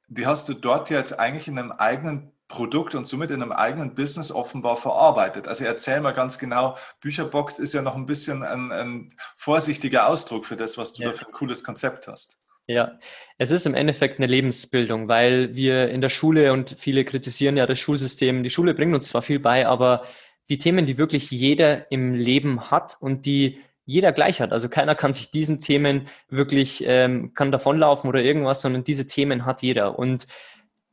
die 0.08 0.28
hast 0.28 0.50
du 0.50 0.54
dort 0.54 0.90
jetzt 0.90 1.20
eigentlich 1.20 1.48
in 1.48 1.58
einem 1.58 1.72
eigenen 1.72 2.32
Produkt 2.48 2.96
und 2.96 3.06
somit 3.06 3.30
in 3.30 3.44
einem 3.44 3.52
eigenen 3.52 3.94
Business 3.94 4.32
offenbar 4.32 4.76
verarbeitet. 4.76 5.48
Also 5.48 5.66
erzähl 5.66 6.02
mal 6.02 6.14
ganz 6.14 6.40
genau, 6.40 6.76
Bücherbox 7.00 7.60
ist 7.60 7.74
ja 7.74 7.84
noch 7.84 7.96
ein 7.96 8.08
bisschen 8.08 8.44
ein, 8.44 8.72
ein 8.72 9.14
vorsichtiger 9.38 10.08
Ausdruck 10.08 10.48
für 10.48 10.58
das, 10.58 10.78
was 10.78 10.94
du 10.94 11.04
ja. 11.04 11.12
da 11.12 11.18
für 11.18 11.28
ein 11.28 11.32
cooles 11.32 11.64
Konzept 11.64 12.08
hast. 12.08 12.39
Ja, 12.70 13.00
es 13.40 13.50
ist 13.50 13.66
im 13.66 13.74
Endeffekt 13.74 14.20
eine 14.20 14.28
Lebensbildung, 14.28 15.08
weil 15.08 15.56
wir 15.56 15.90
in 15.90 16.02
der 16.02 16.10
Schule 16.10 16.54
und 16.54 16.70
viele 16.78 17.04
kritisieren 17.04 17.58
ja 17.58 17.66
das 17.66 17.80
Schulsystem. 17.80 18.44
Die 18.44 18.52
Schule 18.52 18.76
bringt 18.76 18.94
uns 18.94 19.08
zwar 19.08 19.24
viel 19.24 19.40
bei, 19.40 19.66
aber 19.66 20.04
die 20.50 20.60
Themen, 20.60 20.86
die 20.86 21.00
wirklich 21.00 21.32
jeder 21.32 21.92
im 21.92 22.14
Leben 22.14 22.70
hat 22.70 22.96
und 23.00 23.26
die 23.26 23.58
jeder 23.86 24.12
gleich 24.12 24.40
hat. 24.40 24.52
Also 24.52 24.70
keiner 24.70 24.94
kann 24.94 25.14
sich 25.14 25.32
diesen 25.32 25.62
Themen 25.62 26.06
wirklich, 26.30 26.84
ähm, 26.86 27.34
kann 27.34 27.52
davonlaufen 27.52 28.08
oder 28.08 28.22
irgendwas, 28.22 28.62
sondern 28.62 28.84
diese 28.84 29.08
Themen 29.08 29.48
hat 29.48 29.64
jeder. 29.64 29.98
Und 29.98 30.28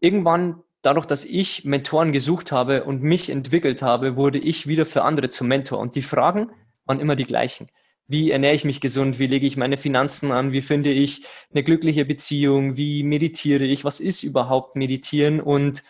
irgendwann, 0.01 0.63
dadurch, 0.81 1.05
dass 1.05 1.27
ich 1.27 1.67
Mentoren 1.67 2.11
gesucht 2.11 2.53
habe 2.53 2.85
und 2.85 3.03
mich 3.03 3.29
entwickelt 3.29 3.83
habe, 3.83 4.17
wurde 4.17 4.39
ich 4.39 4.67
wieder 4.67 4.87
für 4.87 5.03
andere 5.03 5.29
zum 5.29 5.49
Mentor. 5.49 5.79
Und 5.81 5.95
die 5.95 6.01
Fragen 6.01 6.49
waren 6.87 7.01
immer 7.01 7.17
die 7.17 7.27
gleichen. 7.27 7.69
Wie 8.09 8.31
ernähre 8.31 8.55
ich 8.55 8.65
mich 8.65 8.81
gesund? 8.81 9.19
Wie 9.19 9.27
lege 9.27 9.47
ich 9.47 9.57
meine 9.57 9.77
Finanzen 9.77 10.31
an? 10.31 10.53
Wie 10.53 10.63
finde 10.63 10.91
ich 10.91 11.25
eine 11.53 11.65
glückliche 11.65 12.05
Beziehung? 12.05 12.77
Wie 12.77 13.03
meditiere 13.03 13.65
ich? 13.65 13.85
Was 13.85 13.99
ist 13.99 14.23
überhaupt 14.23 14.77
Meditieren? 14.77 15.41
Und 15.41 15.83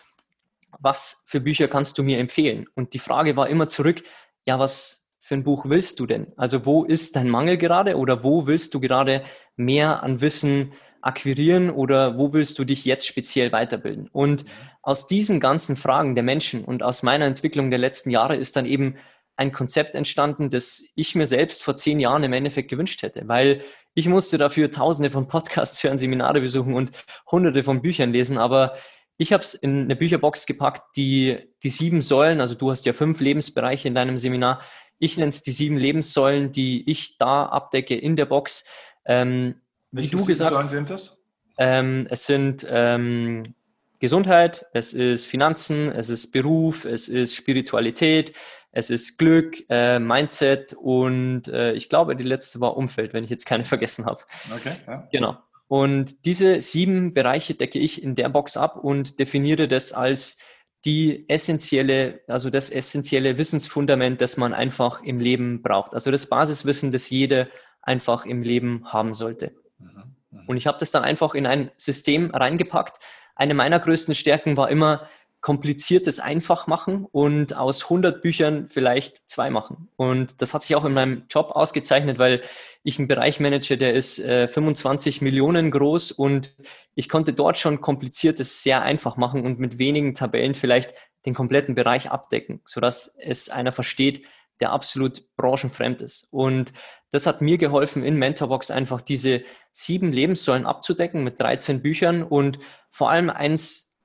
was 0.79 1.25
für 1.27 1.41
Bücher 1.41 1.69
kannst 1.69 1.99
du 1.99 2.03
mir 2.03 2.19
empfehlen? 2.19 2.67
Und 2.75 2.95
die 2.95 2.99
Frage 2.99 3.37
war 3.37 3.49
immer 3.49 3.69
zurück, 3.69 4.03
ja, 4.45 4.59
was 4.59 5.13
für 5.19 5.35
ein 5.35 5.45
Buch 5.45 5.67
willst 5.69 5.99
du 6.01 6.07
denn? 6.07 6.33
Also 6.37 6.65
wo 6.65 6.85
ist 6.85 7.17
dein 7.17 7.29
Mangel 7.29 7.59
gerade 7.59 7.97
oder 7.97 8.23
wo 8.23 8.47
willst 8.47 8.75
du 8.75 8.81
gerade 8.81 9.25
mehr 9.57 10.03
an 10.03 10.21
Wissen 10.21 10.73
akquirieren 11.03 11.71
oder 11.71 12.17
wo 12.17 12.33
willst 12.33 12.59
du 12.59 12.65
dich 12.65 12.85
jetzt 12.85 13.07
speziell 13.07 13.53
weiterbilden? 13.53 14.09
Und 14.13 14.45
aus 14.83 15.07
diesen 15.07 15.41
ganzen 15.41 15.77
Fragen 15.77 16.15
der 16.15 16.25
Menschen 16.25 16.65
und 16.65 16.83
aus 16.83 17.03
meiner 17.03 17.27
Entwicklung 17.27 17.71
der 17.71 17.79
letzten 17.79 18.11
Jahre 18.11 18.37
ist 18.37 18.57
dann 18.57 18.67
eben 18.67 18.97
ein 19.37 19.53
Konzept 19.53 19.95
entstanden, 19.95 20.51
das 20.51 20.85
ich 20.95 21.15
mir 21.15 21.27
selbst 21.27 21.63
vor 21.63 21.77
zehn 21.77 22.01
Jahren 22.01 22.25
im 22.25 22.33
Endeffekt 22.33 22.71
gewünscht 22.71 23.03
hätte, 23.03 23.29
weil 23.29 23.63
ich 23.95 24.09
musste 24.09 24.39
dafür 24.39 24.71
tausende 24.71 25.11
von 25.11 25.29
Podcasts 25.29 25.83
hören, 25.85 25.99
Seminare 25.99 26.41
besuchen 26.41 26.75
und 26.75 26.93
hunderte 27.31 27.63
von 27.63 27.83
Büchern 27.83 28.13
lesen, 28.13 28.39
aber 28.39 28.77
ich 29.19 29.33
habe 29.33 29.43
es 29.43 29.55
in 29.55 29.85
eine 29.85 29.97
Bücherbox 29.97 30.45
gepackt, 30.47 30.97
die 30.97 31.39
die 31.63 31.71
sieben 31.71 32.03
Säulen, 32.03 32.41
also 32.41 32.55
du 32.55 32.71
hast 32.71 32.85
ja 32.85 32.93
fünf 32.93 33.21
Lebensbereiche 33.21 33.89
in 33.89 33.95
deinem 33.95 34.19
Seminar, 34.19 34.61
ich 34.99 35.17
nenne 35.17 35.29
es 35.29 35.43
die 35.43 35.53
sieben 35.53 35.77
Lebenssäulen, 35.77 36.53
die 36.53 36.89
ich 36.91 37.19
da 37.19 37.47
abdecke 37.47 37.97
in 37.97 38.17
der 38.17 38.27
Box. 38.27 38.67
Ähm, 39.05 39.61
wie 39.91 40.09
du 40.09 40.25
gesagt 40.25 40.51
Säulen 40.51 40.69
sind 40.69 40.91
das? 40.91 41.19
Ähm, 41.59 42.07
es 42.11 42.27
sind 42.27 42.67
ähm, 42.69 43.55
Gesundheit, 43.99 44.67
es 44.73 44.93
ist 44.93 45.27
Finanzen, 45.27 45.91
es 45.91 46.11
ist 46.11 46.33
Beruf, 46.33 46.85
es 46.85 47.09
ist 47.09 47.35
Spiritualität, 47.35 48.35
es 48.77 48.91
ist 48.91 49.17
Glück, 49.17 49.65
äh, 49.71 49.99
Mindset 49.99 50.75
und 50.75 51.49
äh, 51.49 51.73
ich 51.73 51.89
glaube, 51.89 52.15
die 52.15 52.25
letzte 52.25 52.61
war 52.61 52.77
Umfeld, 52.77 53.15
wenn 53.15 53.25
ich 53.25 53.31
jetzt 53.31 53.47
keine 53.47 53.65
vergessen 53.73 54.05
habe. 54.05 54.21
Okay. 54.55 54.73
Ja. 54.87 55.09
Genau. 55.11 55.39
Und 55.67 56.27
diese 56.27 56.61
sieben 56.61 57.15
Bereiche 57.15 57.55
decke 57.55 57.79
ich 57.79 58.03
in 58.03 58.15
der 58.15 58.29
Box 58.29 58.59
ab 58.59 58.77
und 58.77 59.19
definiere 59.19 59.67
das 59.67 59.95
als 59.95 60.41
die 60.85 61.27
essentielle, 61.29 62.21
also 62.29 62.51
das 62.51 62.69
essentielle 62.69 63.39
Wissensfundament, 63.39 64.21
das 64.21 64.37
man 64.37 64.53
einfach 64.53 65.03
im 65.03 65.21
Leben 65.21 65.63
braucht. 65.63 65.95
Also 65.95 66.11
das 66.11 66.29
Basiswissen, 66.29 66.93
das 66.93 67.09
jeder 67.09 67.49
einfach 67.81 68.27
im 68.27 68.43
Leben 68.43 68.85
haben 68.93 69.15
sollte. 69.15 69.55
Mhm, 69.79 70.17
mhm. 70.31 70.41
Und 70.47 70.59
ich 70.59 70.67
habe 70.67 70.77
das 70.79 70.91
dann 70.91 71.03
einfach 71.03 71.35
in 71.35 71.47
ein 71.47 71.71
System 71.77 72.31
reingepackt. 72.31 72.99
Eine 73.35 73.55
meiner 73.55 73.81
größten 73.81 74.15
Stärken 74.15 74.59
war 74.59 74.69
immer, 74.69 75.09
kompliziertes 75.41 76.19
einfach 76.19 76.67
machen 76.67 77.07
und 77.11 77.55
aus 77.55 77.85
100 77.85 78.21
Büchern 78.21 78.69
vielleicht 78.69 79.29
zwei 79.29 79.51
machen. 79.51 79.89
Und 79.97 80.43
das 80.43 80.55
hat 80.55 80.63
sich 80.63 80.75
auch 80.75 80.85
in 80.85 80.93
meinem 80.93 81.25
Job 81.29 81.53
ausgezeichnet, 81.53 82.19
weil 82.19 82.43
ich 82.83 82.99
einen 82.99 83.09
Bereich 83.09 83.39
manage, 83.39 83.77
der 83.77 83.95
ist 83.95 84.19
äh, 84.19 84.49
25 84.49 85.21
Millionen 85.23 85.71
groß 85.71 86.13
und 86.13 86.57
ich 86.95 87.09
konnte 87.09 87.33
dort 87.33 87.59
schon 87.59 87.81
kompliziertes 87.81 88.63
sehr 88.63 88.83
einfach 88.83 89.17
machen 89.17 89.45
und 89.45 89.59
mit 89.61 89.79
wenigen 89.79 90.15
Tabellen 90.15 90.55
vielleicht 90.55 90.93
den 91.27 91.35
kompletten 91.35 91.75
Bereich 91.75 92.11
abdecken, 92.11 92.61
sodass 92.65 93.17
es 93.21 93.51
einer 93.51 93.73
versteht, 93.73 94.25
der 94.61 94.73
absolut 94.73 95.25
branchenfremd 95.37 96.03
ist. 96.03 96.29
Und 96.31 96.73
das 97.11 97.27
hat 97.27 97.41
mir 97.41 97.59
geholfen, 97.59 98.03
in 98.03 98.17
Mentorbox 98.17 98.71
einfach 98.71 99.01
diese 99.01 99.43
sieben 99.73 100.13
Lebenssäulen 100.13 100.67
abzudecken 100.67 101.25
mit 101.25 101.39
13 101.39 101.83
Büchern 101.83 102.23
und 102.23 102.59
vor 102.91 103.11
allem 103.11 103.31
eins 103.31 103.96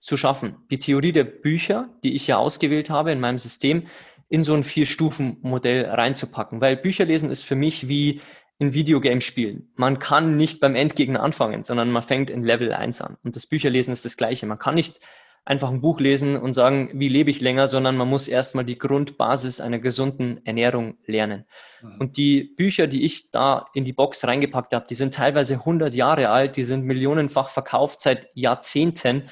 zu 0.00 0.16
schaffen, 0.16 0.56
die 0.70 0.78
Theorie 0.78 1.12
der 1.12 1.24
Bücher, 1.24 1.88
die 2.02 2.14
ich 2.14 2.26
ja 2.26 2.38
ausgewählt 2.38 2.90
habe 2.90 3.12
in 3.12 3.20
meinem 3.20 3.38
System, 3.38 3.86
in 4.28 4.44
so 4.44 4.54
ein 4.54 4.64
Vier-Stufen-Modell 4.64 5.86
reinzupacken. 5.86 6.60
Weil 6.60 6.76
Bücher 6.76 7.04
lesen 7.04 7.30
ist 7.30 7.42
für 7.42 7.56
mich 7.56 7.88
wie 7.88 8.20
in 8.58 8.74
Videogame 8.74 9.20
spielen. 9.20 9.70
Man 9.74 9.98
kann 9.98 10.36
nicht 10.36 10.60
beim 10.60 10.74
Endgegner 10.74 11.22
anfangen, 11.22 11.64
sondern 11.64 11.90
man 11.90 12.02
fängt 12.02 12.30
in 12.30 12.42
Level 12.42 12.72
1 12.72 13.00
an. 13.00 13.16
Und 13.24 13.34
das 13.34 13.46
Bücherlesen 13.46 13.92
ist 13.92 14.04
das 14.04 14.16
Gleiche. 14.16 14.46
Man 14.46 14.58
kann 14.58 14.74
nicht 14.74 15.00
einfach 15.44 15.70
ein 15.70 15.80
Buch 15.80 15.98
lesen 15.98 16.36
und 16.36 16.52
sagen, 16.52 16.90
wie 16.94 17.08
lebe 17.08 17.30
ich 17.30 17.40
länger, 17.40 17.66
sondern 17.66 17.96
man 17.96 18.08
muss 18.08 18.28
erstmal 18.28 18.64
die 18.64 18.78
Grundbasis 18.78 19.60
einer 19.60 19.78
gesunden 19.78 20.44
Ernährung 20.44 20.98
lernen. 21.06 21.46
Mhm. 21.82 21.96
Und 21.98 22.16
die 22.18 22.44
Bücher, 22.44 22.86
die 22.86 23.04
ich 23.04 23.30
da 23.30 23.66
in 23.72 23.84
die 23.84 23.94
Box 23.94 24.26
reingepackt 24.26 24.74
habe, 24.74 24.86
die 24.88 24.94
sind 24.94 25.14
teilweise 25.14 25.54
100 25.54 25.94
Jahre 25.94 26.28
alt, 26.28 26.56
die 26.56 26.64
sind 26.64 26.84
millionenfach 26.84 27.48
verkauft 27.48 28.00
seit 28.00 28.28
Jahrzehnten 28.34 29.30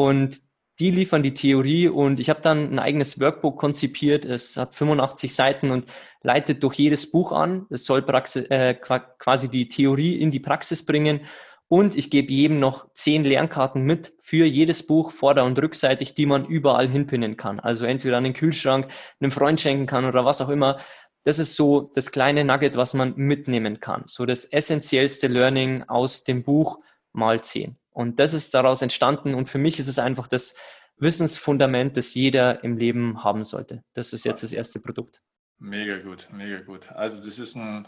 und 0.00 0.38
die 0.78 0.90
liefern 0.90 1.22
die 1.22 1.34
Theorie 1.34 1.88
und 1.88 2.20
ich 2.20 2.30
habe 2.30 2.40
dann 2.40 2.72
ein 2.72 2.78
eigenes 2.78 3.20
Workbook 3.20 3.58
konzipiert. 3.58 4.24
Es 4.24 4.56
hat 4.56 4.74
85 4.74 5.34
Seiten 5.34 5.70
und 5.70 5.84
leitet 6.22 6.62
durch 6.62 6.76
jedes 6.76 7.10
Buch 7.10 7.32
an. 7.32 7.66
Es 7.68 7.84
soll 7.84 8.00
Praxis, 8.00 8.46
äh, 8.46 8.74
quasi 8.74 9.50
die 9.50 9.68
Theorie 9.68 10.18
in 10.18 10.30
die 10.30 10.40
Praxis 10.40 10.86
bringen. 10.86 11.20
Und 11.68 11.96
ich 11.96 12.10
gebe 12.10 12.32
jedem 12.32 12.60
noch 12.60 12.90
zehn 12.94 13.24
Lernkarten 13.24 13.82
mit 13.82 14.14
für 14.20 14.46
jedes 14.46 14.86
Buch, 14.86 15.10
vorder- 15.10 15.44
und 15.44 15.60
rückseitig, 15.60 16.14
die 16.14 16.24
man 16.24 16.46
überall 16.46 16.88
hinpinnen 16.88 17.36
kann. 17.36 17.60
Also 17.60 17.84
entweder 17.84 18.16
an 18.16 18.24
den 18.24 18.32
Kühlschrank, 18.32 18.88
einem 19.20 19.30
Freund 19.30 19.60
schenken 19.60 19.86
kann 19.86 20.06
oder 20.06 20.24
was 20.24 20.40
auch 20.40 20.48
immer. 20.48 20.78
Das 21.24 21.38
ist 21.38 21.56
so 21.56 21.90
das 21.94 22.10
kleine 22.10 22.42
Nugget, 22.42 22.78
was 22.78 22.94
man 22.94 23.12
mitnehmen 23.16 23.80
kann. 23.80 24.04
So 24.06 24.24
das 24.24 24.46
essentiellste 24.46 25.26
Learning 25.26 25.84
aus 25.88 26.24
dem 26.24 26.42
Buch 26.42 26.78
mal 27.12 27.42
zehn. 27.42 27.79
Und 28.00 28.18
das 28.18 28.32
ist 28.32 28.54
daraus 28.54 28.80
entstanden. 28.80 29.34
Und 29.34 29.46
für 29.46 29.58
mich 29.58 29.78
ist 29.78 29.88
es 29.88 29.98
einfach 29.98 30.26
das 30.26 30.54
Wissensfundament, 30.96 31.98
das 31.98 32.14
jeder 32.14 32.64
im 32.64 32.74
Leben 32.74 33.22
haben 33.22 33.44
sollte. 33.44 33.84
Das 33.92 34.14
ist 34.14 34.24
jetzt 34.24 34.42
das 34.42 34.52
erste 34.52 34.80
Produkt. 34.80 35.20
Mega 35.58 35.98
gut, 35.98 36.28
mega 36.32 36.60
gut. 36.60 36.90
Also 36.92 37.22
das 37.22 37.38
ist 37.38 37.56
ein, 37.56 37.86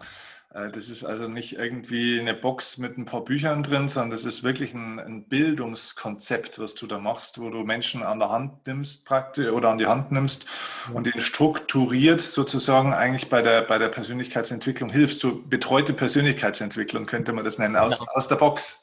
äh, 0.52 0.70
das 0.70 0.90
ist 0.90 1.02
also 1.02 1.28
nicht 1.28 1.54
irgendwie 1.54 2.20
eine 2.20 2.34
Box 2.34 2.76
mit 2.76 2.98
ein 2.98 3.06
paar 3.06 3.24
Büchern 3.24 3.62
drin, 3.62 3.88
sondern 3.88 4.10
das 4.10 4.26
ist 4.26 4.42
wirklich 4.42 4.74
ein, 4.74 5.00
ein, 5.00 5.28
Bildungskonzept, 5.28 6.58
was 6.58 6.74
du 6.74 6.86
da 6.86 6.98
machst, 6.98 7.40
wo 7.40 7.48
du 7.48 7.62
Menschen 7.62 8.02
an 8.02 8.18
der 8.18 8.28
Hand 8.28 8.66
nimmst 8.66 9.06
praktisch 9.06 9.48
oder 9.48 9.70
an 9.70 9.78
die 9.78 9.86
Hand 9.86 10.12
nimmst 10.12 10.46
und 10.92 11.06
ihnen 11.06 11.22
strukturiert 11.22 12.20
sozusagen 12.20 12.92
eigentlich 12.92 13.30
bei 13.30 13.40
der, 13.40 13.62
bei 13.62 13.78
der 13.78 13.88
Persönlichkeitsentwicklung 13.88 14.90
hilfst. 14.90 15.20
So 15.20 15.42
betreute 15.42 15.94
Persönlichkeitsentwicklung 15.94 17.06
könnte 17.06 17.32
man 17.32 17.46
das 17.46 17.58
nennen, 17.58 17.76
aus, 17.76 17.98
ja. 17.98 18.06
aus 18.12 18.28
der 18.28 18.36
Box. 18.36 18.81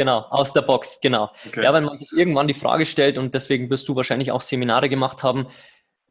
Genau, 0.00 0.20
aus 0.30 0.54
der 0.54 0.62
Box, 0.62 1.02
genau. 1.02 1.30
Okay. 1.46 1.62
Ja, 1.62 1.74
wenn 1.74 1.84
man 1.84 1.98
sich 1.98 2.10
irgendwann 2.10 2.48
die 2.48 2.54
Frage 2.54 2.86
stellt, 2.86 3.18
und 3.18 3.34
deswegen 3.34 3.68
wirst 3.68 3.86
du 3.86 3.96
wahrscheinlich 3.96 4.32
auch 4.32 4.40
Seminare 4.40 4.88
gemacht 4.88 5.22
haben, 5.22 5.48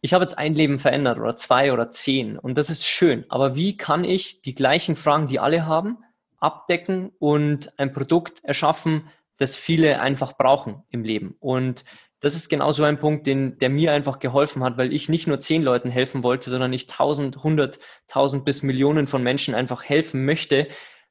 ich 0.02 0.14
habe 0.14 0.24
jetzt 0.24 0.38
ein 0.38 0.54
Leben 0.54 0.78
verändert 0.78 1.18
oder 1.18 1.36
zwei 1.36 1.74
oder 1.74 1.90
zehn 1.90 2.38
und 2.38 2.60
das 2.60 2.70
ist 2.70 2.86
schön, 2.86 3.26
aber 3.30 3.56
wie 3.56 3.78
kann 3.78 4.04
ich 4.04 4.42
die 4.42 4.54
gleichen 4.54 4.96
Fragen, 4.96 5.26
die 5.26 5.40
alle 5.40 5.66
haben, 5.66 5.98
abdecken 6.38 7.10
und 7.18 7.80
ein 7.80 7.92
Produkt 7.92 8.44
erschaffen, 8.44 9.10
das 9.38 9.56
viele 9.56 10.02
einfach 10.02 10.38
brauchen 10.38 10.84
im 10.92 11.04
Leben? 11.04 11.36
Und 11.40 11.84
das 12.20 12.36
ist 12.36 12.48
genau 12.48 12.72
so 12.72 12.84
ein 12.84 13.00
Punkt, 13.00 13.26
den, 13.26 13.58
der 13.58 13.70
mir 13.70 13.92
einfach 13.92 14.20
geholfen 14.20 14.64
hat, 14.64 14.78
weil 14.78 14.94
ich 14.94 15.10
nicht 15.10 15.26
nur 15.26 15.40
zehn 15.40 15.64
Leuten 15.64 15.90
helfen 15.90 16.22
wollte, 16.22 16.52
sondern 16.52 16.74
ich 16.74 16.86
tausend, 16.86 17.38
hunderttausend 17.44 18.46
bis 18.46 18.62
Millionen 18.62 19.08
von 19.08 19.24
Menschen 19.24 19.56
einfach 19.56 19.84
helfen 19.84 20.26
möchte, 20.26 20.68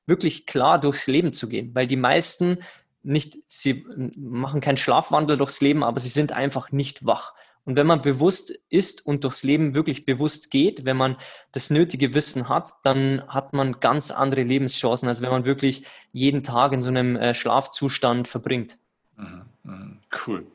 wirklich 0.08 0.46
klar 0.46 0.80
durchs 0.80 1.06
Leben 1.06 1.32
zu 1.32 1.48
gehen, 1.48 1.74
weil 1.74 1.86
die 1.86 1.96
meisten 1.96 2.58
nicht, 3.02 3.38
sie 3.46 3.86
machen 4.16 4.60
keinen 4.60 4.76
Schlafwandel 4.76 5.36
durchs 5.36 5.60
Leben, 5.60 5.84
aber 5.84 6.00
sie 6.00 6.08
sind 6.08 6.32
einfach 6.32 6.72
nicht 6.72 7.06
wach. 7.06 7.34
Und 7.64 7.76
wenn 7.76 7.86
man 7.86 8.00
bewusst 8.00 8.58
ist 8.70 9.04
und 9.04 9.24
durchs 9.24 9.44
Leben 9.44 9.74
wirklich 9.74 10.06
bewusst 10.06 10.50
geht, 10.50 10.86
wenn 10.86 10.96
man 10.96 11.16
das 11.52 11.68
nötige 11.68 12.14
Wissen 12.14 12.48
hat, 12.48 12.70
dann 12.82 13.22
hat 13.28 13.52
man 13.52 13.80
ganz 13.80 14.10
andere 14.10 14.42
Lebenschancen, 14.42 15.06
als 15.06 15.20
wenn 15.20 15.30
man 15.30 15.44
wirklich 15.44 15.84
jeden 16.12 16.42
Tag 16.42 16.72
in 16.72 16.80
so 16.80 16.88
einem 16.88 17.16
äh, 17.16 17.34
Schlafzustand 17.34 18.26
verbringt. 18.26 18.78
Mhm, 19.16 19.42
mhm. 19.64 19.98
Cool. 20.26 20.46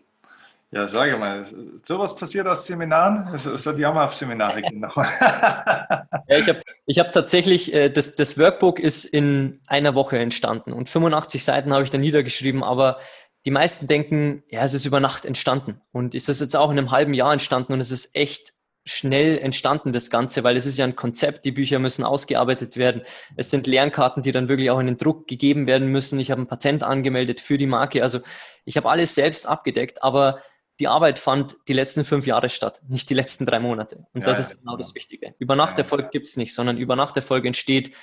Ja, 0.74 0.88
sage 0.88 1.18
mal, 1.18 1.46
sowas 1.84 2.16
passiert 2.16 2.48
aus 2.48 2.66
Seminaren? 2.66 3.32
Es 3.34 3.44
sollte 3.44 3.80
ja 3.80 3.92
mal 3.92 4.08
auf 4.08 4.14
Seminare 4.14 4.62
gehen. 4.64 4.82
ja, 4.96 6.08
ich 6.28 6.50
habe 6.50 6.62
ich 6.88 7.00
hab 7.00 7.12
tatsächlich, 7.12 7.72
äh, 7.76 7.90
das, 7.90 8.16
das 8.16 8.40
Workbook 8.40 8.80
ist 8.80 9.06
in 9.06 9.62
einer 9.68 9.94
Woche 9.94 10.18
entstanden 10.18 10.74
und 10.74 10.90
85 10.90 11.44
Seiten 11.44 11.72
habe 11.74 11.84
ich 11.84 11.92
da 11.92 12.00
niedergeschrieben, 12.00 12.64
aber 12.64 12.98
die 13.46 13.52
meisten 13.52 13.86
denken, 13.86 14.44
ja, 14.50 14.64
es 14.64 14.74
ist 14.74 14.86
über 14.86 15.00
Nacht 15.00 15.26
entstanden 15.26 15.80
und 15.92 16.16
ist 16.16 16.28
das 16.28 16.40
jetzt 16.40 16.56
auch 16.56 16.72
in 16.72 16.80
einem 16.80 16.90
halben 16.90 17.14
Jahr 17.14 17.34
entstanden 17.34 17.74
und 17.74 17.80
es 17.80 17.92
ist 17.92 18.16
echt 18.16 18.54
schnell 18.86 19.38
entstanden, 19.38 19.94
das 19.94 20.10
Ganze, 20.10 20.44
weil 20.44 20.58
es 20.58 20.66
ist 20.66 20.78
ja 20.78 20.86
ein 20.86 20.96
Konzept, 20.96 21.46
die 21.46 21.52
Bücher 21.52 21.80
müssen 21.80 22.04
ausgearbeitet 22.04 22.78
werden. 22.78 23.04
Es 23.38 23.50
sind 23.50 23.68
Lernkarten, 23.68 24.24
die 24.24 24.32
dann 24.32 24.50
wirklich 24.50 24.72
auch 24.72 24.80
in 24.80 24.88
den 24.88 24.98
Druck 24.98 25.28
gegeben 25.28 25.68
werden 25.68 25.88
müssen. 25.90 26.20
Ich 26.20 26.32
habe 26.32 26.42
ein 26.42 26.48
Patent 26.48 26.84
angemeldet 26.84 27.40
für 27.40 27.58
die 27.58 27.66
Marke. 27.66 28.04
Also 28.04 28.20
ich 28.66 28.76
habe 28.76 28.90
alles 28.90 29.16
selbst 29.16 29.48
abgedeckt, 29.48 30.04
aber 30.04 30.40
die 30.80 30.88
Arbeit 30.88 31.20
fand 31.20 31.56
die 31.68 31.74
letzten 31.74 32.04
fünf 32.04 32.26
Jahre 32.26 32.50
statt, 32.50 32.82
nicht 32.88 33.10
die 33.10 33.14
letzten 33.14 33.46
drei 33.46 33.60
Monate. 33.60 34.08
Und 34.14 34.22
ja, 34.22 34.28
das 34.28 34.40
ist 34.40 34.60
genau 34.60 34.76
das 34.76 34.96
Wichtige. 34.96 35.36
Übernachterfolg 35.40 36.12
gibt 36.12 36.26
es 36.26 36.38
nicht, 36.38 36.54
sondern 36.54 36.78
Übernachterfolg 36.78 37.46
entsteht 37.46 37.96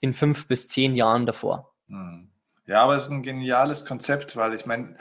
in 0.00 0.12
fünf 0.12 0.48
bis 0.48 0.68
zehn 0.68 0.94
Jahren 0.94 1.26
davor. 1.26 1.72
Hm. 1.88 2.30
Ja, 2.66 2.82
aber 2.82 2.96
es 2.96 3.04
ist 3.04 3.10
ein 3.10 3.22
geniales 3.22 3.84
Konzept, 3.84 4.36
weil 4.36 4.54
ich 4.54 4.66
meine, 4.66 4.96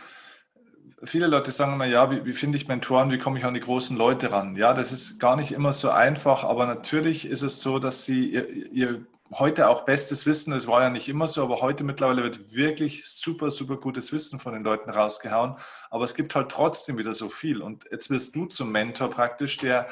viele 1.03 1.27
Leute 1.27 1.51
sagen 1.51 1.73
immer, 1.73 1.85
ja, 1.85 2.11
wie, 2.11 2.25
wie 2.25 2.33
finde 2.33 2.57
ich 2.57 2.67
Mentoren, 2.67 3.11
wie 3.11 3.17
komme 3.17 3.39
ich 3.39 3.45
an 3.45 3.55
die 3.55 3.59
großen 3.59 3.97
Leute 3.97 4.31
ran? 4.31 4.55
Ja, 4.55 4.73
das 4.73 4.91
ist 4.91 5.19
gar 5.19 5.35
nicht 5.35 5.51
immer 5.51 5.73
so 5.73 5.89
einfach, 5.89 6.43
aber 6.43 6.67
natürlich 6.67 7.25
ist 7.25 7.41
es 7.41 7.61
so, 7.61 7.79
dass 7.79 8.05
sie 8.05 8.29
ihr, 8.29 8.49
ihr 8.71 9.05
heute 9.31 9.67
auch 9.69 9.85
bestes 9.85 10.25
Wissen, 10.25 10.53
es 10.53 10.67
war 10.67 10.83
ja 10.83 10.89
nicht 10.89 11.09
immer 11.09 11.27
so, 11.27 11.43
aber 11.43 11.61
heute 11.61 11.83
mittlerweile 11.83 12.23
wird 12.23 12.53
wirklich 12.53 13.07
super, 13.09 13.51
super 13.51 13.77
gutes 13.77 14.11
Wissen 14.13 14.39
von 14.39 14.53
den 14.53 14.63
Leuten 14.63 14.89
rausgehauen. 14.89 15.57
Aber 15.89 16.05
es 16.05 16.13
gibt 16.13 16.35
halt 16.35 16.49
trotzdem 16.49 16.97
wieder 16.97 17.13
so 17.13 17.29
viel. 17.29 17.61
Und 17.61 17.85
jetzt 17.91 18.09
wirst 18.09 18.35
du 18.35 18.45
zum 18.45 18.71
Mentor 18.71 19.09
praktisch, 19.09 19.57
der, 19.57 19.87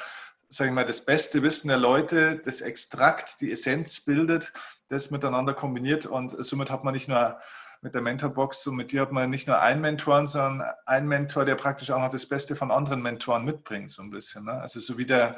sage 0.50 0.70
ich 0.70 0.76
mal, 0.76 0.86
das 0.86 1.06
beste 1.06 1.42
Wissen 1.42 1.70
der 1.70 1.78
Leute, 1.78 2.42
das 2.44 2.62
Extrakt, 2.62 3.42
die 3.42 3.52
Essenz 3.52 4.02
bildet, 4.02 4.54
das 4.90 5.10
miteinander 5.10 5.54
kombiniert. 5.54 6.06
Und 6.06 6.36
somit 6.46 6.70
hat 6.70 6.84
man 6.84 6.94
nicht 6.94 7.08
nur 7.08 7.40
mit 7.82 7.96
der 7.96 8.02
Mentorbox, 8.02 8.64
so 8.64 8.72
mit 8.72 8.92
dir 8.92 9.02
hat 9.02 9.12
man 9.12 9.30
nicht 9.30 9.48
nur 9.48 9.60
einen 9.60 9.82
Mentor, 9.82 10.26
sondern 10.26 10.70
einen 10.86 11.08
Mentor, 11.08 11.44
der 11.44 11.56
praktisch 11.56 11.92
auch 11.92 12.00
noch 12.00 12.12
das 12.12 12.28
Beste 12.28 12.56
von 12.56 12.72
anderen 12.72 13.02
Mentoren 13.02 13.44
mitbringt, 13.44 13.92
so 13.92 14.02
ein 14.04 14.10
bisschen. 14.10 14.46
Ne? 14.46 14.54
Also 14.54 14.80
so 14.80 14.98
wie 14.98 15.06
der 15.06 15.36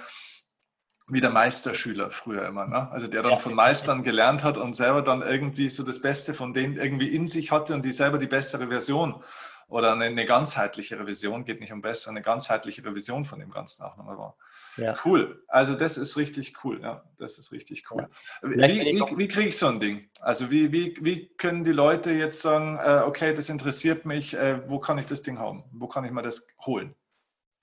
wie 1.08 1.22
der 1.22 1.30
Meisterschüler 1.30 2.10
früher 2.10 2.48
immer, 2.48 2.66
ne? 2.66 2.90
also 2.92 3.08
der 3.08 3.22
dann 3.22 3.34
ja. 3.34 3.38
von 3.38 3.54
Meistern 3.54 4.04
gelernt 4.04 4.44
hat 4.44 4.58
und 4.58 4.76
selber 4.76 5.04
dann 5.04 5.22
irgendwie 5.22 5.70
so 5.70 5.84
das 5.84 6.02
Beste 6.02 6.34
von 6.34 6.54
denen 6.54 6.78
irgendwie 6.78 7.10
in 7.10 7.28
sich 7.28 7.52
hatte 7.52 7.74
und 7.74 7.86
die 7.86 7.94
selber 7.94 8.18
die 8.18 8.28
bessere 8.28 8.68
Version 8.68 9.24
oder 9.68 9.94
eine, 9.94 10.06
eine 10.06 10.26
ganzheitlichere 10.26 11.06
Vision, 11.06 11.46
geht 11.46 11.60
nicht 11.60 11.72
um 11.72 11.82
besser, 11.82 12.10
eine 12.10 12.22
ganzheitlichere 12.22 12.94
Vision 12.94 13.26
von 13.26 13.40
dem 13.40 13.52
Ganzen 13.52 13.84
auch 13.84 13.98
nochmal 13.98 14.18
war. 14.18 14.38
Ja. 14.78 14.96
Cool, 15.06 15.44
also 15.48 15.76
das 15.76 15.98
ist 15.98 16.18
richtig 16.18 16.64
cool, 16.64 16.82
ja, 16.82 17.04
das 17.18 17.38
ist 17.38 17.52
richtig 17.52 17.90
cool. 17.92 18.08
Ja. 18.42 18.50
Wie, 18.50 18.58
wie, 18.58 19.18
wie 19.18 19.28
kriege 19.28 19.50
ich 19.50 19.58
so 19.58 19.68
ein 19.68 19.80
Ding? 19.80 20.10
Also 20.20 20.52
wie, 20.52 20.72
wie, 20.72 20.98
wie 21.02 21.30
können 21.38 21.64
die 21.64 21.72
Leute 21.72 22.12
jetzt 22.12 22.42
sagen, 22.42 22.78
äh, 22.84 23.04
okay, 23.06 23.34
das 23.34 23.50
interessiert 23.50 24.06
mich, 24.06 24.36
äh, 24.36 24.68
wo 24.68 24.80
kann 24.80 24.98
ich 24.98 25.06
das 25.06 25.22
Ding 25.22 25.40
haben? 25.40 25.64
Wo 25.72 25.88
kann 25.88 26.04
ich 26.04 26.12
mir 26.12 26.24
das 26.24 26.48
holen? 26.66 26.96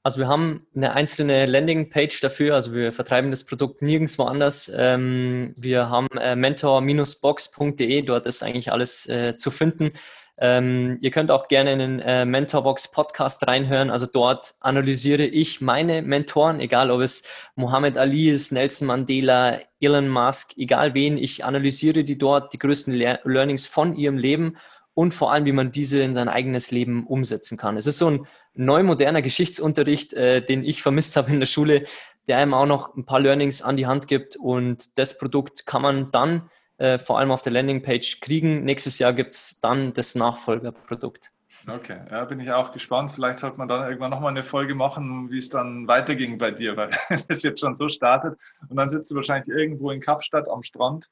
Also 0.05 0.19
wir 0.19 0.27
haben 0.27 0.67
eine 0.75 0.95
einzelne 0.95 1.47
Landingpage 1.47 2.21
dafür, 2.21 2.55
also 2.55 2.75
wir 2.75 2.91
vertreiben 2.91 3.31
das 3.31 3.45
Produkt 3.45 3.83
nirgendwo 3.83 4.25
anders. 4.25 4.73
Ähm, 4.77 5.55
wir 5.57 5.91
haben 5.91 6.09
äh, 6.19 6.35
mentor-box.de, 6.35 8.03
dort 8.03 8.27
ist 8.27 8.43
eigentlich 8.43 8.73
alles 8.73 9.09
äh, 9.09 9.37
zu 9.37 9.53
finden. 9.53 9.93
Ähm, 10.39 10.99
ihr 11.03 11.13
könnt 11.13 11.31
auch 11.31 11.47
gerne 11.47 11.73
in 11.73 11.79
den 11.79 12.01
äh, 12.01 12.25
Mentorbox 12.25 12.91
Podcast 12.91 13.47
reinhören. 13.47 13.91
Also 13.91 14.07
dort 14.07 14.55
analysiere 14.59 15.25
ich 15.25 15.61
meine 15.61 16.03
Mentoren, 16.03 16.59
egal 16.59 16.91
ob 16.91 17.01
es 17.01 17.23
Muhammad 17.55 17.97
Ali 17.97 18.29
ist, 18.29 18.51
Nelson 18.51 18.89
Mandela, 18.89 19.61
Elon 19.79 20.09
Musk, 20.09 20.57
egal 20.57 20.95
wen. 20.95 21.17
Ich 21.17 21.45
analysiere 21.45 22.03
die 22.03 22.19
dort, 22.19 22.53
die 22.53 22.59
größten 22.59 22.93
Le 22.93 23.21
Learnings 23.23 23.67
von 23.67 23.95
ihrem 23.95 24.19
Leben 24.19 24.57
und 24.95 25.15
vor 25.15 25.33
allem, 25.33 25.45
wie 25.45 25.53
man 25.53 25.71
diese 25.71 26.03
in 26.03 26.15
sein 26.15 26.29
eigenes 26.29 26.73
Leben 26.73 27.07
umsetzen 27.07 27.57
kann. 27.57 27.77
Es 27.77 27.87
ist 27.87 27.99
so 27.99 28.09
ein 28.11 28.27
neu 28.55 28.83
moderner 28.83 29.23
Geschichtsunterricht, 29.23 30.13
äh, 30.13 30.45
den 30.45 30.65
ich 30.65 30.83
vermisst 30.83 31.17
habe 31.17 31.31
in 31.31 31.41
der 31.41 31.47
Schule, 31.47 31.85
der 32.29 32.39
einem 32.39 32.55
auch 32.55 32.67
noch 32.67 32.95
ein 32.95 33.05
paar 33.05 33.21
Learnings 33.21 33.63
an 33.63 33.77
die 33.77 33.87
Hand 33.87 34.09
gibt. 34.09 34.37
Und 34.37 34.99
das 34.99 35.19
Produkt 35.19 35.67
kann 35.67 35.83
man 35.83 36.11
dann 36.11 36.51
äh, 36.79 36.99
vor 36.99 37.19
allem 37.19 37.31
auf 37.31 37.43
der 37.43 37.53
Landingpage 37.53 38.21
kriegen. 38.21 38.65
Nächstes 38.65 38.99
Jahr 38.99 39.13
gibt 39.13 39.33
es 39.33 39.61
dann 39.61 39.93
das 39.93 40.15
Nachfolgerprodukt. 40.15 41.31
Okay, 41.69 42.01
ja, 42.11 42.25
bin 42.25 42.41
ich 42.41 42.51
auch 42.51 42.73
gespannt. 42.73 43.13
Vielleicht 43.13 43.39
sollte 43.39 43.57
man 43.59 43.69
dann 43.69 43.85
irgendwann 43.85 44.11
nochmal 44.11 44.33
eine 44.33 44.43
Folge 44.43 44.75
machen, 44.75 45.31
wie 45.31 45.39
es 45.39 45.49
dann 45.49 45.87
weiterging 45.87 46.39
bei 46.39 46.51
dir, 46.51 46.77
weil 46.77 46.91
es 47.29 47.43
jetzt 47.43 47.61
schon 47.61 47.77
so 47.77 47.89
startet. 47.89 48.37
Und 48.69 48.77
dann 48.77 48.89
sitzt 48.89 49.11
du 49.11 49.15
wahrscheinlich 49.15 49.49
irgendwo 49.49 49.91
in 49.91 50.01
Kapstadt 50.01 50.49
am 50.49 50.63
Strand 50.63 51.09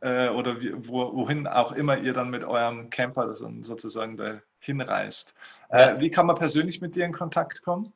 äh, 0.00 0.28
oder 0.28 0.60
wie, 0.60 0.72
wo, 0.86 1.12
wohin 1.14 1.46
auch 1.46 1.72
immer 1.72 1.98
ihr 1.98 2.12
dann 2.12 2.30
mit 2.30 2.44
eurem 2.44 2.90
Camper 2.90 3.34
sozusagen 3.34 4.16
dahin 4.16 4.80
reist. 4.80 5.34
Äh, 5.68 5.98
wie 6.00 6.10
kann 6.10 6.26
man 6.26 6.36
persönlich 6.36 6.80
mit 6.80 6.96
dir 6.96 7.04
in 7.04 7.12
Kontakt 7.12 7.62
kommen? 7.62 7.92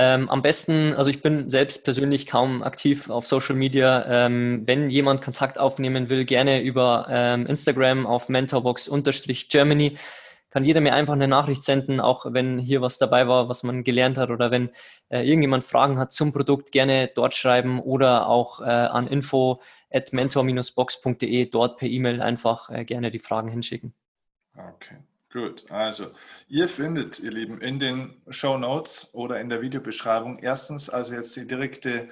Ähm, 0.00 0.28
am 0.28 0.42
besten, 0.42 0.94
also 0.94 1.10
ich 1.10 1.22
bin 1.22 1.48
selbst 1.48 1.84
persönlich 1.84 2.26
kaum 2.26 2.62
aktiv 2.62 3.10
auf 3.10 3.26
Social 3.26 3.56
Media. 3.56 4.26
Ähm, 4.26 4.62
wenn 4.64 4.90
jemand 4.90 5.22
Kontakt 5.22 5.58
aufnehmen 5.58 6.08
will, 6.08 6.24
gerne 6.24 6.62
über 6.62 7.08
ähm, 7.10 7.46
Instagram 7.46 8.06
auf 8.06 8.28
mentorbox-germany. 8.28 9.98
Kann 10.50 10.64
jeder 10.64 10.80
mir 10.80 10.94
einfach 10.94 11.14
eine 11.14 11.28
Nachricht 11.28 11.62
senden, 11.62 12.00
auch 12.00 12.32
wenn 12.32 12.58
hier 12.58 12.80
was 12.80 12.98
dabei 12.98 13.26
war, 13.26 13.48
was 13.48 13.64
man 13.64 13.82
gelernt 13.82 14.18
hat 14.18 14.30
oder 14.30 14.52
wenn 14.52 14.70
äh, 15.08 15.28
irgendjemand 15.28 15.64
Fragen 15.64 15.98
hat 15.98 16.12
zum 16.12 16.32
Produkt, 16.32 16.70
gerne 16.70 17.10
dort 17.12 17.34
schreiben 17.34 17.80
oder 17.80 18.28
auch 18.28 18.60
äh, 18.60 18.64
an 18.64 19.08
info 19.08 19.60
at 19.90 20.12
mentor-box.de 20.12 21.50
dort 21.50 21.76
per 21.76 21.88
E-Mail 21.88 22.22
einfach 22.22 22.70
äh, 22.70 22.84
gerne 22.84 23.10
die 23.10 23.18
Fragen 23.18 23.48
hinschicken. 23.48 23.92
Okay. 24.54 24.96
Gut, 25.30 25.70
also 25.70 26.06
ihr 26.48 26.68
findet, 26.68 27.20
ihr 27.20 27.30
Lieben, 27.30 27.60
in 27.60 27.78
den 27.78 28.22
Show 28.30 28.56
Notes 28.56 29.10
oder 29.12 29.38
in 29.40 29.50
der 29.50 29.60
Videobeschreibung 29.60 30.38
erstens 30.38 30.88
also 30.88 31.12
jetzt 31.12 31.36
die 31.36 31.46
direkte 31.46 32.08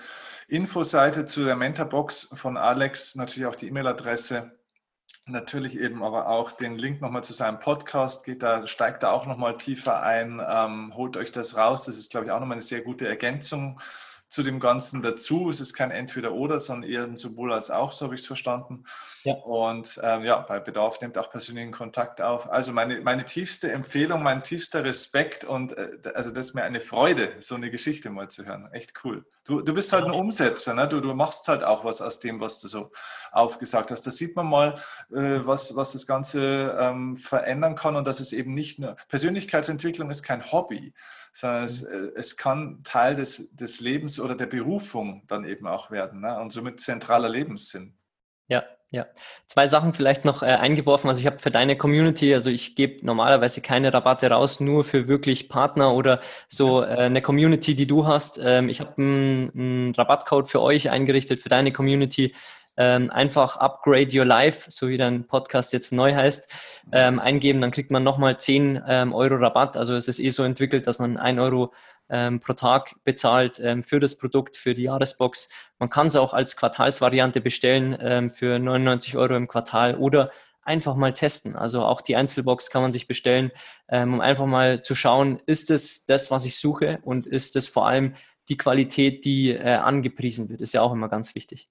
Infoseite 0.49 1.25
zu 1.25 1.45
der 1.47 1.57
Mentorbox 1.57 2.29
von 2.35 2.59
Alex, 2.59 3.14
natürlich 3.14 3.47
auch 3.47 3.57
die 3.57 3.69
E-Mail-Adresse, 3.69 4.53
natürlich 5.25 5.81
eben 5.81 6.03
aber 6.03 6.29
auch 6.29 6.53
den 6.53 6.77
Link 6.77 7.01
nochmal 7.01 7.25
zu 7.25 7.33
seinem 7.33 7.59
Podcast, 7.59 8.27
geht 8.27 8.43
da, 8.43 8.67
steigt 8.67 9.03
da 9.03 9.12
auch 9.12 9.25
nochmal 9.25 9.57
tiefer 9.57 10.03
ein, 10.03 10.43
ähm, 10.47 10.95
holt 10.95 11.17
euch 11.17 11.33
das 11.33 11.57
raus, 11.57 11.87
das 11.87 11.97
ist 11.97 12.11
glaube 12.11 12.27
ich 12.27 12.33
auch 12.33 12.41
nochmal 12.41 12.57
eine 12.57 12.62
sehr 12.62 12.83
gute 12.83 13.09
Ergänzung 13.09 13.81
zu 14.29 14.43
dem 14.43 14.59
Ganzen 14.61 15.03
dazu. 15.03 15.49
Es 15.51 15.61
ist 15.61 15.74
kein 15.74 15.91
Entweder-Oder, 15.91 16.59
sondern 16.59 16.91
eher 16.91 17.05
ein 17.05 17.16
sowohl 17.16 17.53
als 17.53 17.70
auch, 17.70 17.93
so 17.93 18.07
habe 18.07 18.14
ich 18.14 18.22
es 18.22 18.27
verstanden. 18.27 18.85
Ja. 19.22 19.35
Und 19.35 20.01
ähm, 20.03 20.24
ja, 20.24 20.39
bei 20.39 20.59
Bedarf 20.59 21.01
nimmt 21.01 21.16
auch 21.18 21.31
persönlichen 21.31 21.72
Kontakt 21.72 22.20
auf. 22.20 22.51
Also 22.51 22.72
meine, 22.72 23.01
meine 23.01 23.24
tiefste 23.24 23.70
Empfehlung, 23.70 24.22
mein 24.22 24.43
tiefster 24.43 24.85
Respekt 24.85 25.45
und 25.45 25.77
äh, 25.77 25.91
also 26.14 26.31
das 26.31 26.47
ist 26.47 26.55
mir 26.55 26.64
eine 26.64 26.81
Freude, 26.81 27.35
so 27.41 27.55
eine 27.55 27.70
Geschichte 27.70 28.11
mal 28.11 28.29
zu 28.29 28.45
hören. 28.45 28.68
Echt 28.72 28.95
cool. 29.05 29.24
Du, 29.45 29.61
du 29.61 29.74
bist 29.74 29.93
halt 29.93 30.05
ein 30.05 30.11
Umsetzer, 30.11 30.74
ne? 30.74 30.89
du, 30.89 31.01
du 31.01 31.14
machst 31.14 31.47
halt 31.47 31.62
auch 31.62 31.85
was 31.85 32.03
aus 32.03 32.18
dem, 32.18 32.41
was 32.41 32.59
du 32.59 32.66
so 32.66 32.91
aufgesagt 33.31 33.93
hast. 33.93 34.05
Da 34.05 34.11
sieht 34.11 34.35
man 34.35 34.47
mal, 34.47 34.74
äh, 35.12 35.41
was, 35.45 35.77
was 35.77 35.93
das 35.93 36.05
Ganze 36.05 36.77
ähm, 36.81 37.16
verändern 37.16 37.77
kann 37.77 37.95
und 37.95 38.09
dass 38.09 38.18
es 38.18 38.33
eben 38.33 38.55
nicht 38.55 38.81
nur, 38.81 38.97
Persönlichkeitsentwicklung 39.09 40.11
ist 40.11 40.24
kein 40.24 40.51
Hobby, 40.51 40.95
sondern 41.37 41.64
es, 41.64 41.82
mhm. 41.82 41.89
äh, 41.89 42.11
es 42.14 42.37
kann 42.37 42.80
Teil 42.82 43.14
des, 43.14 43.55
des 43.55 43.80
Lebens 43.80 44.18
oder 44.18 44.34
der 44.34 44.47
Berufung 44.47 45.22
dann 45.28 45.45
eben 45.45 45.66
auch 45.66 45.91
werden 45.91 46.20
ne? 46.20 46.41
und 46.41 46.51
somit 46.51 46.80
zentraler 46.80 47.28
Lebenssinn. 47.28 47.95
Ja, 48.49 48.64
ja. 48.91 49.07
Zwei 49.47 49.66
Sachen 49.66 49.93
vielleicht 49.93 50.24
noch 50.24 50.43
äh, 50.43 50.47
eingeworfen. 50.47 51.09
Also 51.09 51.20
ich 51.20 51.26
habe 51.26 51.39
für 51.39 51.51
deine 51.51 51.76
Community, 51.76 52.32
also 52.32 52.49
ich 52.49 52.74
gebe 52.74 53.05
normalerweise 53.05 53.61
keine 53.61 53.93
Rabatte 53.93 54.30
raus, 54.30 54.61
nur 54.61 54.84
für 54.84 55.09
wirklich 55.09 55.51
Partner 55.51 55.93
oder 55.93 56.20
so 56.49 56.82
äh, 56.82 56.87
eine 56.87 57.20
Community, 57.20 57.74
die 57.74 57.87
du 57.87 58.07
hast. 58.07 58.41
Ähm, 58.43 58.70
ich 58.70 58.80
habe 58.80 58.95
einen 58.97 59.95
Rabattcode 59.95 60.49
für 60.49 60.62
euch 60.62 60.89
eingerichtet, 60.89 61.41
für 61.41 61.51
deine 61.51 61.70
Community 61.70 62.34
ähm, 62.77 63.11
einfach 63.11 63.57
Upgrade 63.57 64.09
Your 64.16 64.24
Life, 64.24 64.70
so 64.70 64.89
wie 64.89 64.99
dein 64.99 65.27
Podcast 65.27 65.72
jetzt 65.72 65.93
neu 65.93 66.14
heißt, 66.14 66.53
ähm, 66.93 67.18
eingeben, 67.18 67.61
dann 67.61 67.70
kriegt 67.70 67.91
man 67.91 68.03
nochmal 68.03 68.39
10 68.39 68.83
ähm, 68.87 69.14
Euro 69.14 69.37
Rabatt. 69.37 69.77
Also 69.77 69.95
es 69.95 70.09
ist 70.09 70.18
eh 70.18 70.29
so 70.31 70.43
entwickelt, 70.43 70.87
dass 70.87 70.99
man 70.99 71.16
1 71.16 71.39
Euro 71.41 71.72
ähm, 72.09 72.39
pro 72.41 72.53
Tag 72.53 72.95
bezahlt 73.05 73.61
ähm, 73.62 73.83
für 73.83 73.99
das 73.99 74.18
Produkt, 74.18 74.57
für 74.57 74.74
die 74.74 74.85
Jahresbox. 74.85 75.49
Man 75.79 75.91
kann 75.91 76.07
es 76.07 76.16
auch 76.16 76.35
als 76.35 76.57
Quartalsvariante 76.57 77.41
bestellen 77.41 77.97
ähm, 78.01 78.31
für 78.31 78.59
99 78.59 79.16
Euro 79.16 79.35
im 79.35 79.49
Quartal 79.49 79.97
oder 79.97 80.31
einfach 80.62 80.97
mal 80.97 81.12
testen. 81.12 81.57
Also 81.57 81.83
auch 81.83 82.01
die 82.01 82.16
Einzelbox 82.16 82.70
kann 82.70 82.83
man 82.83 82.91
sich 82.91 83.07
bestellen, 83.07 83.53
um 83.89 84.20
einfach 84.20 84.47
mal 84.47 84.83
zu 84.83 84.97
schauen, 84.97 85.41
ist 85.47 85.70
es 85.70 86.07
das, 86.07 86.33
was 86.33 86.45
ich 86.45 86.59
suche 86.59 86.99
und 87.03 87.29
ist 87.29 87.55
es 87.55 87.68
vor 87.68 87.87
allem 87.87 88.14
die 88.49 88.57
Qualität, 88.57 89.24
die 89.24 89.51
äh, 89.51 89.74
angepriesen 89.74 90.49
wird. 90.49 90.61
Ist 90.61 90.74
ja 90.74 90.83
auch 90.83 90.93
immer 90.93 91.09
ganz 91.09 91.35
wichtig. 91.35 91.68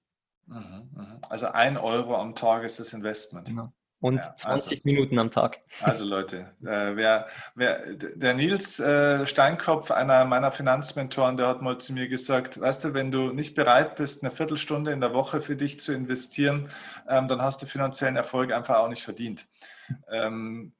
Mhm, 0.48 0.89
mhm. 0.93 1.20
Also 1.30 1.48
ein 1.48 1.78
Euro 1.78 2.16
am 2.16 2.36
Tag 2.36 2.64
ist 2.64 2.80
das 2.80 2.93
Investment. 2.93 3.48
Genau. 3.48 3.74
Und 4.06 4.18
ja, 4.18 4.36
20 4.36 4.48
also, 4.48 4.82
Minuten 4.84 5.18
am 5.18 5.32
Tag. 5.32 5.62
Also 5.82 6.06
Leute, 6.06 6.54
äh, 6.62 6.96
wer, 6.96 7.28
wer, 7.56 7.96
der 7.96 8.34
Nils 8.36 8.80
äh, 8.80 9.26
Steinkopf, 9.26 9.89
einer 9.89 10.26
meiner 10.26 10.52
Finanzmentoren, 10.52 11.38
der 11.38 11.48
hat 11.48 11.62
mal 11.62 11.80
zu 11.80 11.93
mir 11.93 12.08
gesagt, 12.08 12.60
weißt 12.60 12.84
du, 12.84 12.93
wenn 12.93 13.12
du 13.12 13.32
nicht 13.32 13.56
bereit 13.56 13.96
bist, 13.96 14.22
eine 14.22 14.32
Viertelstunde 14.32 14.91
in 14.91 15.02
der 15.02 15.14
Woche 15.14 15.41
für 15.41 15.56
dich 15.56 15.80
zu 15.80 15.93
investieren, 15.93 16.70
ähm, 17.10 17.28
dann 17.28 17.41
hast 17.41 17.64
du 17.64 17.66
finanziellen 17.66 18.16
Erfolg 18.16 18.52
einfach 18.54 18.78
auch 18.78 18.89
nicht 18.89 19.04
verdient. 19.04 19.48
Ähm, 20.12 20.74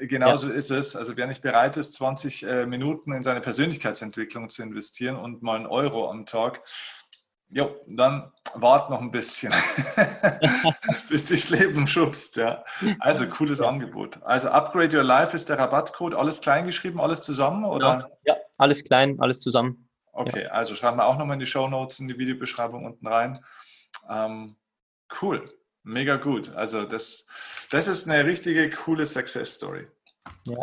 genauso 0.00 0.48
ja. 0.48 0.54
ist 0.54 0.70
es. 0.70 0.96
Also 0.96 1.16
wer 1.16 1.28
nicht 1.28 1.42
bereit 1.42 1.76
ist, 1.76 1.94
20 1.94 2.42
äh, 2.42 2.66
Minuten 2.66 3.12
in 3.12 3.22
seine 3.22 3.40
Persönlichkeitsentwicklung 3.40 4.48
zu 4.48 4.62
investieren 4.62 5.16
und 5.16 5.42
mal 5.42 5.56
einen 5.56 5.66
Euro 5.66 6.10
am 6.10 6.26
Tag, 6.26 6.62
Jo, 7.48 7.76
dann 7.86 8.32
wart 8.54 8.90
noch 8.90 9.00
ein 9.00 9.10
bisschen, 9.10 9.52
bis 11.08 11.24
du 11.26 11.34
das 11.34 11.48
Leben 11.50 11.86
schubst. 11.86 12.36
Ja. 12.36 12.64
Also 13.00 13.26
cooles 13.28 13.60
ja. 13.60 13.68
Angebot. 13.68 14.22
Also 14.22 14.48
Upgrade 14.48 14.96
Your 14.96 15.04
Life 15.04 15.36
ist 15.36 15.48
der 15.48 15.58
Rabattcode. 15.58 16.14
Alles 16.14 16.40
klein 16.40 16.66
geschrieben, 16.66 17.00
alles 17.00 17.22
zusammen? 17.22 17.64
Oder? 17.64 18.10
Ja, 18.24 18.34
ja 18.34 18.36
alles 18.58 18.84
klein, 18.84 19.20
alles 19.20 19.40
zusammen. 19.40 19.88
Okay, 20.12 20.44
ja. 20.44 20.50
also 20.50 20.74
schreiben 20.74 20.96
wir 20.96 21.06
auch 21.06 21.18
nochmal 21.18 21.34
in 21.34 21.40
die 21.40 21.46
Show 21.46 21.68
Notes, 21.68 22.00
in 22.00 22.08
die 22.08 22.18
Videobeschreibung 22.18 22.84
unten 22.84 23.06
rein. 23.06 23.44
Ähm, 24.08 24.56
cool, 25.20 25.44
mega 25.82 26.16
gut. 26.16 26.54
Also 26.54 26.84
das, 26.84 27.28
das 27.70 27.86
ist 27.86 28.08
eine 28.08 28.24
richtige 28.24 28.70
coole 28.70 29.06
Success 29.06 29.54
Story. 29.54 29.86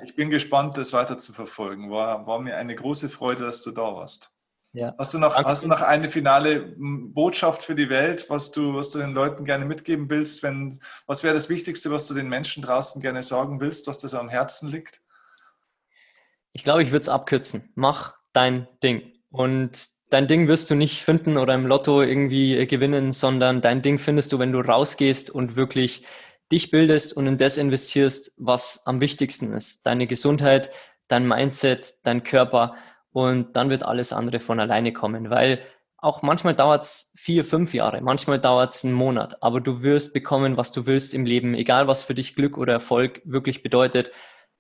Ich 0.04 0.16
bin 0.16 0.30
gespannt, 0.30 0.78
das 0.78 0.92
weiter 0.92 1.18
zu 1.18 1.32
verfolgen. 1.34 1.90
War, 1.90 2.26
war 2.28 2.40
mir 2.40 2.58
eine 2.58 2.76
große 2.76 3.10
Freude, 3.10 3.46
dass 3.46 3.62
du 3.62 3.72
da 3.72 3.96
warst. 3.96 4.33
Ja. 4.74 4.96
Hast, 4.98 5.14
du 5.14 5.20
noch, 5.20 5.36
hast 5.36 5.64
du 5.64 5.68
noch 5.68 5.82
eine 5.82 6.10
finale 6.10 6.74
Botschaft 6.78 7.64
für 7.64 7.76
die 7.76 7.90
Welt, 7.90 8.26
was 8.30 8.52
du, 8.52 8.74
was 8.74 8.90
du 8.90 8.98
den 8.98 9.14
Leuten 9.14 9.46
gerne 9.46 9.66
mitgeben 9.66 10.10
willst? 10.10 10.42
Wenn, 10.42 10.80
was 11.06 11.24
wäre 11.24 11.36
das 11.36 11.48
Wichtigste, 11.48 11.92
was 11.92 12.08
du 12.08 12.16
den 12.16 12.28
Menschen 12.28 12.64
draußen 12.64 13.00
gerne 13.00 13.22
sagen 13.22 13.60
willst, 13.60 13.86
was 13.86 14.00
dir 14.00 14.08
so 14.08 14.18
am 14.18 14.30
Herzen 14.30 14.70
liegt? 14.70 15.00
Ich 16.54 16.64
glaube, 16.64 16.82
ich 16.82 16.92
würde 16.92 17.02
es 17.02 17.10
abkürzen. 17.10 17.72
Mach 17.76 18.16
dein 18.34 18.68
Ding. 18.82 19.14
Und 19.30 19.90
dein 20.10 20.28
Ding 20.28 20.48
wirst 20.48 20.72
du 20.72 20.76
nicht 20.76 21.04
finden 21.04 21.38
oder 21.38 21.54
im 21.54 21.68
Lotto 21.68 22.02
irgendwie 22.02 22.66
gewinnen, 22.66 23.14
sondern 23.14 23.62
dein 23.62 23.84
Ding 23.84 24.00
findest 24.00 24.34
du, 24.34 24.40
wenn 24.40 24.52
du 24.52 24.60
rausgehst 24.60 25.30
und 25.30 25.56
wirklich 25.56 26.04
dich 26.52 26.72
bildest 26.72 27.16
und 27.16 27.28
in 27.28 27.38
das 27.38 27.58
investierst, 27.58 28.34
was 28.38 28.86
am 28.86 29.02
wichtigsten 29.02 29.54
ist. 29.54 29.86
Deine 29.86 30.08
Gesundheit, 30.08 30.72
dein 31.08 31.28
Mindset, 31.28 31.94
dein 32.04 32.24
Körper 32.24 32.76
und 33.14 33.56
dann 33.56 33.70
wird 33.70 33.84
alles 33.84 34.12
andere 34.12 34.40
von 34.40 34.60
alleine 34.60 34.92
kommen, 34.92 35.30
weil 35.30 35.60
auch 35.98 36.22
manchmal 36.22 36.54
dauert 36.54 36.84
es 36.84 37.14
vier, 37.16 37.46
fünf 37.46 37.74
Jahre, 37.74 38.02
manchmal 38.02 38.40
dauert 38.40 38.74
es 38.74 38.84
einen 38.84 38.94
Monat, 38.94 39.42
aber 39.42 39.62
du 39.62 39.82
wirst 39.84 40.14
bekommen, 40.14 40.58
was 40.58 40.74
du 40.74 40.86
willst 40.86 41.14
im 41.14 41.26
Leben, 41.26 41.54
egal 41.54 41.88
was 41.88 42.04
für 42.04 42.14
dich 42.14 42.36
Glück 42.36 42.58
oder 42.58 42.74
Erfolg 42.74 43.22
wirklich 43.24 43.64
bedeutet. 43.64 44.12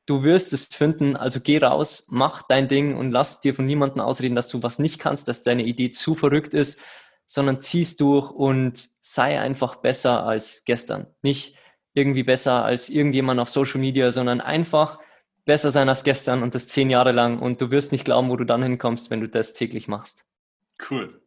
Du 0.05 0.23
wirst 0.23 0.53
es 0.53 0.67
finden, 0.67 1.17
also 1.17 1.39
geh 1.41 1.57
raus, 1.57 2.07
mach 2.09 2.43
dein 2.43 2.67
Ding 2.67 2.95
und 2.95 3.11
lass 3.11 3.41
dir 3.41 3.55
von 3.55 3.65
niemandem 3.65 4.01
ausreden, 4.01 4.35
dass 4.35 4.49
du 4.49 4.63
was 4.63 4.79
nicht 4.79 4.99
kannst, 4.99 5.27
dass 5.27 5.43
deine 5.43 5.63
Idee 5.63 5.91
zu 5.91 6.15
verrückt 6.15 6.53
ist, 6.53 6.81
sondern 7.25 7.61
zieh's 7.61 7.95
durch 7.97 8.31
und 8.31 8.87
sei 9.01 9.39
einfach 9.39 9.77
besser 9.77 10.25
als 10.25 10.63
gestern. 10.65 11.07
Nicht 11.21 11.55
irgendwie 11.93 12.23
besser 12.23 12.63
als 12.63 12.89
irgendjemand 12.89 13.39
auf 13.39 13.49
Social 13.49 13.79
Media, 13.79 14.11
sondern 14.11 14.41
einfach 14.41 14.99
besser 15.45 15.71
sein 15.71 15.89
als 15.89 16.03
gestern 16.03 16.43
und 16.43 16.55
das 16.55 16.67
zehn 16.67 16.89
Jahre 16.89 17.11
lang 17.11 17.39
und 17.39 17.61
du 17.61 17.71
wirst 17.71 17.91
nicht 17.91 18.05
glauben, 18.05 18.29
wo 18.29 18.37
du 18.37 18.45
dann 18.45 18.63
hinkommst, 18.63 19.09
wenn 19.09 19.21
du 19.21 19.27
das 19.27 19.53
täglich 19.53 19.87
machst. 19.87 20.25
Cool. 20.89 21.19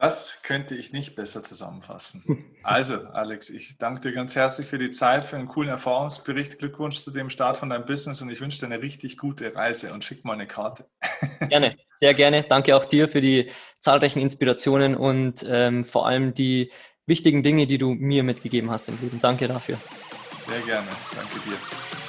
Das 0.00 0.40
könnte 0.42 0.74
ich 0.74 0.94
nicht 0.94 1.14
besser 1.14 1.42
zusammenfassen. 1.42 2.24
Also, 2.62 2.94
Alex, 2.94 3.48
ich 3.48 3.78
danke 3.78 4.00
dir 4.00 4.12
ganz 4.12 4.36
herzlich 4.36 4.66
für 4.66 4.76
die 4.76 4.90
Zeit, 4.90 5.24
für 5.24 5.36
einen 5.36 5.48
coolen 5.48 5.70
Erfahrungsbericht. 5.70 6.58
Glückwunsch 6.58 6.98
zu 6.98 7.10
dem 7.10 7.30
Start 7.30 7.56
von 7.56 7.70
deinem 7.70 7.86
Business 7.86 8.20
und 8.20 8.28
ich 8.28 8.42
wünsche 8.42 8.58
dir 8.58 8.66
eine 8.66 8.82
richtig 8.82 9.16
gute 9.16 9.56
Reise 9.56 9.94
und 9.94 10.04
schick 10.04 10.26
mal 10.26 10.34
eine 10.34 10.46
Karte. 10.46 10.84
Gerne, 11.48 11.78
sehr 11.98 12.12
gerne. 12.12 12.44
Danke 12.46 12.76
auch 12.76 12.84
dir 12.84 13.08
für 13.08 13.22
die 13.22 13.50
zahlreichen 13.78 14.20
Inspirationen 14.20 14.94
und 14.94 15.42
ähm, 15.48 15.84
vor 15.86 16.06
allem 16.06 16.34
die 16.34 16.70
wichtigen 17.06 17.42
Dinge, 17.42 17.66
die 17.66 17.78
du 17.78 17.94
mir 17.94 18.22
mitgegeben 18.22 18.70
hast 18.70 18.90
im 18.90 18.98
Leben. 19.00 19.20
Danke 19.22 19.48
dafür. 19.48 19.78
Sehr 20.46 20.60
gerne. 20.66 20.88
Danke 21.14 21.48
dir. 21.48 21.99